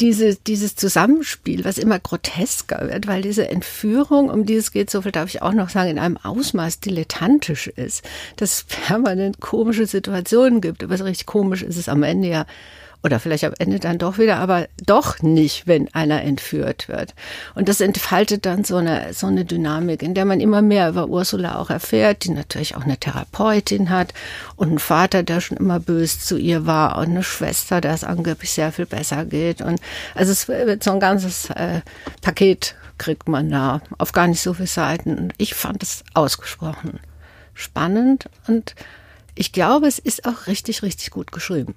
diese, 0.00 0.34
dieses 0.34 0.76
Zusammenspiel, 0.76 1.64
was 1.64 1.78
immer 1.78 1.98
grotesker 1.98 2.88
wird, 2.90 3.06
weil 3.06 3.22
diese 3.22 3.48
Entführung, 3.48 4.30
um 4.30 4.46
die 4.46 4.54
es 4.54 4.72
geht, 4.72 4.90
so 4.90 5.02
viel 5.02 5.12
darf 5.12 5.28
ich 5.28 5.42
auch 5.42 5.52
noch 5.52 5.68
sagen, 5.68 5.90
in 5.90 5.98
einem 5.98 6.16
Ausmaß 6.16 6.80
dilettantisch 6.80 7.66
ist, 7.66 8.02
dass 8.36 8.52
es 8.52 8.64
permanent 8.64 9.40
komische 9.40 9.86
Situationen 9.86 10.60
gibt. 10.60 10.82
Aber 10.82 10.96
so 10.96 11.04
richtig 11.04 11.26
komisch 11.26 11.62
ist 11.62 11.76
es 11.76 11.88
am 11.88 12.02
Ende 12.02 12.28
ja 12.28 12.46
oder 13.02 13.20
vielleicht 13.20 13.44
am 13.44 13.54
Ende 13.58 13.78
dann 13.78 13.98
doch 13.98 14.18
wieder, 14.18 14.36
aber 14.36 14.68
doch 14.84 15.20
nicht, 15.22 15.66
wenn 15.66 15.92
einer 15.94 16.22
entführt 16.22 16.88
wird. 16.88 17.14
Und 17.54 17.68
das 17.68 17.80
entfaltet 17.80 18.46
dann 18.46 18.64
so 18.64 18.76
eine, 18.76 19.12
so 19.14 19.26
eine 19.26 19.44
Dynamik, 19.44 20.02
in 20.02 20.14
der 20.14 20.24
man 20.24 20.40
immer 20.40 20.62
mehr 20.62 20.88
über 20.90 21.08
Ursula 21.08 21.56
auch 21.56 21.70
erfährt, 21.70 22.24
die 22.24 22.30
natürlich 22.30 22.76
auch 22.76 22.84
eine 22.84 22.98
Therapeutin 22.98 23.90
hat 23.90 24.12
und 24.56 24.68
einen 24.68 24.78
Vater, 24.78 25.22
der 25.22 25.40
schon 25.40 25.56
immer 25.56 25.80
böse 25.80 26.18
zu 26.20 26.36
ihr 26.36 26.66
war 26.66 26.98
und 26.98 27.10
eine 27.10 27.22
Schwester, 27.22 27.80
der 27.80 27.94
es 27.94 28.04
angeblich 28.04 28.50
sehr 28.50 28.72
viel 28.72 28.86
besser 28.86 29.24
geht. 29.24 29.60
Und 29.62 29.80
also 30.14 30.32
es 30.32 30.48
wird 30.48 30.82
so 30.82 30.92
ein 30.92 31.00
ganzes 31.00 31.50
äh, 31.50 31.80
Paket 32.22 32.74
kriegt 32.98 33.28
man 33.28 33.48
da 33.48 33.80
auf 33.96 34.12
gar 34.12 34.26
nicht 34.26 34.42
so 34.42 34.52
viele 34.52 34.66
Seiten. 34.66 35.16
Und 35.16 35.32
ich 35.38 35.54
fand 35.54 35.82
es 35.82 36.04
ausgesprochen 36.12 37.00
spannend 37.54 38.28
und 38.46 38.74
ich 39.34 39.52
glaube, 39.52 39.86
es 39.86 39.98
ist 39.98 40.26
auch 40.26 40.46
richtig, 40.46 40.82
richtig 40.82 41.10
gut 41.10 41.32
geschrieben. 41.32 41.74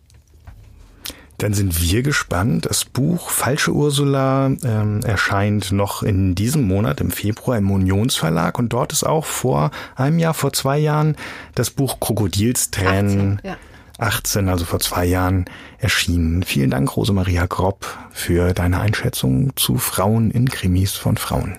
Dann 1.43 1.53
sind 1.53 1.81
wir 1.81 2.03
gespannt. 2.03 2.67
Das 2.67 2.85
Buch 2.85 3.29
Falsche 3.29 3.73
Ursula 3.73 4.53
ähm, 4.63 5.01
erscheint 5.03 5.73
noch 5.73 6.01
in 6.01 6.35
diesem 6.35 6.65
Monat 6.65 7.01
im 7.01 7.11
Februar 7.11 7.57
im 7.57 7.69
Unionsverlag 7.69 8.57
und 8.57 8.71
dort 8.71 8.93
ist 8.93 9.03
auch 9.03 9.25
vor 9.25 9.71
einem 9.97 10.19
Jahr, 10.19 10.33
vor 10.33 10.53
zwei 10.53 10.77
Jahren 10.77 11.17
das 11.53 11.69
Buch 11.69 11.99
Krokodilstränen 11.99 13.39
18, 13.39 13.41
ja. 13.43 13.57
18 13.97 14.47
also 14.47 14.63
vor 14.63 14.79
zwei 14.79 15.03
Jahren 15.03 15.43
erschienen. 15.79 16.43
Vielen 16.43 16.69
Dank, 16.69 16.95
Rosemaria 16.95 17.45
Gropp, 17.45 17.87
für 18.13 18.53
deine 18.53 18.79
Einschätzung 18.79 19.53
zu 19.57 19.77
Frauen 19.77 20.31
in 20.31 20.47
Krimis 20.47 20.93
von 20.93 21.17
Frauen. 21.17 21.57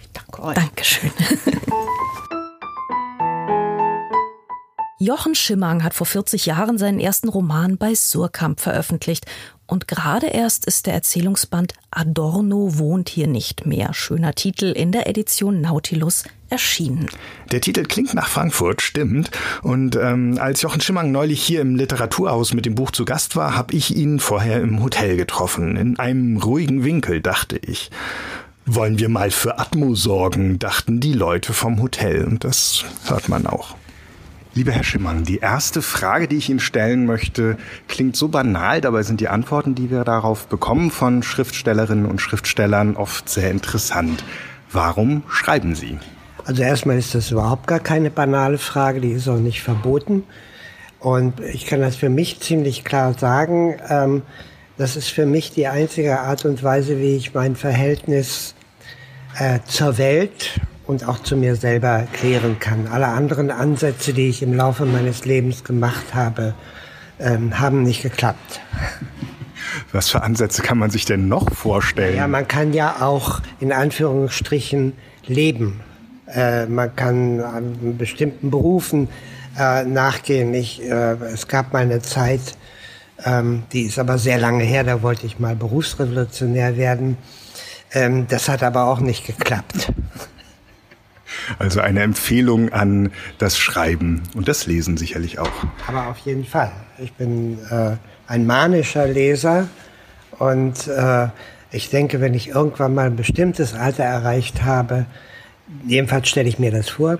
Ich 0.00 0.10
danke 0.12 0.42
euch. 0.44 0.54
Dankeschön. 0.54 1.10
Jochen 5.00 5.36
Schimmang 5.36 5.84
hat 5.84 5.94
vor 5.94 6.08
40 6.08 6.46
Jahren 6.46 6.76
seinen 6.76 6.98
ersten 6.98 7.28
Roman 7.28 7.76
bei 7.76 7.94
Surkamp 7.94 8.58
veröffentlicht. 8.58 9.26
Und 9.68 9.86
gerade 9.86 10.26
erst 10.26 10.64
ist 10.64 10.86
der 10.86 10.94
Erzählungsband 10.94 11.74
Adorno 11.92 12.78
wohnt 12.78 13.08
hier 13.08 13.28
nicht 13.28 13.64
mehr. 13.64 13.94
Schöner 13.94 14.34
Titel 14.34 14.72
in 14.72 14.90
der 14.90 15.06
Edition 15.06 15.60
Nautilus 15.60 16.24
erschienen. 16.50 17.06
Der 17.52 17.60
Titel 17.60 17.84
klingt 17.84 18.12
nach 18.12 18.26
Frankfurt, 18.26 18.82
stimmt. 18.82 19.30
Und 19.62 19.94
ähm, 19.94 20.36
als 20.40 20.62
Jochen 20.62 20.80
Schimmang 20.80 21.12
neulich 21.12 21.44
hier 21.44 21.60
im 21.60 21.76
Literaturhaus 21.76 22.52
mit 22.52 22.66
dem 22.66 22.74
Buch 22.74 22.90
zu 22.90 23.04
Gast 23.04 23.36
war, 23.36 23.54
habe 23.54 23.74
ich 23.74 23.94
ihn 23.94 24.18
vorher 24.18 24.60
im 24.60 24.82
Hotel 24.82 25.16
getroffen. 25.16 25.76
In 25.76 25.96
einem 26.00 26.38
ruhigen 26.38 26.82
Winkel, 26.82 27.20
dachte 27.20 27.56
ich. 27.56 27.92
Wollen 28.66 28.98
wir 28.98 29.08
mal 29.08 29.30
für 29.30 29.60
Atmo 29.60 29.94
sorgen, 29.94 30.58
dachten 30.58 30.98
die 30.98 31.12
Leute 31.12 31.52
vom 31.52 31.80
Hotel. 31.80 32.24
Und 32.24 32.42
das 32.42 32.84
hört 33.06 33.28
man 33.28 33.46
auch. 33.46 33.77
Lieber 34.58 34.72
Herr 34.72 34.82
Schimmern, 34.82 35.22
die 35.22 35.38
erste 35.38 35.82
Frage, 35.82 36.26
die 36.26 36.34
ich 36.34 36.50
Ihnen 36.50 36.58
stellen 36.58 37.06
möchte, 37.06 37.56
klingt 37.86 38.16
so 38.16 38.26
banal, 38.26 38.80
dabei 38.80 39.04
sind 39.04 39.20
die 39.20 39.28
Antworten, 39.28 39.76
die 39.76 39.88
wir 39.88 40.02
darauf 40.02 40.48
bekommen 40.48 40.90
von 40.90 41.22
Schriftstellerinnen 41.22 42.06
und 42.06 42.20
Schriftstellern 42.20 42.96
oft 42.96 43.28
sehr 43.28 43.52
interessant. 43.52 44.24
Warum 44.72 45.22
schreiben 45.28 45.76
Sie? 45.76 45.98
Also 46.44 46.64
erstmal 46.64 46.98
ist 46.98 47.14
das 47.14 47.30
überhaupt 47.30 47.68
gar 47.68 47.78
keine 47.78 48.10
banale 48.10 48.58
Frage, 48.58 49.00
die 49.00 49.12
ist 49.12 49.28
auch 49.28 49.38
nicht 49.38 49.62
verboten. 49.62 50.24
Und 50.98 51.38
ich 51.38 51.66
kann 51.66 51.80
das 51.80 51.94
für 51.94 52.08
mich 52.08 52.40
ziemlich 52.40 52.82
klar 52.82 53.16
sagen. 53.16 53.76
Ähm, 53.88 54.22
das 54.76 54.96
ist 54.96 55.10
für 55.10 55.24
mich 55.24 55.52
die 55.52 55.68
einzige 55.68 56.18
Art 56.18 56.44
und 56.44 56.64
Weise, 56.64 56.98
wie 56.98 57.14
ich 57.14 57.32
mein 57.32 57.54
Verhältnis 57.54 58.56
äh, 59.38 59.60
zur 59.68 59.98
Welt 59.98 60.60
und 60.88 61.06
auch 61.06 61.18
zu 61.22 61.36
mir 61.36 61.54
selber 61.54 62.06
klären 62.14 62.58
kann. 62.58 62.88
Alle 62.88 63.08
anderen 63.08 63.50
Ansätze, 63.50 64.14
die 64.14 64.30
ich 64.30 64.42
im 64.42 64.54
Laufe 64.54 64.86
meines 64.86 65.26
Lebens 65.26 65.62
gemacht 65.62 66.14
habe, 66.14 66.54
ähm, 67.20 67.60
haben 67.60 67.82
nicht 67.82 68.02
geklappt. 68.02 68.60
Was 69.92 70.08
für 70.08 70.22
Ansätze 70.22 70.62
kann 70.62 70.78
man 70.78 70.90
sich 70.90 71.04
denn 71.04 71.28
noch 71.28 71.52
vorstellen? 71.52 72.16
Ja, 72.16 72.26
man 72.26 72.48
kann 72.48 72.72
ja 72.72 72.96
auch 73.00 73.42
in 73.60 73.70
Anführungsstrichen 73.70 74.94
leben. 75.26 75.80
Äh, 76.26 76.64
man 76.66 76.96
kann 76.96 77.40
an 77.40 77.98
bestimmten 77.98 78.50
Berufen 78.50 79.08
äh, 79.58 79.84
nachgehen. 79.84 80.54
Ich, 80.54 80.82
äh, 80.82 81.16
es 81.32 81.48
gab 81.48 81.74
mal 81.74 81.82
eine 81.82 82.00
Zeit, 82.00 82.56
ähm, 83.26 83.64
die 83.72 83.82
ist 83.82 83.98
aber 83.98 84.16
sehr 84.16 84.38
lange 84.38 84.64
her, 84.64 84.84
da 84.84 85.02
wollte 85.02 85.26
ich 85.26 85.38
mal 85.38 85.54
Berufsrevolutionär 85.54 86.78
werden. 86.78 87.18
Ähm, 87.92 88.26
das 88.26 88.48
hat 88.48 88.62
aber 88.62 88.84
auch 88.84 89.00
nicht 89.00 89.26
geklappt. 89.26 89.92
Also 91.58 91.80
eine 91.80 92.02
Empfehlung 92.02 92.72
an 92.72 93.12
das 93.38 93.58
Schreiben 93.58 94.22
und 94.34 94.48
das 94.48 94.66
Lesen 94.66 94.96
sicherlich 94.96 95.38
auch. 95.38 95.50
Aber 95.86 96.08
auf 96.08 96.18
jeden 96.18 96.44
Fall. 96.44 96.72
Ich 96.98 97.12
bin 97.12 97.58
äh, 97.70 97.96
ein 98.26 98.46
manischer 98.46 99.06
Leser 99.06 99.68
und 100.38 100.86
äh, 100.88 101.28
ich 101.70 101.90
denke, 101.90 102.20
wenn 102.20 102.34
ich 102.34 102.48
irgendwann 102.48 102.94
mal 102.94 103.06
ein 103.06 103.16
bestimmtes 103.16 103.74
Alter 103.74 104.04
erreicht 104.04 104.62
habe, 104.64 105.06
jedenfalls 105.86 106.28
stelle 106.28 106.48
ich 106.48 106.58
mir 106.58 106.70
das 106.70 106.88
vor, 106.88 107.18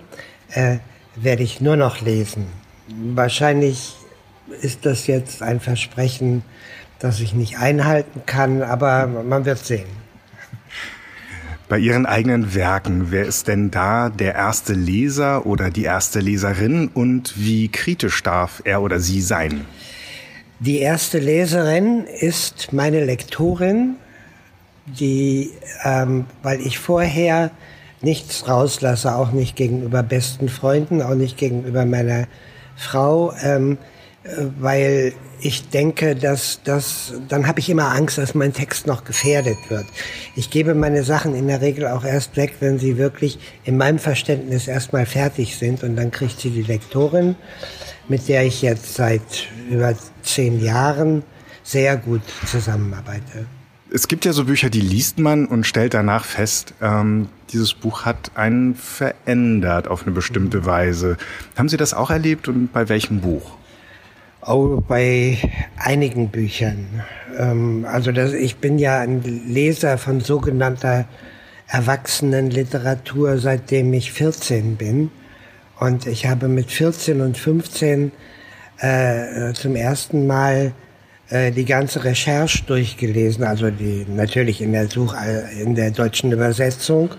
äh, 0.50 0.78
werde 1.16 1.42
ich 1.42 1.60
nur 1.60 1.76
noch 1.76 2.00
lesen. 2.00 2.46
Wahrscheinlich 3.14 3.96
ist 4.62 4.86
das 4.86 5.06
jetzt 5.06 5.42
ein 5.42 5.60
Versprechen, 5.60 6.42
das 6.98 7.20
ich 7.20 7.34
nicht 7.34 7.58
einhalten 7.58 8.22
kann, 8.26 8.62
aber 8.62 9.06
man 9.06 9.44
wird 9.44 9.58
sehen. 9.58 9.88
Bei 11.68 11.78
Ihren 11.78 12.06
eigenen 12.06 12.54
Werken, 12.54 13.10
wer 13.10 13.26
ist 13.26 13.46
denn 13.46 13.70
da 13.70 14.08
der 14.08 14.34
erste 14.34 14.72
Leser 14.72 15.44
oder 15.44 15.68
die 15.68 15.84
erste 15.84 16.20
Leserin 16.20 16.88
und 16.88 17.34
wie 17.36 17.68
kritisch 17.68 18.22
darf 18.22 18.62
er 18.64 18.80
oder 18.80 19.00
sie 19.00 19.20
sein? 19.20 19.66
Die 20.60 20.78
erste 20.78 21.18
Leserin 21.18 22.04
ist 22.04 22.72
meine 22.72 23.04
Lektorin, 23.04 23.96
die, 24.86 25.50
ähm, 25.84 26.24
weil 26.42 26.60
ich 26.62 26.78
vorher 26.78 27.50
nichts 28.00 28.48
rauslasse, 28.48 29.14
auch 29.14 29.32
nicht 29.32 29.54
gegenüber 29.54 30.02
besten 30.02 30.48
Freunden, 30.48 31.02
auch 31.02 31.14
nicht 31.14 31.36
gegenüber 31.36 31.84
meiner 31.84 32.28
Frau, 32.76 33.34
ähm, 33.42 33.76
äh, 34.24 34.28
weil 34.58 35.12
ich 35.40 35.68
denke, 35.68 36.16
dass 36.16 36.60
das, 36.64 37.14
dann 37.28 37.46
habe 37.46 37.60
ich 37.60 37.70
immer 37.70 37.92
Angst, 37.92 38.18
dass 38.18 38.34
mein 38.34 38.52
Text 38.52 38.86
noch 38.86 39.04
gefährdet 39.04 39.58
wird. 39.68 39.86
Ich 40.34 40.50
gebe 40.50 40.74
meine 40.74 41.04
Sachen 41.04 41.34
in 41.34 41.48
der 41.48 41.60
Regel 41.60 41.86
auch 41.86 42.04
erst 42.04 42.36
weg, 42.36 42.54
wenn 42.60 42.78
sie 42.78 42.98
wirklich 42.98 43.38
in 43.64 43.76
meinem 43.76 43.98
Verständnis 43.98 44.68
erstmal 44.68 45.06
fertig 45.06 45.56
sind 45.56 45.82
und 45.82 45.96
dann 45.96 46.10
kriegt 46.10 46.40
sie 46.40 46.50
die 46.50 46.62
Lektorin, 46.62 47.36
mit 48.08 48.28
der 48.28 48.44
ich 48.44 48.62
jetzt 48.62 48.94
seit 48.94 49.48
über 49.70 49.94
zehn 50.22 50.62
Jahren 50.62 51.22
sehr 51.62 51.96
gut 51.96 52.22
zusammenarbeite. 52.46 53.46
Es 53.90 54.06
gibt 54.06 54.26
ja 54.26 54.32
so 54.32 54.44
Bücher, 54.44 54.68
die 54.68 54.82
liest 54.82 55.18
man 55.18 55.46
und 55.46 55.66
stellt 55.66 55.94
danach 55.94 56.24
fest, 56.24 56.74
ähm, 56.82 57.28
dieses 57.52 57.72
Buch 57.72 58.04
hat 58.04 58.32
einen 58.34 58.74
verändert 58.74 59.88
auf 59.88 60.02
eine 60.02 60.12
bestimmte 60.12 60.66
Weise. 60.66 61.16
Haben 61.56 61.70
Sie 61.70 61.78
das 61.78 61.94
auch 61.94 62.10
erlebt 62.10 62.48
und 62.48 62.72
bei 62.72 62.90
welchem 62.90 63.20
Buch? 63.20 63.56
Auch 64.48 64.80
bei 64.80 65.36
einigen 65.76 66.30
Büchern. 66.30 67.02
Ähm, 67.38 67.86
also 67.86 68.12
das, 68.12 68.32
ich 68.32 68.56
bin 68.56 68.78
ja 68.78 69.00
ein 69.00 69.22
Leser 69.46 69.98
von 69.98 70.20
sogenannter 70.20 71.04
Erwachsenenliteratur, 71.66 73.36
seitdem 73.36 73.92
ich 73.92 74.10
14 74.10 74.76
bin. 74.76 75.10
Und 75.78 76.06
ich 76.06 76.24
habe 76.24 76.48
mit 76.48 76.70
14 76.70 77.20
und 77.20 77.36
15 77.36 78.10
äh, 78.78 79.52
zum 79.52 79.76
ersten 79.76 80.26
Mal 80.26 80.72
äh, 81.28 81.50
die 81.52 81.66
ganze 81.66 82.04
Recherche 82.04 82.64
durchgelesen, 82.64 83.44
also 83.44 83.70
die 83.70 84.06
natürlich 84.08 84.62
in 84.62 84.72
der 84.72 84.88
Such 84.88 85.14
in 85.60 85.74
der 85.74 85.90
deutschen 85.90 86.32
Übersetzung. 86.32 87.10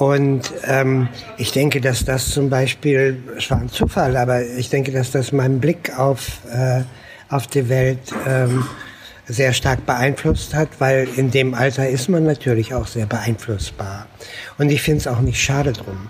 Und 0.00 0.54
ähm, 0.66 1.08
ich 1.36 1.52
denke, 1.52 1.82
dass 1.82 2.06
das 2.06 2.30
zum 2.30 2.48
Beispiel, 2.48 3.22
es 3.36 3.50
war 3.50 3.58
ein 3.60 3.68
Zufall, 3.68 4.16
aber 4.16 4.42
ich 4.42 4.70
denke, 4.70 4.92
dass 4.92 5.10
das 5.10 5.30
meinen 5.30 5.60
Blick 5.60 5.98
auf, 5.98 6.38
äh, 6.50 6.84
auf 7.28 7.46
die 7.48 7.68
Welt 7.68 7.98
ähm, 8.26 8.64
sehr 9.26 9.52
stark 9.52 9.84
beeinflusst 9.84 10.54
hat, 10.54 10.68
weil 10.78 11.06
in 11.16 11.30
dem 11.30 11.52
Alter 11.52 11.86
ist 11.86 12.08
man 12.08 12.24
natürlich 12.24 12.72
auch 12.72 12.86
sehr 12.86 13.04
beeinflussbar. 13.04 14.06
Und 14.56 14.70
ich 14.70 14.80
finde 14.80 15.00
es 15.00 15.06
auch 15.06 15.20
nicht 15.20 15.38
schade 15.38 15.74
drum. 15.74 16.08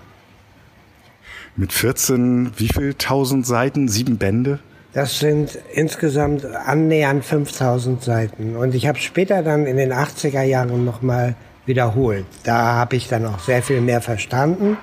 Mit 1.56 1.72
14, 1.72 2.52
wie 2.58 2.68
viel 2.68 2.94
tausend 2.94 3.44
Seiten? 3.44 3.88
Sieben 3.88 4.18
Bände? 4.18 4.60
Das 4.92 5.18
sind 5.18 5.58
insgesamt 5.74 6.44
annähernd 6.44 7.24
5000 7.24 8.04
Seiten. 8.04 8.54
Und 8.54 8.76
ich 8.76 8.86
habe 8.86 9.00
später 9.00 9.42
dann 9.42 9.66
in 9.66 9.76
den 9.76 9.92
80er 9.92 10.42
Jahren 10.42 10.84
nochmal 10.84 11.34
wiederholt. 11.70 12.26
Da 12.44 12.74
habe 12.74 12.96
ich 12.96 13.08
dann 13.08 13.24
auch 13.24 13.38
sehr 13.38 13.62
viel 13.62 13.80
mehr 13.80 14.02
verstanden. 14.02 14.76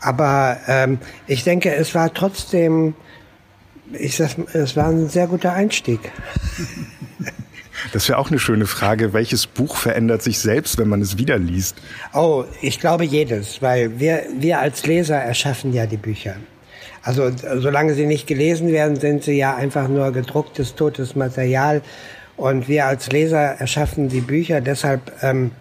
Aber 0.00 0.58
ähm, 0.68 0.98
ich 1.26 1.42
denke, 1.42 1.74
es 1.74 1.94
war 1.94 2.14
trotzdem, 2.14 2.94
ich 3.92 4.16
sag, 4.16 4.38
es 4.52 4.76
war 4.76 4.88
ein 4.88 5.08
sehr 5.08 5.26
guter 5.26 5.52
Einstieg. 5.52 6.00
Das 7.92 8.08
wäre 8.08 8.18
auch 8.18 8.28
eine 8.28 8.40
schöne 8.40 8.66
Frage. 8.66 9.12
Welches 9.12 9.46
Buch 9.46 9.76
verändert 9.76 10.20
sich 10.20 10.40
selbst, 10.40 10.78
wenn 10.78 10.88
man 10.88 11.00
es 11.00 11.16
wieder 11.16 11.38
liest? 11.38 11.76
Oh, 12.12 12.44
ich 12.60 12.80
glaube 12.80 13.04
jedes, 13.04 13.62
weil 13.62 14.00
wir, 14.00 14.24
wir 14.36 14.58
als 14.58 14.84
Leser 14.84 15.16
erschaffen 15.16 15.72
ja 15.72 15.86
die 15.86 15.96
Bücher. 15.96 16.34
Also 17.02 17.30
solange 17.58 17.94
sie 17.94 18.06
nicht 18.06 18.26
gelesen 18.26 18.72
werden, 18.72 18.98
sind 18.98 19.22
sie 19.22 19.38
ja 19.38 19.54
einfach 19.54 19.88
nur 19.88 20.10
gedrucktes, 20.10 20.74
totes 20.74 21.14
Material. 21.14 21.82
Und 22.36 22.68
wir 22.68 22.86
als 22.86 23.10
Leser 23.10 23.38
erschaffen 23.38 24.08
die 24.08 24.20
Bücher. 24.20 24.60
Deshalb 24.60 25.00
ähm, 25.22 25.52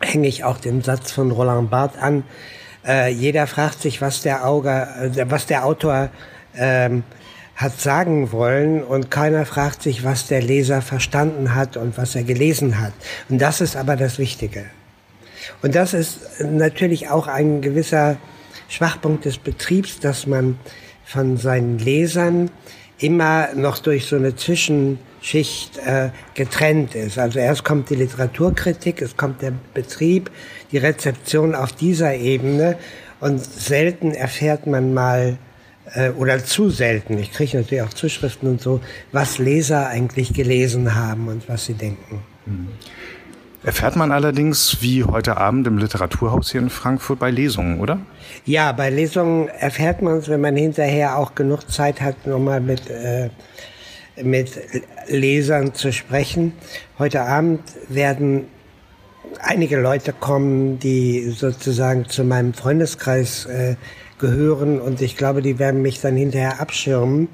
hänge 0.00 0.28
ich 0.28 0.44
auch 0.44 0.58
den 0.58 0.82
Satz 0.82 1.12
von 1.12 1.30
Roland 1.30 1.70
Barthes 1.70 2.00
an. 2.00 2.24
Äh, 2.86 3.12
jeder 3.12 3.46
fragt 3.46 3.82
sich, 3.82 4.00
was 4.00 4.22
der, 4.22 4.46
Auge, 4.46 4.70
äh, 4.70 5.24
was 5.28 5.46
der 5.46 5.64
Autor 5.64 6.10
ähm, 6.56 7.02
hat 7.56 7.80
sagen 7.80 8.32
wollen 8.32 8.82
und 8.82 9.10
keiner 9.10 9.46
fragt 9.46 9.82
sich, 9.82 10.04
was 10.04 10.26
der 10.26 10.42
Leser 10.42 10.82
verstanden 10.82 11.54
hat 11.54 11.76
und 11.76 11.96
was 11.96 12.14
er 12.14 12.22
gelesen 12.22 12.80
hat. 12.80 12.92
Und 13.28 13.40
das 13.40 13.60
ist 13.60 13.76
aber 13.76 13.96
das 13.96 14.18
Wichtige. 14.18 14.66
Und 15.62 15.74
das 15.74 15.94
ist 15.94 16.40
natürlich 16.40 17.08
auch 17.08 17.28
ein 17.28 17.62
gewisser 17.62 18.18
Schwachpunkt 18.68 19.24
des 19.24 19.38
Betriebs, 19.38 20.00
dass 20.00 20.26
man 20.26 20.58
von 21.04 21.38
seinen 21.38 21.78
Lesern 21.78 22.50
immer 22.98 23.48
noch 23.54 23.78
durch 23.78 24.06
so 24.06 24.16
eine 24.16 24.34
Zwischenschicht 25.20 25.78
äh, 25.78 26.10
getrennt 26.34 26.94
ist. 26.94 27.18
Also 27.18 27.38
erst 27.38 27.64
kommt 27.64 27.90
die 27.90 27.96
Literaturkritik, 27.96 29.02
es 29.02 29.16
kommt 29.16 29.42
der 29.42 29.52
Betrieb, 29.74 30.30
die 30.72 30.78
Rezeption 30.78 31.54
auf 31.54 31.72
dieser 31.72 32.14
Ebene 32.14 32.76
und 33.20 33.42
selten 33.42 34.12
erfährt 34.12 34.66
man 34.66 34.94
mal 34.94 35.38
äh, 35.94 36.10
oder 36.10 36.44
zu 36.44 36.70
selten, 36.70 37.18
ich 37.18 37.32
kriege 37.32 37.58
natürlich 37.58 37.82
auch 37.82 37.94
Zuschriften 37.94 38.48
und 38.48 38.60
so, 38.60 38.80
was 39.12 39.38
Leser 39.38 39.88
eigentlich 39.88 40.32
gelesen 40.32 40.94
haben 40.94 41.28
und 41.28 41.48
was 41.48 41.66
sie 41.66 41.74
denken. 41.74 42.20
Mhm. 42.44 42.68
Erfährt 43.62 43.96
man 43.96 44.12
allerdings 44.12 44.80
wie 44.80 45.02
heute 45.02 45.38
Abend 45.38 45.66
im 45.66 45.78
Literaturhaus 45.78 46.52
hier 46.52 46.60
in 46.60 46.70
Frankfurt 46.70 47.18
bei 47.18 47.32
Lesungen, 47.32 47.80
oder? 47.80 47.98
Ja, 48.44 48.70
bei 48.70 48.90
Lesungen 48.90 49.48
erfährt 49.48 50.02
man 50.02 50.18
es, 50.18 50.28
wenn 50.28 50.40
man 50.40 50.54
hinterher 50.54 51.18
auch 51.18 51.34
genug 51.34 51.68
Zeit 51.68 52.00
hat, 52.00 52.28
nochmal 52.28 52.60
mit, 52.60 52.88
äh, 52.88 53.30
mit 54.22 54.58
Lesern 55.08 55.74
zu 55.74 55.92
sprechen. 55.92 56.52
Heute 56.98 57.22
Abend 57.22 57.60
werden 57.88 58.46
einige 59.40 59.78
Leute 59.78 60.12
kommen, 60.12 60.78
die 60.78 61.30
sozusagen 61.30 62.08
zu 62.08 62.24
meinem 62.24 62.54
Freundeskreis 62.54 63.46
äh, 63.46 63.76
gehören 64.18 64.80
und 64.80 65.02
ich 65.02 65.16
glaube, 65.16 65.42
die 65.42 65.58
werden 65.58 65.82
mich 65.82 66.00
dann 66.00 66.16
hinterher 66.16 66.60
abschirmen. 66.60 67.28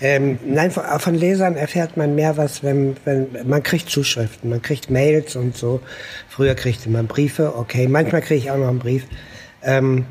Ähm, 0.00 0.38
nein, 0.44 0.70
von, 0.70 0.84
von, 0.98 1.14
Lesern 1.14 1.56
erfährt 1.56 1.96
man 1.96 2.14
mehr 2.14 2.36
was, 2.36 2.62
wenn, 2.62 2.96
wenn 3.04 3.28
man 3.46 3.62
kriegt 3.62 3.88
Zuschriften, 3.88 4.50
man 4.50 4.60
kriegt 4.60 4.90
Mails 4.90 5.36
und 5.36 5.56
so. 5.56 5.80
Früher 6.28 6.54
kriegte 6.54 6.90
man 6.90 7.06
Briefe, 7.06 7.56
okay, 7.56 7.86
manchmal 7.88 8.22
kriege 8.22 8.40
ich 8.40 8.50
auch 8.50 8.58
noch 8.58 8.68
einen 8.68 8.80
Brief. 8.80 9.06
Ähm, 9.62 10.04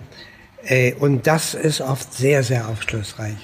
äh, 0.66 0.94
und 0.94 1.28
das 1.28 1.54
ist 1.54 1.82
oft 1.82 2.14
sehr, 2.14 2.44
sehr 2.44 2.68
aufschlussreich. 2.70 3.36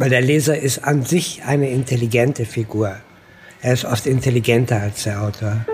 Weil 0.00 0.08
der 0.08 0.22
Leser 0.22 0.58
ist 0.58 0.82
an 0.82 1.04
sich 1.04 1.42
eine 1.44 1.68
intelligente 1.68 2.46
Figur. 2.46 2.96
Er 3.60 3.74
ist 3.74 3.84
oft 3.84 4.06
intelligenter 4.06 4.80
als 4.80 5.02
der 5.02 5.20
Autor. 5.20 5.66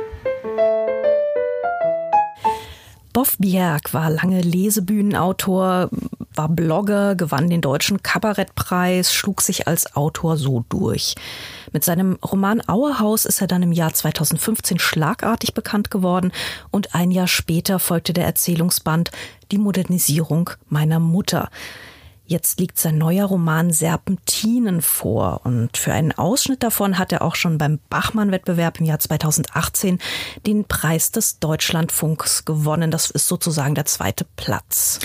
Boff 3.13 3.37
Bjerg 3.39 3.95
war 3.95 4.11
lange 4.11 4.41
Lesebühnenautor, 4.41 5.91
war 6.35 6.49
Blogger, 6.49 7.15
gewann 7.15 7.49
den 7.49 7.61
deutschen 7.61 8.03
Kabarettpreis, 8.03 9.15
schlug 9.15 9.43
sich 9.43 9.69
als 9.69 9.95
Autor 9.95 10.37
so 10.37 10.65
durch. 10.69 11.15
Mit 11.73 11.85
seinem 11.85 12.15
Roman 12.17 12.61
Auerhaus 12.67 13.27
ist 13.27 13.41
er 13.41 13.47
dann 13.47 13.63
im 13.63 13.71
Jahr 13.71 13.95
2015 13.95 14.81
schlagartig 14.81 15.55
bekannt 15.55 15.93
geworden 15.93 16.33
und 16.73 16.97
ein 16.97 17.13
Jahr 17.13 17.29
später 17.29 17.79
folgte 17.79 18.13
der 18.13 18.25
Erzählungsband 18.25 19.13
Die 19.53 19.59
Modernisierung 19.59 20.51
meiner 20.69 20.99
Mutter. 20.99 21.49
Jetzt 22.29 22.59
liegt 22.59 22.77
sein 22.77 22.99
neuer 22.99 23.27
Roman 23.27 23.71
Serpentinen 23.71 24.83
vor 24.83 25.43
und 25.45 25.77
für 25.77 25.93
einen 25.93 26.11
Ausschnitt 26.11 26.65
davon 26.65 26.99
hat 26.99 27.13
er 27.13 27.23
auch 27.23 27.37
schon 27.37 27.57
beim 27.57 27.79
Bachmann-Wettbewerb 27.89 28.81
im 28.81 28.87
Jahr 28.87 28.99
2018 28.99 30.01
den 30.45 30.65
Preis 30.65 31.13
des 31.13 31.39
Deutschlandfunks 31.39 32.45
gewonnen. 32.45 32.91
Das 32.91 33.13
ist 33.13 33.29
sozusagen 33.29 33.77
der 33.77 33.85
zweite 33.85 34.27
Platz. 34.35 34.99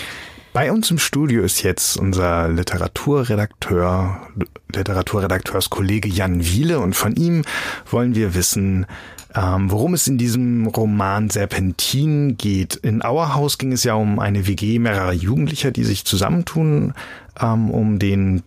Bei 0.51 0.71
uns 0.71 0.89
im 0.89 0.97
Studio 0.97 1.43
ist 1.43 1.61
jetzt 1.61 1.95
unser 1.95 2.49
Literaturredakteur, 2.49 4.27
Literaturredaktörskollege 4.73 6.09
Jan 6.09 6.43
Wiele 6.43 6.79
und 6.79 6.95
von 6.95 7.15
ihm 7.15 7.43
wollen 7.89 8.15
wir 8.15 8.33
wissen, 8.33 8.87
ähm, 9.35 9.71
worum 9.71 9.93
es 9.93 10.07
in 10.07 10.17
diesem 10.17 10.67
Roman 10.67 11.29
Serpentin 11.29 12.37
geht. 12.37 12.75
In 12.75 13.01
Auerhaus 13.01 13.57
ging 13.57 13.71
es 13.71 13.83
ja 13.83 13.93
um 13.93 14.19
eine 14.19 14.47
WG 14.47 14.79
mehrerer 14.79 15.13
Jugendlicher, 15.13 15.71
die 15.71 15.83
sich 15.83 16.05
zusammentun, 16.05 16.93
ähm, 17.39 17.71
um 17.71 17.99
den 17.99 18.43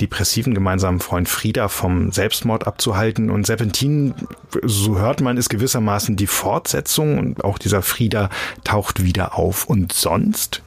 depressiven 0.00 0.54
gemeinsamen 0.54 0.98
Freund 0.98 1.28
Frieda 1.28 1.68
vom 1.68 2.10
Selbstmord 2.10 2.66
abzuhalten. 2.66 3.30
Und 3.30 3.46
Serpentin, 3.46 4.14
so 4.62 4.98
hört 4.98 5.20
man, 5.20 5.36
ist 5.36 5.50
gewissermaßen 5.50 6.16
die 6.16 6.26
Fortsetzung 6.26 7.18
und 7.18 7.44
auch 7.44 7.58
dieser 7.58 7.82
Frieda 7.82 8.28
taucht 8.64 9.04
wieder 9.04 9.38
auf. 9.38 9.66
Und 9.66 9.92
sonst? 9.92 10.62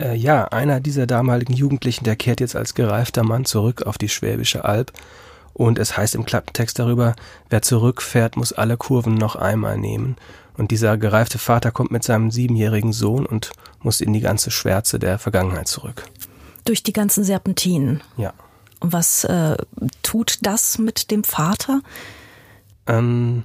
Äh, 0.00 0.14
ja, 0.14 0.44
einer 0.44 0.78
dieser 0.78 1.06
damaligen 1.08 1.52
Jugendlichen, 1.52 2.04
der 2.04 2.14
kehrt 2.14 2.40
jetzt 2.40 2.54
als 2.54 2.74
gereifter 2.74 3.24
Mann 3.24 3.44
zurück 3.44 3.82
auf 3.82 3.98
die 3.98 4.08
Schwäbische 4.08 4.64
Alb 4.64 4.92
und 5.58 5.80
es 5.80 5.96
heißt 5.96 6.14
im 6.14 6.24
Klappentext 6.24 6.78
darüber, 6.78 7.16
wer 7.50 7.62
zurückfährt, 7.62 8.36
muss 8.36 8.52
alle 8.52 8.76
Kurven 8.76 9.16
noch 9.16 9.34
einmal 9.34 9.76
nehmen. 9.76 10.16
Und 10.56 10.70
dieser 10.70 10.96
gereifte 10.96 11.38
Vater 11.38 11.72
kommt 11.72 11.90
mit 11.90 12.04
seinem 12.04 12.30
siebenjährigen 12.30 12.92
Sohn 12.92 13.26
und 13.26 13.50
muss 13.80 14.00
in 14.00 14.12
die 14.12 14.20
ganze 14.20 14.52
Schwärze 14.52 15.00
der 15.00 15.18
Vergangenheit 15.18 15.66
zurück. 15.66 16.04
Durch 16.64 16.84
die 16.84 16.92
ganzen 16.92 17.24
Serpentinen. 17.24 18.02
Ja. 18.16 18.32
Und 18.78 18.92
was 18.92 19.24
äh, 19.24 19.56
tut 20.04 20.38
das 20.42 20.78
mit 20.78 21.10
dem 21.10 21.24
Vater? 21.24 21.80
Ähm, 22.86 23.42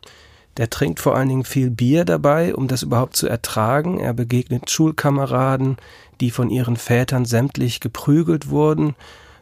der 0.57 0.69
trinkt 0.69 0.99
vor 0.99 1.15
allen 1.15 1.29
Dingen 1.29 1.45
viel 1.45 1.71
Bier 1.71 2.05
dabei, 2.05 2.53
um 2.53 2.67
das 2.67 2.83
überhaupt 2.83 3.15
zu 3.15 3.27
ertragen. 3.27 3.99
Er 3.99 4.13
begegnet 4.13 4.69
Schulkameraden, 4.69 5.77
die 6.21 6.29
von 6.29 6.51
ihren 6.51 6.77
Vätern 6.77 7.25
sämtlich 7.25 7.79
geprügelt 7.79 8.49
wurden 8.49 8.95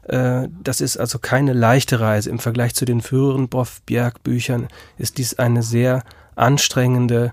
das 0.04 0.82
ist 0.82 0.98
also 0.98 1.20
keine 1.20 1.54
leichte 1.54 2.00
Reise. 2.00 2.30
Im 2.30 2.40
Vergleich 2.40 2.74
zu 2.74 2.86
den 2.86 3.02
früheren 3.02 3.50
Boff-Bjerg-Büchern 3.50 4.68
ist 4.98 5.18
dies 5.18 5.38
eine 5.38 5.64
sehr 5.64 6.04
anstrengende 6.36 7.30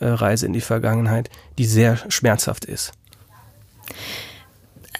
äh, 0.00 0.06
Reise 0.06 0.46
in 0.46 0.52
die 0.52 0.60
Vergangenheit, 0.60 1.30
die 1.58 1.66
sehr 1.66 1.98
schmerzhaft 2.08 2.64
ist. 2.64 2.92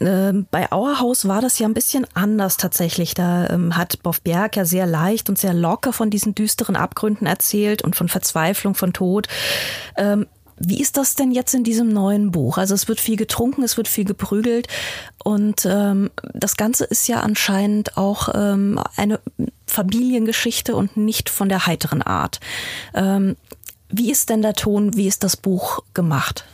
Ähm, 0.00 0.46
bei 0.50 0.70
Auerhaus 0.72 1.28
war 1.28 1.40
das 1.40 1.58
ja 1.58 1.68
ein 1.68 1.74
bisschen 1.74 2.06
anders 2.14 2.56
tatsächlich. 2.56 3.14
Da 3.14 3.48
ähm, 3.48 3.76
hat 3.76 4.02
Boff 4.02 4.20
Bjerg 4.22 4.56
ja 4.56 4.64
sehr 4.64 4.86
leicht 4.86 5.28
und 5.28 5.38
sehr 5.38 5.54
locker 5.54 5.92
von 5.92 6.10
diesen 6.10 6.34
düsteren 6.34 6.76
Abgründen 6.76 7.26
erzählt 7.26 7.82
und 7.82 7.94
von 7.94 8.08
Verzweiflung, 8.08 8.74
von 8.74 8.92
Tod. 8.92 9.28
Wie 10.64 10.80
ist 10.80 10.96
das 10.96 11.16
denn 11.16 11.32
jetzt 11.32 11.54
in 11.54 11.64
diesem 11.64 11.88
neuen 11.88 12.30
Buch? 12.30 12.56
Also 12.56 12.74
es 12.74 12.86
wird 12.86 13.00
viel 13.00 13.16
getrunken, 13.16 13.64
es 13.64 13.76
wird 13.76 13.88
viel 13.88 14.04
geprügelt 14.04 14.68
und 15.24 15.66
ähm, 15.68 16.10
das 16.34 16.56
Ganze 16.56 16.84
ist 16.84 17.08
ja 17.08 17.20
anscheinend 17.20 17.96
auch 17.96 18.28
ähm, 18.32 18.78
eine 18.96 19.18
Familiengeschichte 19.66 20.76
und 20.76 20.96
nicht 20.96 21.30
von 21.30 21.48
der 21.48 21.66
heiteren 21.66 22.00
Art. 22.00 22.38
Ähm, 22.94 23.36
wie 23.88 24.10
ist 24.10 24.30
denn 24.30 24.40
der 24.42 24.54
Ton, 24.54 24.96
wie 24.96 25.08
ist 25.08 25.24
das 25.24 25.36
Buch 25.36 25.80
gemacht? 25.94 26.44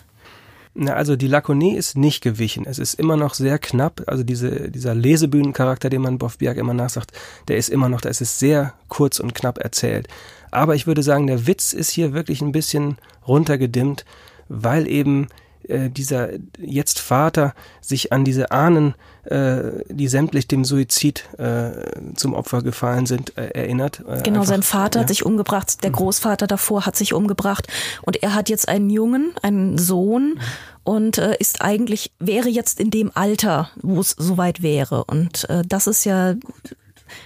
Na, 0.75 0.95
also 0.95 1.17
die 1.17 1.27
Lakonie 1.27 1.77
ist 1.77 1.97
nicht 1.97 2.23
gewichen. 2.23 2.65
Es 2.65 2.79
ist 2.79 2.95
immer 2.95 3.17
noch 3.17 3.35
sehr 3.35 3.59
knapp. 3.59 4.03
Also 4.07 4.23
diese, 4.23 4.71
dieser 4.71 4.95
Lesebühnencharakter, 4.95 5.91
den 5.91 6.03
man 6.03 6.19
Boff 6.19 6.39
Bjerg 6.39 6.57
immer 6.57 6.75
nachsagt, 6.75 7.13
der 7.49 7.59
ist 7.59 7.69
immer 7.69 7.89
noch, 7.89 8.01
da 8.01 8.09
ist 8.09 8.21
es 8.21 8.39
sehr 8.39 8.75
kurz 8.89 9.19
und 9.21 9.35
knapp 9.35 9.59
erzählt. 9.59 10.09
Aber 10.51 10.75
ich 10.75 10.87
würde 10.87 11.03
sagen, 11.03 11.27
der 11.27 11.47
Witz 11.47 11.73
ist 11.73 11.91
hier 11.91 12.13
wirklich 12.13 12.41
ein 12.41 12.53
bisschen 12.53 12.99
runtergedimmt, 13.27 14.05
weil 14.49 14.87
eben 14.87 15.29
äh, 15.69 15.91
dieser 15.91 16.31
jetzt 16.59 16.99
Vater 16.99 17.55
sich 17.81 18.13
an 18.13 18.25
diese 18.25 18.51
Ahnen, 18.51 18.95
äh, 19.25 19.85
die 19.89 20.09
sämtlich 20.09 20.49
dem 20.49 20.65
Suizid 20.65 21.25
äh, 21.39 21.71
zum 22.15 22.33
Opfer 22.33 22.63
gefallen 22.63 23.07
sind, 23.07 23.37
äh, 23.37 23.49
erinnert. 23.49 24.01
Äh, 24.01 24.23
genau, 24.23 24.41
einfach, 24.41 24.47
sein 24.47 24.63
Vater 24.63 24.99
ja. 24.99 25.03
hat 25.03 25.09
sich 25.09 25.27
umgebracht, 25.27 25.83
der 25.83 25.91
mhm. 25.91 25.97
Großvater 25.97 26.47
davor 26.47 26.87
hat 26.87 26.97
sich 26.97 27.13
umgebracht 27.13 27.67
und 28.03 28.23
er 28.23 28.35
hat 28.35 28.49
jetzt 28.49 28.69
einen 28.69 28.89
Jungen, 28.89 29.33
einen 29.43 29.77
Sohn 29.77 30.35
mhm. 30.35 30.41
und 30.85 31.19
äh, 31.19 31.37
ist 31.39 31.61
eigentlich, 31.61 32.13
wäre 32.19 32.49
jetzt 32.49 32.81
in 32.81 32.91
dem 32.91 33.11
Alter, 33.15 33.71
wo 33.83 34.01
es 34.01 34.15
soweit 34.17 34.63
wäre. 34.63 35.05
Und 35.05 35.47
das 35.67 35.87
ist 35.87 36.05
ja 36.05 36.35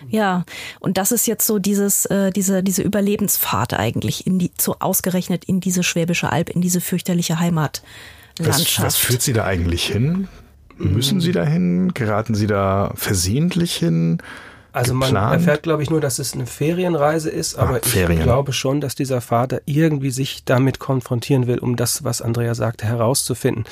ja, 0.08 0.44
und 0.80 0.98
das 0.98 1.12
ist 1.12 1.26
jetzt 1.26 1.46
so 1.46 1.58
dieses, 1.58 2.06
äh, 2.06 2.30
diese, 2.30 2.62
diese 2.62 2.82
Überlebensfahrt 2.82 3.74
eigentlich 3.74 4.26
in 4.26 4.38
die, 4.38 4.50
so 4.60 4.76
ausgerechnet 4.80 5.44
in 5.44 5.60
diese 5.60 5.82
Schwäbische 5.82 6.30
Alb, 6.30 6.50
in 6.50 6.60
diese 6.60 6.80
fürchterliche 6.80 7.38
Heimat. 7.38 7.82
Was, 8.38 8.80
was 8.82 8.96
führt 8.96 9.22
Sie 9.22 9.32
da 9.32 9.44
eigentlich 9.44 9.86
hin? 9.86 10.28
Müssen 10.78 11.20
Sie 11.20 11.32
da 11.32 11.44
hin? 11.44 11.92
Geraten 11.94 12.34
Sie 12.34 12.46
da 12.46 12.92
versehentlich 12.96 13.76
hin? 13.76 14.18
Also 14.72 14.94
man 14.94 15.14
erfährt, 15.14 15.62
glaube 15.62 15.82
ich, 15.82 15.90
nur, 15.90 16.00
dass 16.00 16.18
es 16.18 16.32
eine 16.32 16.46
Ferienreise 16.46 17.28
ist, 17.28 17.56
aber 17.56 17.80
Ach, 17.84 17.94
ich 17.94 18.22
glaube 18.22 18.54
schon, 18.54 18.80
dass 18.80 18.94
dieser 18.94 19.20
Vater 19.20 19.60
irgendwie 19.66 20.10
sich 20.10 20.44
damit 20.44 20.78
konfrontieren 20.78 21.46
will, 21.46 21.58
um 21.58 21.76
das, 21.76 22.04
was 22.04 22.22
Andrea 22.22 22.54
sagte, 22.54 22.86
herauszufinden. 22.86 23.64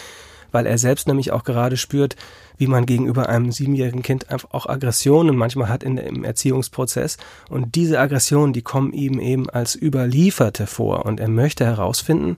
Weil 0.52 0.66
er 0.66 0.76
selbst 0.76 1.06
nämlich 1.06 1.32
auch 1.32 1.44
gerade 1.44 1.78
spürt, 1.78 2.16
wie 2.60 2.66
man 2.66 2.84
gegenüber 2.84 3.30
einem 3.30 3.52
siebenjährigen 3.52 4.02
Kind 4.02 4.30
einfach 4.30 4.50
auch 4.50 4.66
Aggressionen 4.66 5.34
manchmal 5.34 5.70
hat 5.70 5.82
in, 5.82 5.96
im 5.96 6.24
Erziehungsprozess. 6.24 7.16
Und 7.48 7.74
diese 7.74 7.98
Aggressionen, 7.98 8.52
die 8.52 8.60
kommen 8.60 8.92
ihm 8.92 9.18
eben 9.18 9.48
als 9.48 9.80
Überlieferte 9.80 10.66
vor. 10.66 11.06
Und 11.06 11.20
er 11.20 11.28
möchte 11.28 11.64
herausfinden, 11.64 12.36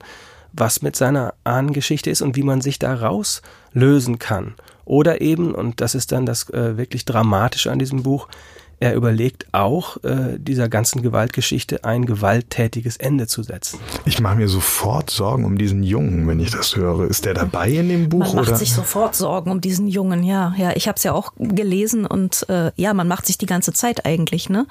was 0.53 0.81
mit 0.81 0.95
seiner 0.95 1.33
Ahnengeschichte 1.43 2.09
ist 2.09 2.21
und 2.21 2.37
wie 2.37 2.43
man 2.43 2.61
sich 2.61 2.79
da 2.79 2.93
rauslösen 2.93 4.17
kann. 4.17 4.53
Oder 4.85 5.19
eben, 5.19 5.53
und 5.53 5.81
das 5.81 5.93
ist 5.93 6.13
dann 6.13 6.25
das 6.25 6.49
äh, 6.51 6.77
wirklich 6.77 7.03
Dramatische 7.03 7.69
an 7.69 7.79
diesem 7.79 8.03
Buch, 8.03 8.29
er 8.83 8.95
überlegt 8.95 9.45
auch, 9.53 9.95
äh, 10.03 10.37
dieser 10.37 10.67
ganzen 10.67 11.01
Gewaltgeschichte 11.01 11.85
ein 11.85 12.05
gewalttätiges 12.05 12.97
Ende 12.97 13.27
zu 13.27 13.41
setzen. 13.41 13.79
Ich 14.03 14.19
mache 14.19 14.35
mir 14.35 14.49
sofort 14.49 15.09
Sorgen 15.09 15.45
um 15.45 15.57
diesen 15.57 15.83
Jungen, 15.83 16.27
wenn 16.27 16.41
ich 16.41 16.51
das 16.51 16.75
höre. 16.75 17.07
Ist 17.07 17.23
der 17.23 17.33
dabei 17.33 17.69
in 17.69 17.87
dem 17.87 18.09
Buch? 18.09 18.19
Man 18.19 18.35
macht 18.35 18.49
oder? 18.49 18.57
sich 18.57 18.73
sofort 18.73 19.15
Sorgen 19.15 19.51
um 19.51 19.61
diesen 19.61 19.87
Jungen, 19.87 20.21
ja. 20.23 20.53
Ja, 20.57 20.73
ich 20.75 20.89
habe 20.89 20.97
es 20.97 21.03
ja 21.03 21.13
auch 21.13 21.31
gelesen 21.37 22.05
und 22.05 22.45
äh, 22.49 22.71
ja, 22.75 22.93
man 22.93 23.07
macht 23.07 23.25
sich 23.25 23.37
die 23.37 23.45
ganze 23.45 23.71
Zeit 23.71 24.05
eigentlich, 24.05 24.49
ne? 24.49 24.67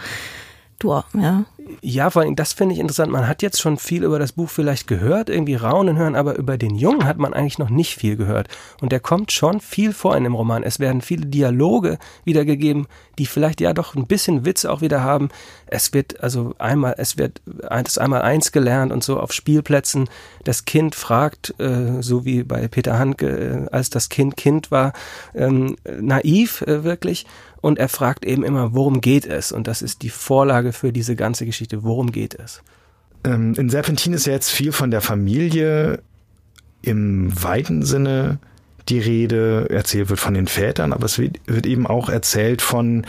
Du, 0.78 0.90
ja. 1.14 1.44
Ja, 1.80 2.10
vor 2.10 2.22
allem, 2.22 2.36
das 2.36 2.52
finde 2.52 2.74
ich 2.74 2.80
interessant. 2.80 3.10
Man 3.10 3.28
hat 3.28 3.42
jetzt 3.42 3.60
schon 3.60 3.76
viel 3.76 4.04
über 4.04 4.18
das 4.18 4.32
Buch 4.32 4.48
vielleicht 4.48 4.86
gehört, 4.86 5.28
irgendwie 5.28 5.54
raunen 5.54 5.96
hören, 5.96 6.16
aber 6.16 6.36
über 6.36 6.58
den 6.58 6.74
Jungen 6.74 7.04
hat 7.04 7.18
man 7.18 7.34
eigentlich 7.34 7.58
noch 7.58 7.70
nicht 7.70 7.96
viel 7.96 8.16
gehört. 8.16 8.48
Und 8.80 8.92
der 8.92 9.00
kommt 9.00 9.32
schon 9.32 9.60
viel 9.60 9.92
vor 9.92 10.16
in 10.16 10.24
dem 10.24 10.34
Roman. 10.34 10.62
Es 10.62 10.80
werden 10.80 11.02
viele 11.02 11.26
Dialoge 11.26 11.98
wiedergegeben, 12.24 12.86
die 13.18 13.26
vielleicht 13.26 13.60
ja 13.60 13.72
doch 13.72 13.94
ein 13.94 14.06
bisschen 14.06 14.44
Witz 14.44 14.64
auch 14.64 14.80
wieder 14.80 15.02
haben. 15.02 15.28
Es 15.66 15.92
wird 15.92 16.22
also 16.22 16.54
einmal, 16.58 16.94
es 16.98 17.18
wird 17.18 17.40
das 17.44 17.98
einmal 17.98 18.22
eins 18.22 18.52
gelernt 18.52 18.92
und 18.92 19.04
so 19.04 19.18
auf 19.20 19.32
Spielplätzen. 19.32 20.08
Das 20.44 20.64
Kind 20.64 20.94
fragt, 20.94 21.54
äh, 21.58 22.00
so 22.00 22.24
wie 22.24 22.42
bei 22.42 22.68
Peter 22.68 22.98
Handke, 22.98 23.26
äh, 23.26 23.74
als 23.74 23.90
das 23.90 24.08
Kind 24.08 24.36
Kind 24.36 24.70
war, 24.70 24.92
ähm, 25.34 25.76
naiv 26.00 26.62
äh, 26.62 26.84
wirklich 26.84 27.26
und 27.62 27.78
er 27.78 27.88
fragt 27.88 28.26
eben 28.26 28.44
immer, 28.44 28.74
worum 28.74 29.00
geht 29.00 29.24
es? 29.24 29.52
Und 29.52 29.66
das 29.68 29.80
ist 29.80 30.02
die 30.02 30.10
Vorlage 30.10 30.72
für 30.72 30.92
diese 30.92 31.16
ganze 31.16 31.46
Geschichte. 31.46 31.84
Worum 31.84 32.12
geht 32.12 32.34
es? 32.34 32.60
Ähm, 33.24 33.54
in 33.54 33.70
Serpentin 33.70 34.12
ist 34.12 34.26
ja 34.26 34.32
jetzt 34.32 34.50
viel 34.50 34.72
von 34.72 34.90
der 34.90 35.00
Familie 35.00 36.02
im 36.82 37.32
weiten 37.42 37.84
Sinne 37.84 38.38
die 38.88 38.98
Rede. 38.98 39.70
Erzählt 39.70 40.10
wird 40.10 40.18
von 40.18 40.34
den 40.34 40.48
Vätern, 40.48 40.92
aber 40.92 41.06
es 41.06 41.18
wird, 41.18 41.38
wird 41.46 41.66
eben 41.66 41.86
auch 41.86 42.08
erzählt 42.08 42.62
von 42.62 43.06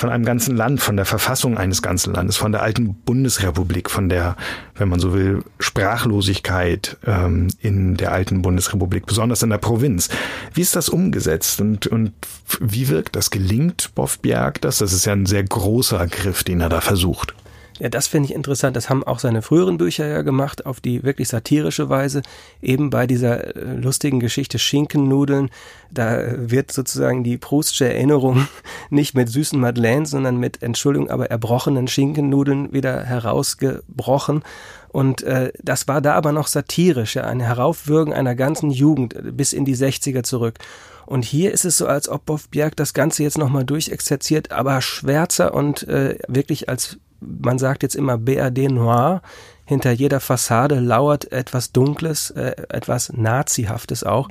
von 0.00 0.08
einem 0.08 0.24
ganzen 0.24 0.56
Land, 0.56 0.80
von 0.80 0.96
der 0.96 1.04
Verfassung 1.04 1.58
eines 1.58 1.82
ganzen 1.82 2.14
Landes, 2.14 2.38
von 2.38 2.52
der 2.52 2.62
alten 2.62 2.94
Bundesrepublik, 2.94 3.90
von 3.90 4.08
der, 4.08 4.34
wenn 4.76 4.88
man 4.88 4.98
so 4.98 5.12
will, 5.12 5.44
Sprachlosigkeit 5.58 6.96
ähm, 7.04 7.48
in 7.60 7.98
der 7.98 8.10
alten 8.12 8.40
Bundesrepublik, 8.40 9.04
besonders 9.04 9.42
in 9.42 9.50
der 9.50 9.58
Provinz. 9.58 10.08
Wie 10.54 10.62
ist 10.62 10.74
das 10.74 10.88
umgesetzt 10.88 11.60
und, 11.60 11.86
und 11.86 12.12
wie 12.60 12.88
wirkt 12.88 13.14
das? 13.14 13.30
Gelingt 13.30 13.94
Boff 13.94 14.18
Bjerg 14.20 14.62
das? 14.62 14.78
Das 14.78 14.94
ist 14.94 15.04
ja 15.04 15.12
ein 15.12 15.26
sehr 15.26 15.44
großer 15.44 16.06
Griff, 16.06 16.44
den 16.44 16.62
er 16.62 16.70
da 16.70 16.80
versucht. 16.80 17.34
Ja, 17.80 17.88
das 17.88 18.06
finde 18.06 18.28
ich 18.28 18.34
interessant. 18.34 18.76
Das 18.76 18.90
haben 18.90 19.02
auch 19.02 19.18
seine 19.18 19.40
früheren 19.40 19.78
Bücher 19.78 20.06
ja 20.06 20.20
gemacht, 20.20 20.66
auf 20.66 20.80
die 20.80 21.02
wirklich 21.02 21.28
satirische 21.28 21.88
Weise. 21.88 22.20
Eben 22.60 22.90
bei 22.90 23.06
dieser 23.06 23.56
äh, 23.56 23.74
lustigen 23.74 24.20
Geschichte 24.20 24.58
Schinkennudeln, 24.58 25.50
da 25.90 26.22
wird 26.36 26.72
sozusagen 26.72 27.24
die 27.24 27.38
Proustsche 27.38 27.86
Erinnerung 27.86 28.46
nicht 28.90 29.14
mit 29.14 29.30
süßen 29.30 29.58
Madeleines, 29.58 30.10
sondern 30.10 30.36
mit, 30.36 30.62
Entschuldigung, 30.62 31.08
aber 31.08 31.30
erbrochenen 31.30 31.88
Schinkennudeln 31.88 32.72
wieder 32.74 33.02
herausgebrochen. 33.02 34.42
Und 34.88 35.22
äh, 35.22 35.50
das 35.62 35.88
war 35.88 36.02
da 36.02 36.14
aber 36.14 36.32
noch 36.32 36.48
satirisch, 36.48 37.16
ja, 37.16 37.24
ein 37.24 37.40
Heraufwürgen 37.40 38.12
einer 38.12 38.34
ganzen 38.34 38.70
Jugend 38.70 39.14
äh, 39.14 39.32
bis 39.32 39.54
in 39.54 39.64
die 39.64 39.76
60er 39.76 40.22
zurück. 40.22 40.58
Und 41.06 41.24
hier 41.24 41.52
ist 41.52 41.64
es 41.64 41.78
so, 41.78 41.86
als 41.86 42.10
ob 42.10 42.26
Boff 42.26 42.50
Bjerg 42.50 42.76
das 42.76 42.92
Ganze 42.92 43.22
jetzt 43.22 43.38
nochmal 43.38 43.64
durchexerziert, 43.64 44.52
aber 44.52 44.82
schwärzer 44.82 45.54
und 45.54 45.88
äh, 45.88 46.18
wirklich 46.28 46.68
als 46.68 46.98
man 47.20 47.58
sagt 47.58 47.82
jetzt 47.82 47.96
immer 47.96 48.18
BRD 48.18 48.70
Noir, 48.70 49.22
hinter 49.64 49.92
jeder 49.92 50.20
Fassade 50.20 50.80
lauert 50.80 51.30
etwas 51.30 51.72
Dunkles, 51.72 52.30
äh, 52.30 52.56
etwas 52.68 53.12
Nazihaftes 53.12 54.04
auch. 54.04 54.28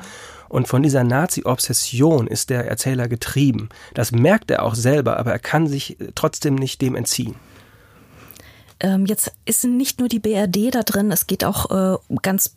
Und 0.49 0.67
von 0.67 0.83
dieser 0.83 1.03
Nazi-Obsession 1.03 2.27
ist 2.27 2.49
der 2.49 2.67
Erzähler 2.67 3.07
getrieben. 3.07 3.69
Das 3.93 4.11
merkt 4.11 4.51
er 4.51 4.63
auch 4.63 4.75
selber, 4.75 5.17
aber 5.17 5.31
er 5.31 5.39
kann 5.39 5.67
sich 5.67 5.97
trotzdem 6.15 6.55
nicht 6.55 6.81
dem 6.81 6.95
entziehen. 6.95 7.35
Ähm, 8.79 9.05
jetzt 9.05 9.31
ist 9.45 9.63
nicht 9.65 9.99
nur 9.99 10.09
die 10.09 10.19
BRD 10.19 10.73
da 10.73 10.81
drin, 10.83 11.11
es 11.11 11.27
geht 11.27 11.43
auch 11.43 11.69
äh, 11.69 11.97
ganz 12.21 12.55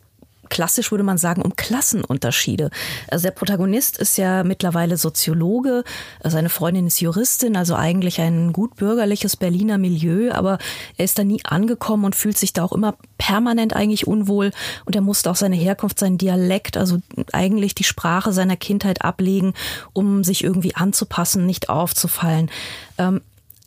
klassisch 0.53 0.91
würde 0.91 1.03
man 1.03 1.17
sagen, 1.17 1.41
um 1.41 1.55
Klassenunterschiede. 1.55 2.69
Also 3.09 3.23
der 3.23 3.31
Protagonist 3.31 3.97
ist 3.97 4.17
ja 4.19 4.43
mittlerweile 4.43 4.97
Soziologe, 4.97 5.83
seine 6.23 6.49
Freundin 6.49 6.85
ist 6.85 7.01
Juristin, 7.01 7.57
also 7.57 7.73
eigentlich 7.73 8.21
ein 8.21 8.53
gut 8.53 8.75
bürgerliches 8.75 9.35
Berliner 9.35 9.79
Milieu, 9.79 10.31
aber 10.31 10.59
er 10.95 11.05
ist 11.05 11.17
da 11.17 11.23
nie 11.23 11.43
angekommen 11.43 12.05
und 12.05 12.15
fühlt 12.15 12.37
sich 12.37 12.53
da 12.53 12.63
auch 12.63 12.71
immer 12.71 12.95
permanent 13.17 13.75
eigentlich 13.75 14.05
unwohl 14.05 14.51
und 14.85 14.95
er 14.95 15.01
musste 15.01 15.31
auch 15.31 15.35
seine 15.35 15.55
Herkunft, 15.55 15.97
seinen 15.97 16.19
Dialekt, 16.19 16.77
also 16.77 16.99
eigentlich 17.31 17.73
die 17.73 17.83
Sprache 17.83 18.31
seiner 18.31 18.55
Kindheit 18.55 19.01
ablegen, 19.01 19.55
um 19.91 20.23
sich 20.23 20.43
irgendwie 20.43 20.75
anzupassen, 20.75 21.47
nicht 21.47 21.69
aufzufallen. 21.69 22.51
Ähm, 22.99 23.21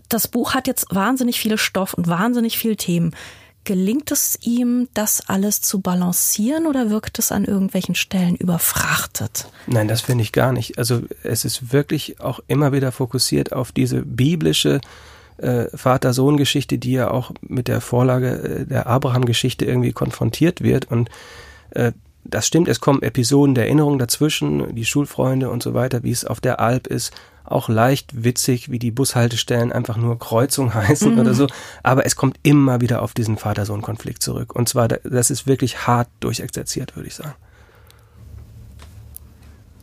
das 0.09 0.29
Buch 0.29 0.55
hat 0.55 0.69
jetzt 0.69 0.87
wahnsinnig 0.95 1.41
viele 1.41 1.59
Stoff 1.59 1.95
und 1.95 2.07
wahnsinnig 2.07 2.59
viele 2.59 2.77
Themen. 2.77 3.13
Gelingt 3.67 4.13
es 4.13 4.39
ihm, 4.43 4.89
das 4.95 5.29
alles 5.29 5.61
zu 5.61 5.81
balancieren 5.81 6.69
oder 6.69 6.89
wirkt 6.89 7.19
es 7.19 7.33
an 7.33 7.45
irgendwelchen 7.45 7.97
Stellen 7.97 8.37
überfrachtet? 8.37 9.49
Nein, 9.67 9.89
das 9.89 10.03
finde 10.03 10.23
ich 10.23 10.31
gar 10.31 10.53
nicht. 10.53 10.79
Also 10.79 11.03
es 11.25 11.45
ist 11.45 11.73
wirklich 11.73 12.21
auch 12.21 12.39
immer 12.47 12.71
wieder 12.71 12.93
fokussiert 12.93 13.53
auf 13.53 13.73
diese 13.73 14.03
biblische 14.03 14.81
äh, 15.39 15.65
Vater-Sohn-Geschichte, 15.77 16.79
die 16.79 16.93
ja 16.93 17.11
auch 17.11 17.33
mit 17.41 17.67
der 17.67 17.81
Vorlage 17.81 18.29
äh, 18.61 18.67
der 18.67 18.87
Abraham-Geschichte 18.87 19.65
irgendwie 19.65 19.93
konfrontiert 19.93 20.61
wird. 20.61 20.89
Und 20.89 21.11
äh, 21.71 21.91
das 22.31 22.47
stimmt, 22.47 22.69
es 22.69 22.81
kommen 22.81 23.03
Episoden 23.03 23.55
der 23.55 23.65
Erinnerung 23.65 23.99
dazwischen, 23.99 24.75
die 24.75 24.85
Schulfreunde 24.85 25.51
und 25.51 25.63
so 25.63 25.75
weiter, 25.75 26.03
wie 26.03 26.11
es 26.11 26.25
auf 26.25 26.41
der 26.41 26.61
Alp 26.61 26.87
ist, 26.87 27.13
auch 27.45 27.69
leicht 27.69 28.25
witzig, 28.25 28.71
wie 28.71 28.79
die 28.79 28.91
Bushaltestellen 28.91 29.73
einfach 29.73 29.97
nur 29.97 30.19
Kreuzung 30.19 30.75
heißen 30.75 31.15
mhm. 31.15 31.21
oder 31.21 31.35
so. 31.35 31.47
Aber 31.83 32.05
es 32.07 32.17
kommt 32.17 32.39
immer 32.43 32.81
wieder 32.81 33.03
auf 33.03 33.15
diesen 33.15 33.37
Vater-Sohn-Konflikt 33.37 34.23
zurück. 34.23 34.55
Und 34.55 34.69
zwar, 34.69 34.89
das 34.89 35.31
ist 35.31 35.47
wirklich 35.47 35.87
hart 35.87 36.09
durchexerziert, 36.21 36.97
würde 36.97 37.09
ich 37.09 37.15
sagen. 37.15 37.35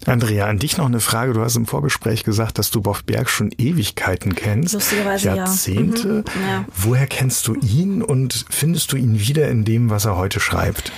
Andrea, 0.06 0.48
an 0.48 0.60
dich 0.60 0.78
noch 0.78 0.86
eine 0.86 1.00
Frage. 1.00 1.32
Du 1.34 1.42
hast 1.42 1.56
im 1.56 1.66
Vorgespräch 1.66 2.26
gesagt, 2.26 2.60
dass 2.60 2.72
du 2.72 2.82
Boff 2.82 3.06
Berg 3.06 3.30
schon 3.30 3.52
Ewigkeiten 3.58 4.36
kennst. 4.36 4.74
Lustigerweise, 4.74 5.28
Jahrzehnte. 5.28 6.26
Ja. 6.28 6.42
Mhm, 6.42 6.48
ja. 6.48 6.66
Woher 6.76 7.08
kennst 7.08 7.48
du 7.48 7.56
ihn 7.56 8.02
und 8.02 8.46
findest 8.50 8.92
du 8.92 8.98
ihn 8.98 9.20
wieder 9.20 9.48
in 9.48 9.64
dem, 9.64 9.90
was 9.90 10.04
er 10.04 10.18
heute 10.18 10.42
schreibt? 10.42 10.92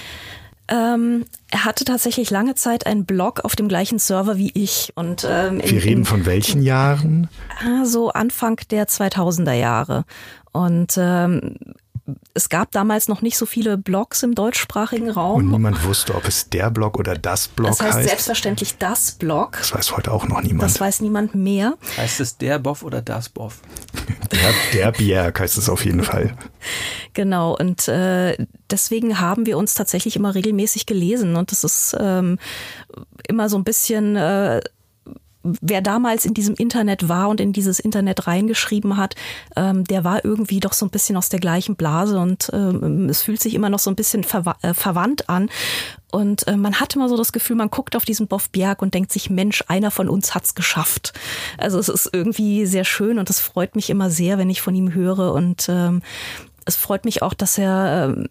Ähm, 0.67 1.25
er 1.51 1.65
hatte 1.65 1.85
tatsächlich 1.85 2.29
lange 2.31 2.55
Zeit 2.55 2.85
einen 2.85 3.05
Blog 3.05 3.41
auf 3.43 3.55
dem 3.55 3.67
gleichen 3.67 3.99
Server 3.99 4.37
wie 4.37 4.51
ich. 4.53 4.93
Und, 4.95 5.25
ähm, 5.29 5.59
Wir 5.59 5.69
in, 5.69 5.77
reden 5.77 6.05
von 6.05 6.25
welchen 6.25 6.61
Jahren? 6.63 7.29
Ah, 7.59 7.85
so 7.85 8.09
Anfang 8.09 8.59
der 8.71 8.87
2000er 8.87 9.53
Jahre. 9.53 10.05
Und 10.51 10.95
ähm, 10.97 11.55
es 12.35 12.49
gab 12.49 12.71
damals 12.71 13.07
noch 13.07 13.21
nicht 13.21 13.37
so 13.37 13.45
viele 13.45 13.77
Blogs 13.77 14.21
im 14.21 14.35
deutschsprachigen 14.35 15.09
Raum. 15.09 15.37
Und 15.37 15.51
niemand 15.51 15.83
wusste, 15.85 16.13
ob 16.13 16.27
es 16.27 16.49
der 16.49 16.69
Blog 16.69 16.99
oder 16.99 17.15
das 17.15 17.47
Blog 17.47 17.69
das 17.69 17.81
heißt. 17.81 17.97
heißt. 17.97 18.09
selbstverständlich 18.09 18.77
das 18.77 19.13
Blog. 19.13 19.57
Das 19.57 19.73
weiß 19.73 19.97
heute 19.97 20.11
auch 20.11 20.27
noch 20.27 20.41
niemand. 20.41 20.63
Das 20.63 20.79
weiß 20.79 21.01
niemand 21.01 21.33
mehr. 21.33 21.75
Heißt 21.97 22.19
es 22.19 22.37
der 22.37 22.59
Boff 22.59 22.83
oder 22.83 23.01
das 23.01 23.29
Boff? 23.29 23.61
Der, 24.31 24.53
der 24.73 24.91
Bjerg 24.91 25.39
heißt 25.39 25.57
es 25.57 25.67
auf 25.67 25.83
jeden 25.83 26.03
Fall. 26.03 26.37
Genau, 27.13 27.55
und 27.55 27.87
äh, 27.87 28.37
deswegen 28.69 29.19
haben 29.19 29.45
wir 29.45 29.57
uns 29.57 29.73
tatsächlich 29.73 30.15
immer 30.15 30.35
regelmäßig 30.35 30.85
gelesen. 30.85 31.35
Und 31.35 31.51
das 31.51 31.63
ist 31.63 31.95
ähm, 31.99 32.37
immer 33.27 33.49
so 33.49 33.57
ein 33.57 33.63
bisschen 33.63 34.15
äh, 34.15 34.61
wer 35.61 35.81
damals 35.81 36.25
in 36.25 36.33
diesem 36.33 36.55
Internet 36.55 37.07
war 37.07 37.29
und 37.29 37.39
in 37.39 37.53
dieses 37.53 37.79
Internet 37.79 38.27
reingeschrieben 38.27 38.97
hat, 38.97 39.15
ähm, 39.55 39.83
der 39.83 40.03
war 40.03 40.25
irgendwie 40.25 40.59
doch 40.59 40.73
so 40.73 40.85
ein 40.85 40.89
bisschen 40.89 41.17
aus 41.17 41.29
der 41.29 41.39
gleichen 41.39 41.75
Blase 41.75 42.19
und 42.19 42.49
ähm, 42.53 43.09
es 43.09 43.21
fühlt 43.21 43.41
sich 43.41 43.53
immer 43.53 43.69
noch 43.69 43.79
so 43.79 43.89
ein 43.89 43.95
bisschen 43.95 44.23
verwa 44.23 44.57
äh, 44.61 44.73
verwandt 44.73 45.29
an. 45.29 45.49
Und 46.11 46.47
äh, 46.47 46.55
man 46.55 46.79
hat 46.79 46.95
immer 46.95 47.09
so 47.09 47.17
das 47.17 47.33
Gefühl, 47.33 47.57
man 47.57 47.69
guckt 47.69 47.95
auf 47.95 48.05
diesen 48.05 48.27
Boff 48.27 48.49
Bjerg 48.49 48.81
und 48.81 48.93
denkt 48.93 49.11
sich, 49.11 49.29
Mensch, 49.29 49.63
einer 49.67 49.91
von 49.91 50.07
uns 50.07 50.33
hat's 50.33 50.55
geschafft. 50.55 51.13
Also 51.57 51.77
es 51.77 51.89
ist 51.89 52.09
irgendwie 52.13 52.65
sehr 52.65 52.85
schön 52.85 53.19
und 53.19 53.29
es 53.29 53.41
freut 53.41 53.75
mich 53.75 53.89
immer 53.89 54.09
sehr, 54.09 54.37
wenn 54.37 54.49
ich 54.49 54.61
von 54.61 54.75
ihm 54.75 54.93
höre. 54.93 55.33
Und 55.33 55.67
ähm, 55.69 56.01
es 56.65 56.75
freut 56.75 57.05
mich 57.05 57.21
auch, 57.21 57.33
dass 57.33 57.57
er 57.57 58.09
ähm, 58.09 58.27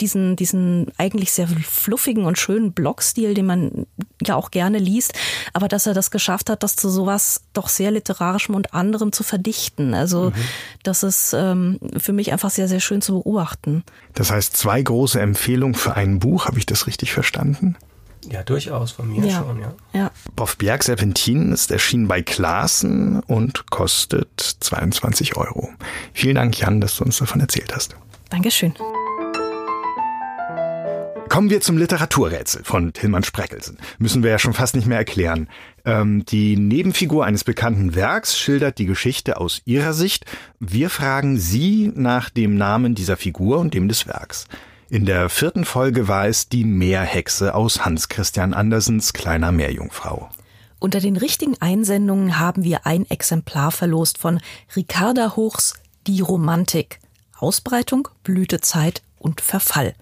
diesen, 0.00 0.36
diesen 0.36 0.92
eigentlich 0.98 1.32
sehr 1.32 1.48
fluffigen 1.48 2.24
und 2.24 2.38
schönen 2.38 2.72
Blogstil, 2.72 3.34
den 3.34 3.46
man 3.46 3.86
ja 4.24 4.36
auch 4.36 4.50
gerne 4.50 4.78
liest, 4.78 5.14
aber 5.54 5.68
dass 5.68 5.86
er 5.86 5.94
das 5.94 6.10
geschafft 6.10 6.50
hat, 6.50 6.62
das 6.62 6.76
zu 6.76 6.90
sowas 6.90 7.42
doch 7.54 7.68
sehr 7.68 7.90
literarischem 7.90 8.54
und 8.54 8.74
anderem 8.74 9.10
zu 9.12 9.22
verdichten. 9.22 9.94
Also 9.94 10.30
mhm. 10.30 10.34
das 10.82 11.02
ist 11.02 11.32
ähm, 11.32 11.80
für 11.96 12.12
mich 12.12 12.30
einfach 12.32 12.50
sehr, 12.50 12.68
sehr 12.68 12.80
schön 12.80 13.00
zu 13.00 13.22
beobachten. 13.22 13.84
Das 14.14 14.30
heißt, 14.30 14.56
zwei 14.56 14.82
große 14.82 15.20
Empfehlungen 15.20 15.74
für 15.74 15.94
ein 15.94 16.18
Buch, 16.18 16.46
habe 16.46 16.58
ich 16.58 16.66
das 16.66 16.86
richtig 16.86 17.12
verstanden? 17.12 17.76
Ja, 18.30 18.42
durchaus, 18.42 18.92
von 18.92 19.10
mir 19.10 19.24
ja. 19.24 19.38
schon, 19.38 19.60
ja. 19.60 19.74
ja. 19.92 20.10
Boff 20.36 20.56
Bjerg 20.56 20.82
Serpentin 20.82 21.52
ist 21.52 21.70
erschienen 21.70 22.08
bei 22.08 22.22
Klaassen 22.22 23.20
und 23.20 23.70
kostet 23.70 24.28
22 24.60 25.36
Euro. 25.36 25.70
Vielen 26.12 26.34
Dank, 26.34 26.58
Jan, 26.58 26.80
dass 26.80 26.96
du 26.96 27.04
uns 27.04 27.18
davon 27.18 27.40
erzählt 27.40 27.74
hast. 27.74 27.96
Dankeschön. 28.30 28.74
Kommen 31.28 31.50
wir 31.50 31.60
zum 31.60 31.76
Literaturrätsel 31.76 32.64
von 32.64 32.92
Tillmann 32.92 33.22
Spreckelsen. 33.22 33.78
Müssen 33.98 34.22
wir 34.22 34.30
ja 34.30 34.38
schon 34.38 34.54
fast 34.54 34.74
nicht 34.74 34.86
mehr 34.86 34.98
erklären. 34.98 35.48
Ähm, 35.84 36.24
die 36.26 36.56
Nebenfigur 36.56 37.24
eines 37.24 37.44
bekannten 37.44 37.94
Werks 37.94 38.38
schildert 38.38 38.78
die 38.78 38.86
Geschichte 38.86 39.36
aus 39.36 39.62
ihrer 39.64 39.92
Sicht. 39.92 40.24
Wir 40.58 40.90
fragen 40.90 41.38
Sie 41.38 41.92
nach 41.94 42.28
dem 42.30 42.56
Namen 42.56 42.94
dieser 42.94 43.16
Figur 43.16 43.58
und 43.58 43.74
dem 43.74 43.88
des 43.88 44.06
Werks. 44.06 44.46
In 44.90 45.04
der 45.04 45.28
vierten 45.28 45.66
Folge 45.66 46.08
war 46.08 46.28
es 46.28 46.48
die 46.48 46.64
Meerhexe 46.64 47.54
aus 47.54 47.84
Hans 47.84 48.08
Christian 48.08 48.54
Andersens 48.54 49.12
Kleiner 49.12 49.52
Meerjungfrau. 49.52 50.30
Unter 50.78 51.00
den 51.00 51.18
richtigen 51.18 51.60
Einsendungen 51.60 52.38
haben 52.38 52.64
wir 52.64 52.86
ein 52.86 53.04
Exemplar 53.10 53.70
verlost 53.70 54.16
von 54.16 54.40
Ricarda 54.74 55.36
Hochs 55.36 55.74
Die 56.06 56.22
Romantik. 56.22 57.00
Ausbreitung, 57.36 58.08
Blütezeit 58.22 59.02
und 59.18 59.42
Verfall. 59.42 59.94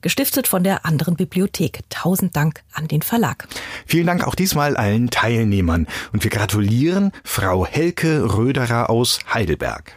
Gestiftet 0.00 0.48
von 0.48 0.64
der 0.64 0.86
anderen 0.86 1.14
Bibliothek. 1.14 1.80
Tausend 1.90 2.34
Dank 2.34 2.62
an 2.72 2.88
den 2.88 3.02
Verlag. 3.02 3.46
Vielen 3.84 4.06
Dank 4.06 4.26
auch 4.26 4.34
diesmal 4.34 4.78
allen 4.78 5.10
Teilnehmern 5.10 5.86
und 6.14 6.24
wir 6.24 6.30
gratulieren 6.30 7.12
Frau 7.22 7.66
Helke 7.66 8.34
Röderer 8.34 8.88
aus 8.88 9.18
Heidelberg. 9.32 9.92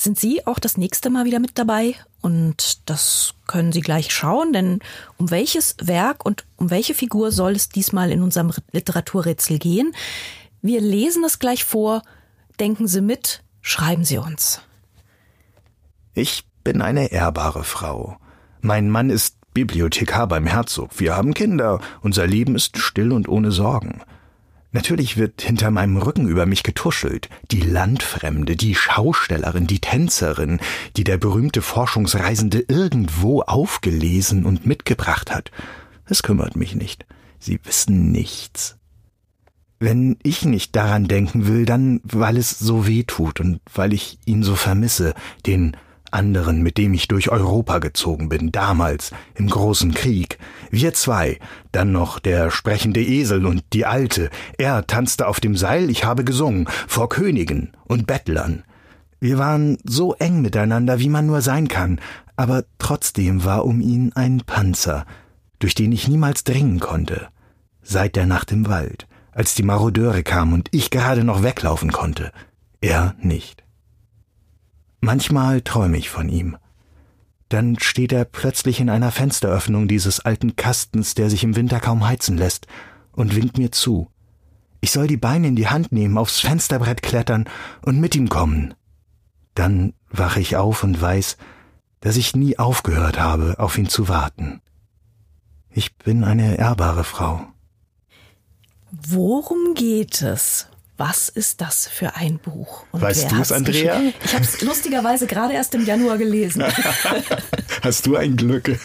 Sind 0.00 0.18
Sie 0.18 0.46
auch 0.46 0.58
das 0.58 0.78
nächste 0.78 1.10
Mal 1.10 1.26
wieder 1.26 1.40
mit 1.40 1.58
dabei? 1.58 1.94
Und 2.22 2.88
das 2.88 3.34
können 3.46 3.70
Sie 3.70 3.82
gleich 3.82 4.10
schauen, 4.14 4.54
denn 4.54 4.78
um 5.18 5.30
welches 5.30 5.76
Werk 5.78 6.24
und 6.24 6.46
um 6.56 6.70
welche 6.70 6.94
Figur 6.94 7.32
soll 7.32 7.52
es 7.52 7.68
diesmal 7.68 8.10
in 8.10 8.22
unserem 8.22 8.50
Literaturrätsel 8.72 9.58
gehen? 9.58 9.92
Wir 10.62 10.80
lesen 10.80 11.22
es 11.22 11.38
gleich 11.38 11.66
vor. 11.66 12.00
Denken 12.58 12.88
Sie 12.88 13.02
mit, 13.02 13.44
schreiben 13.60 14.04
Sie 14.04 14.16
uns. 14.16 14.62
Ich 16.14 16.46
bin 16.64 16.80
eine 16.80 17.12
ehrbare 17.12 17.62
Frau. 17.62 18.16
Mein 18.62 18.88
Mann 18.88 19.10
ist 19.10 19.36
Bibliothekar 19.52 20.28
beim 20.28 20.46
Herzog. 20.46 20.98
Wir 20.98 21.14
haben 21.14 21.34
Kinder. 21.34 21.78
Unser 22.00 22.26
Leben 22.26 22.54
ist 22.54 22.78
still 22.78 23.12
und 23.12 23.28
ohne 23.28 23.52
Sorgen. 23.52 24.00
Natürlich 24.72 25.16
wird 25.16 25.42
hinter 25.42 25.70
meinem 25.70 25.96
Rücken 25.96 26.28
über 26.28 26.46
mich 26.46 26.62
getuschelt. 26.62 27.28
Die 27.50 27.60
Landfremde, 27.60 28.54
die 28.54 28.76
Schaustellerin, 28.76 29.66
die 29.66 29.80
Tänzerin, 29.80 30.60
die 30.96 31.02
der 31.02 31.18
berühmte 31.18 31.60
Forschungsreisende 31.60 32.64
irgendwo 32.68 33.42
aufgelesen 33.42 34.44
und 34.44 34.66
mitgebracht 34.66 35.32
hat. 35.32 35.50
Es 36.04 36.22
kümmert 36.22 36.54
mich 36.54 36.76
nicht. 36.76 37.04
Sie 37.40 37.58
wissen 37.64 38.12
nichts. 38.12 38.76
Wenn 39.80 40.18
ich 40.22 40.44
nicht 40.44 40.76
daran 40.76 41.08
denken 41.08 41.48
will, 41.48 41.64
dann 41.64 42.00
weil 42.04 42.36
es 42.36 42.50
so 42.58 42.86
weh 42.86 43.02
tut 43.04 43.40
und 43.40 43.60
weil 43.74 43.92
ich 43.92 44.18
ihn 44.26 44.42
so 44.42 44.54
vermisse, 44.54 45.14
den 45.46 45.76
anderen, 46.12 46.62
mit 46.62 46.78
dem 46.78 46.94
ich 46.94 47.08
durch 47.08 47.30
Europa 47.30 47.78
gezogen 47.78 48.28
bin, 48.28 48.52
damals 48.52 49.12
im 49.34 49.48
großen 49.48 49.94
Krieg. 49.94 50.38
Wir 50.70 50.94
zwei, 50.94 51.38
dann 51.72 51.92
noch 51.92 52.18
der 52.18 52.50
sprechende 52.50 53.02
Esel 53.02 53.46
und 53.46 53.64
die 53.72 53.86
Alte. 53.86 54.30
Er 54.58 54.86
tanzte 54.86 55.26
auf 55.26 55.40
dem 55.40 55.56
Seil, 55.56 55.90
ich 55.90 56.04
habe 56.04 56.24
gesungen, 56.24 56.68
vor 56.88 57.08
Königen 57.08 57.72
und 57.84 58.06
Bettlern. 58.06 58.64
Wir 59.20 59.38
waren 59.38 59.78
so 59.84 60.14
eng 60.14 60.40
miteinander, 60.40 60.98
wie 60.98 61.10
man 61.10 61.26
nur 61.26 61.42
sein 61.42 61.68
kann, 61.68 62.00
aber 62.36 62.64
trotzdem 62.78 63.44
war 63.44 63.66
um 63.66 63.80
ihn 63.80 64.12
ein 64.14 64.42
Panzer, 64.46 65.04
durch 65.58 65.74
den 65.74 65.92
ich 65.92 66.08
niemals 66.08 66.42
dringen 66.42 66.80
konnte. 66.80 67.28
Seit 67.82 68.16
der 68.16 68.26
Nacht 68.26 68.50
im 68.50 68.66
Wald, 68.66 69.06
als 69.32 69.54
die 69.54 69.62
Marodeure 69.62 70.22
kamen 70.22 70.54
und 70.54 70.68
ich 70.72 70.90
gerade 70.90 71.22
noch 71.22 71.42
weglaufen 71.42 71.92
konnte. 71.92 72.32
Er 72.80 73.14
nicht. 73.20 73.62
Manchmal 75.00 75.62
träume 75.62 75.96
ich 75.96 76.10
von 76.10 76.28
ihm. 76.28 76.56
Dann 77.48 77.78
steht 77.80 78.12
er 78.12 78.24
plötzlich 78.24 78.80
in 78.80 78.90
einer 78.90 79.10
Fensteröffnung 79.10 79.88
dieses 79.88 80.20
alten 80.20 80.56
Kastens, 80.56 81.14
der 81.14 81.30
sich 81.30 81.42
im 81.42 81.56
Winter 81.56 81.80
kaum 81.80 82.06
heizen 82.06 82.36
lässt, 82.36 82.66
und 83.12 83.34
winkt 83.34 83.58
mir 83.58 83.72
zu. 83.72 84.08
Ich 84.80 84.92
soll 84.92 85.06
die 85.06 85.16
Beine 85.16 85.48
in 85.48 85.56
die 85.56 85.68
Hand 85.68 85.90
nehmen, 85.92 86.16
aufs 86.16 86.40
Fensterbrett 86.40 87.02
klettern 87.02 87.48
und 87.82 88.00
mit 88.00 88.14
ihm 88.14 88.28
kommen. 88.28 88.74
Dann 89.54 89.94
wache 90.10 90.40
ich 90.40 90.56
auf 90.56 90.84
und 90.84 91.00
weiß, 91.00 91.36
dass 92.00 92.16
ich 92.16 92.36
nie 92.36 92.58
aufgehört 92.58 93.18
habe, 93.18 93.56
auf 93.58 93.76
ihn 93.76 93.88
zu 93.88 94.08
warten. 94.08 94.60
Ich 95.70 95.96
bin 95.96 96.24
eine 96.24 96.56
ehrbare 96.56 97.04
Frau. 97.04 97.46
Worum 98.90 99.74
geht 99.74 100.22
es? 100.22 100.68
Was 101.00 101.28
ist 101.30 101.62
das 101.62 101.88
für 101.88 102.14
ein 102.16 102.38
Buch? 102.38 102.84
Und 102.92 103.00
weißt 103.00 103.32
du 103.32 103.40
es, 103.40 103.52
Andrea? 103.52 103.98
Ich 104.22 104.34
habe 104.34 104.44
es 104.44 104.60
lustigerweise 104.60 105.26
gerade 105.26 105.54
erst 105.54 105.74
im 105.74 105.86
Januar 105.86 106.18
gelesen. 106.18 106.62
Hast 107.82 108.04
du 108.04 108.16
ein 108.16 108.36
Glück? 108.36 108.68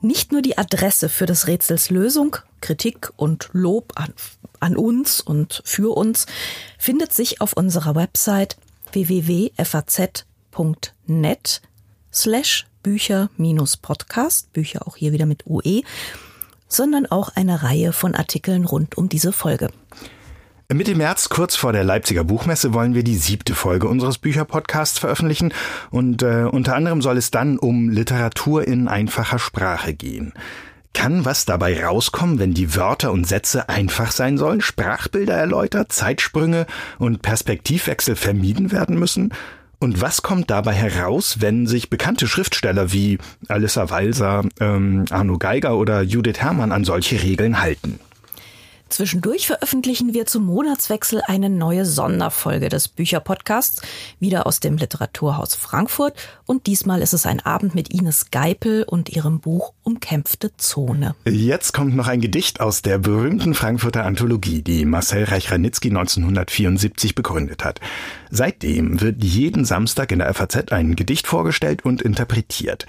Nicht 0.00 0.32
nur 0.32 0.42
die 0.42 0.58
Adresse 0.58 1.08
für 1.08 1.26
des 1.26 1.46
Rätsels 1.46 1.90
Lösung, 1.90 2.36
Kritik 2.60 3.12
und 3.16 3.48
Lob 3.52 3.92
an, 3.96 4.12
an 4.60 4.76
uns 4.76 5.20
und 5.20 5.62
für 5.64 5.96
uns 5.96 6.26
findet 6.78 7.12
sich 7.12 7.40
auf 7.40 7.54
unserer 7.54 7.94
Website 7.94 8.56
www.faz.net 8.92 9.52
slash 12.12 12.66
Bücher-Podcast, 12.82 14.52
Bücher 14.52 14.86
auch 14.86 14.96
hier 14.96 15.12
wieder 15.12 15.26
mit 15.26 15.46
UE, 15.46 15.82
sondern 16.68 17.06
auch 17.06 17.30
eine 17.34 17.62
Reihe 17.62 17.92
von 17.92 18.14
Artikeln 18.14 18.64
rund 18.64 18.96
um 18.96 19.08
diese 19.08 19.32
Folge. 19.32 19.70
Mitte 20.74 20.96
März, 20.96 21.28
kurz 21.28 21.54
vor 21.54 21.72
der 21.72 21.84
Leipziger 21.84 22.24
Buchmesse, 22.24 22.74
wollen 22.74 22.94
wir 22.94 23.04
die 23.04 23.14
siebte 23.14 23.54
Folge 23.54 23.86
unseres 23.86 24.18
Bücherpodcasts 24.18 24.98
veröffentlichen 24.98 25.54
und 25.90 26.24
äh, 26.24 26.42
unter 26.42 26.74
anderem 26.74 27.02
soll 27.02 27.16
es 27.16 27.30
dann 27.30 27.56
um 27.56 27.88
Literatur 27.88 28.66
in 28.66 28.88
einfacher 28.88 29.38
Sprache 29.38 29.94
gehen. 29.94 30.32
Kann 30.92 31.24
was 31.24 31.44
dabei 31.44 31.84
rauskommen, 31.84 32.40
wenn 32.40 32.52
die 32.52 32.74
Wörter 32.74 33.12
und 33.12 33.28
Sätze 33.28 33.68
einfach 33.68 34.10
sein 34.10 34.38
sollen, 34.38 34.60
Sprachbilder 34.60 35.34
erläutert, 35.34 35.92
Zeitsprünge 35.92 36.66
und 36.98 37.22
Perspektivwechsel 37.22 38.16
vermieden 38.16 38.72
werden 38.72 38.98
müssen? 38.98 39.32
Und 39.78 40.00
was 40.00 40.22
kommt 40.22 40.50
dabei 40.50 40.72
heraus, 40.72 41.36
wenn 41.40 41.68
sich 41.68 41.90
bekannte 41.90 42.26
Schriftsteller 42.26 42.92
wie 42.92 43.18
Alissa 43.46 43.88
Walser, 43.90 44.42
ähm, 44.58 45.04
Arno 45.10 45.38
Geiger 45.38 45.76
oder 45.76 46.02
Judith 46.02 46.38
Herrmann 46.40 46.72
an 46.72 46.82
solche 46.82 47.22
Regeln 47.22 47.60
halten? 47.60 48.00
Zwischendurch 48.88 49.48
veröffentlichen 49.48 50.14
wir 50.14 50.26
zum 50.26 50.44
Monatswechsel 50.44 51.20
eine 51.26 51.50
neue 51.50 51.84
Sonderfolge 51.84 52.68
des 52.68 52.86
Bücherpodcasts, 52.86 53.82
wieder 54.20 54.46
aus 54.46 54.60
dem 54.60 54.76
Literaturhaus 54.76 55.56
Frankfurt. 55.56 56.14
Und 56.46 56.68
diesmal 56.68 57.02
ist 57.02 57.12
es 57.12 57.26
ein 57.26 57.40
Abend 57.40 57.74
mit 57.74 57.92
Ines 57.92 58.30
Geipel 58.30 58.84
und 58.84 59.08
ihrem 59.08 59.40
Buch 59.40 59.72
Umkämpfte 59.82 60.56
Zone. 60.56 61.16
Jetzt 61.24 61.72
kommt 61.72 61.96
noch 61.96 62.06
ein 62.06 62.20
Gedicht 62.20 62.60
aus 62.60 62.80
der 62.82 62.98
berühmten 62.98 63.54
Frankfurter 63.54 64.04
Anthologie, 64.04 64.62
die 64.62 64.84
Marcel 64.84 65.24
Reich-Ranitzky 65.24 65.88
1974 65.88 67.16
begründet 67.16 67.64
hat. 67.64 67.80
Seitdem 68.30 69.00
wird 69.00 69.22
jeden 69.22 69.64
Samstag 69.64 70.12
in 70.12 70.20
der 70.20 70.32
FAZ 70.32 70.70
ein 70.70 70.94
Gedicht 70.94 71.26
vorgestellt 71.26 71.84
und 71.84 72.02
interpretiert. 72.02 72.86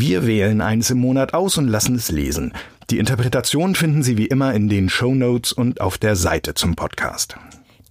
Wir 0.00 0.28
wählen 0.28 0.60
eins 0.60 0.90
im 0.90 0.98
Monat 0.98 1.34
aus 1.34 1.58
und 1.58 1.66
lassen 1.66 1.96
es 1.96 2.08
lesen. 2.08 2.52
Die 2.88 2.98
Interpretation 2.98 3.74
finden 3.74 4.04
Sie 4.04 4.16
wie 4.16 4.28
immer 4.28 4.54
in 4.54 4.68
den 4.68 4.88
Show 4.88 5.12
Notes 5.12 5.52
und 5.52 5.80
auf 5.80 5.98
der 5.98 6.14
Seite 6.14 6.54
zum 6.54 6.76
Podcast. 6.76 7.34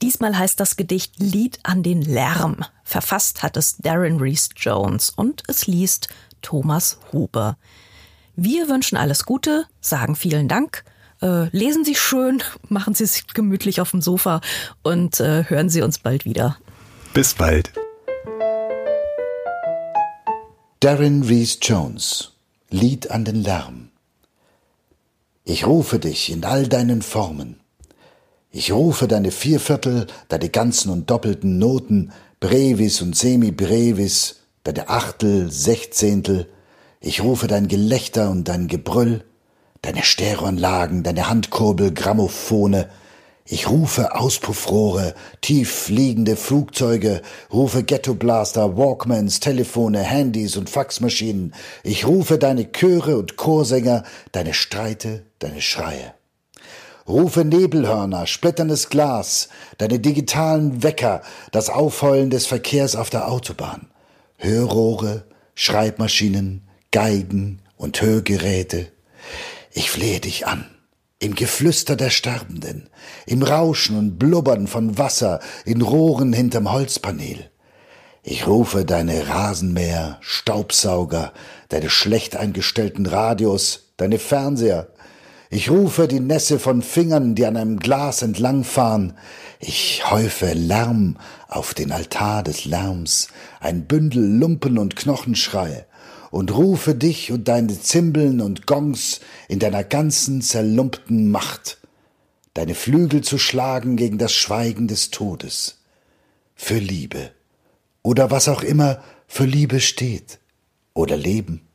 Diesmal 0.01 0.37
heißt 0.37 0.57
das 0.57 0.77
Gedicht 0.77 1.15
Lied 1.17 1.59
an 1.63 1.83
den 1.83 2.01
Lärm. 2.01 2.63
Verfasst 2.85 3.43
hat 3.43 3.57
es 3.57 3.75
Darren 3.79 4.21
Reese 4.21 4.51
Jones 4.55 5.09
und 5.09 5.43
es 5.49 5.67
liest 5.67 6.07
Thomas 6.41 6.97
Huber. 7.11 7.57
Wir 8.37 8.69
wünschen 8.69 8.97
alles 8.97 9.25
Gute, 9.25 9.65
sagen 9.81 10.15
vielen 10.15 10.47
Dank, 10.47 10.85
äh, 11.21 11.49
lesen 11.49 11.83
Sie 11.83 11.95
schön, 11.95 12.41
machen 12.69 12.93
Sie 12.93 13.03
es 13.03 13.27
gemütlich 13.33 13.81
auf 13.81 13.91
dem 13.91 14.01
Sofa 14.01 14.39
und 14.81 15.19
äh, 15.19 15.43
hören 15.49 15.67
Sie 15.67 15.81
uns 15.81 15.99
bald 15.99 16.23
wieder. 16.23 16.55
Bis 17.13 17.33
bald. 17.33 17.73
Darren 20.79 21.23
Reese 21.23 21.57
Jones 21.61 22.33
Lied 22.69 23.09
an 23.09 23.25
den 23.25 23.41
Lärm 23.43 23.89
ich 25.49 25.65
rufe 25.65 25.97
dich 25.97 26.29
in 26.29 26.43
all 26.43 26.67
deinen 26.67 27.01
Formen. 27.01 27.61
Ich 28.51 28.73
rufe 28.73 29.07
deine 29.07 29.31
Vierviertel, 29.31 30.07
deine 30.27 30.49
ganzen 30.49 30.91
und 30.91 31.09
doppelten 31.09 31.57
Noten, 31.57 32.11
Brevis 32.41 33.01
und 33.01 33.15
Semibrevis, 33.15 34.41
deine 34.65 34.89
Achtel, 34.89 35.49
Sechzehntel. 35.49 36.49
Ich 36.99 37.23
rufe 37.23 37.47
dein 37.47 37.69
Gelächter 37.69 38.29
und 38.29 38.49
dein 38.49 38.67
Gebrüll, 38.67 39.23
deine 39.81 40.03
Stereoanlagen, 40.03 41.03
deine 41.03 41.29
Handkurbel, 41.29 41.93
Grammophone, 41.93 42.83
ich 43.49 43.69
rufe 43.69 44.13
Auspuffrohre, 44.13 45.13
tief 45.39 45.87
liegende 45.87 46.35
Flugzeuge, 46.35 47.21
rufe 47.51 47.81
Ghettoblaster, 47.81 48.75
Walkmans, 48.75 49.39
Telefone, 49.39 49.99
Handys 49.99 50.57
und 50.57 50.69
Faxmaschinen. 50.69 51.53
Ich 51.83 52.05
rufe 52.05 52.37
deine 52.37 52.73
Chöre 52.73 53.17
und 53.17 53.37
Chorsänger, 53.37 54.03
deine 54.33 54.53
Streite, 54.53 55.23
deine 55.39 55.61
Schreie. 55.61 56.13
Rufe 57.07 57.45
Nebelhörner, 57.45 58.27
splitterndes 58.27 58.89
Glas, 58.89 59.47
deine 59.77 59.99
digitalen 59.99 60.83
Wecker, 60.83 61.21
das 61.53 61.69
Aufheulen 61.69 62.29
des 62.29 62.47
Verkehrs 62.47 62.97
auf 62.97 63.09
der 63.09 63.29
Autobahn. 63.29 63.87
Hörrohre, 64.35 65.23
Schreibmaschinen, 65.55 66.67
Geigen 66.91 67.61
und 67.77 68.01
Hörgeräte. 68.01 68.87
Ich 69.71 69.89
flehe 69.89 70.19
dich 70.19 70.47
an 70.47 70.65
im 71.19 71.33
Geflüster 71.33 71.95
der 71.95 72.11
Sterbenden, 72.11 72.89
im 73.25 73.41
Rauschen 73.41 73.97
und 73.97 74.19
Blubbern 74.19 74.67
von 74.67 74.97
Wasser 74.97 75.39
in 75.65 75.81
Rohren 75.81 76.31
hinterm 76.31 76.71
Holzpanel. 76.71 77.49
Ich 78.21 78.45
rufe 78.45 78.85
deine 78.85 79.27
Rasenmäher, 79.27 80.17
Staubsauger, 80.21 81.33
deine 81.69 81.89
schlecht 81.89 82.35
eingestellten 82.35 83.05
Radios, 83.05 83.93
deine 83.97 84.19
Fernseher. 84.19 84.89
Ich 85.49 85.71
rufe 85.71 86.07
die 86.07 86.19
Nässe 86.19 86.59
von 86.59 86.81
Fingern, 86.81 87.33
die 87.33 87.45
an 87.45 87.55
einem 87.55 87.79
Glas 87.79 88.21
entlangfahren. 88.21 89.13
Ich 89.59 90.11
häufe 90.11 90.53
Lärm 90.53 91.17
auf 91.47 91.73
den 91.73 91.91
Altar 91.91 92.43
des 92.43 92.65
Lärms, 92.65 93.29
ein 93.59 93.87
Bündel 93.87 94.23
Lumpen 94.23 94.77
und 94.77 94.95
Knochenschrei 94.95 95.87
und 96.31 96.55
rufe 96.55 96.95
dich 96.95 97.31
und 97.31 97.47
deine 97.47 97.79
Zimbeln 97.79 98.41
und 98.41 98.65
Gongs 98.65 99.21
in 99.47 99.59
deiner 99.59 99.83
ganzen 99.83 100.41
zerlumpten 100.41 101.29
Macht, 101.31 101.79
deine 102.53 102.75
Flügel 102.75 103.21
zu 103.21 103.37
schlagen 103.37 103.97
gegen 103.97 104.17
das 104.17 104.33
Schweigen 104.33 104.87
des 104.87 105.11
Todes, 105.11 105.83
für 106.55 106.79
Liebe 106.79 107.31
oder 108.03 108.31
was 108.31 108.47
auch 108.47 108.63
immer 108.63 109.03
für 109.27 109.45
Liebe 109.45 109.79
steht 109.79 110.39
oder 110.93 111.17
Leben. 111.17 111.66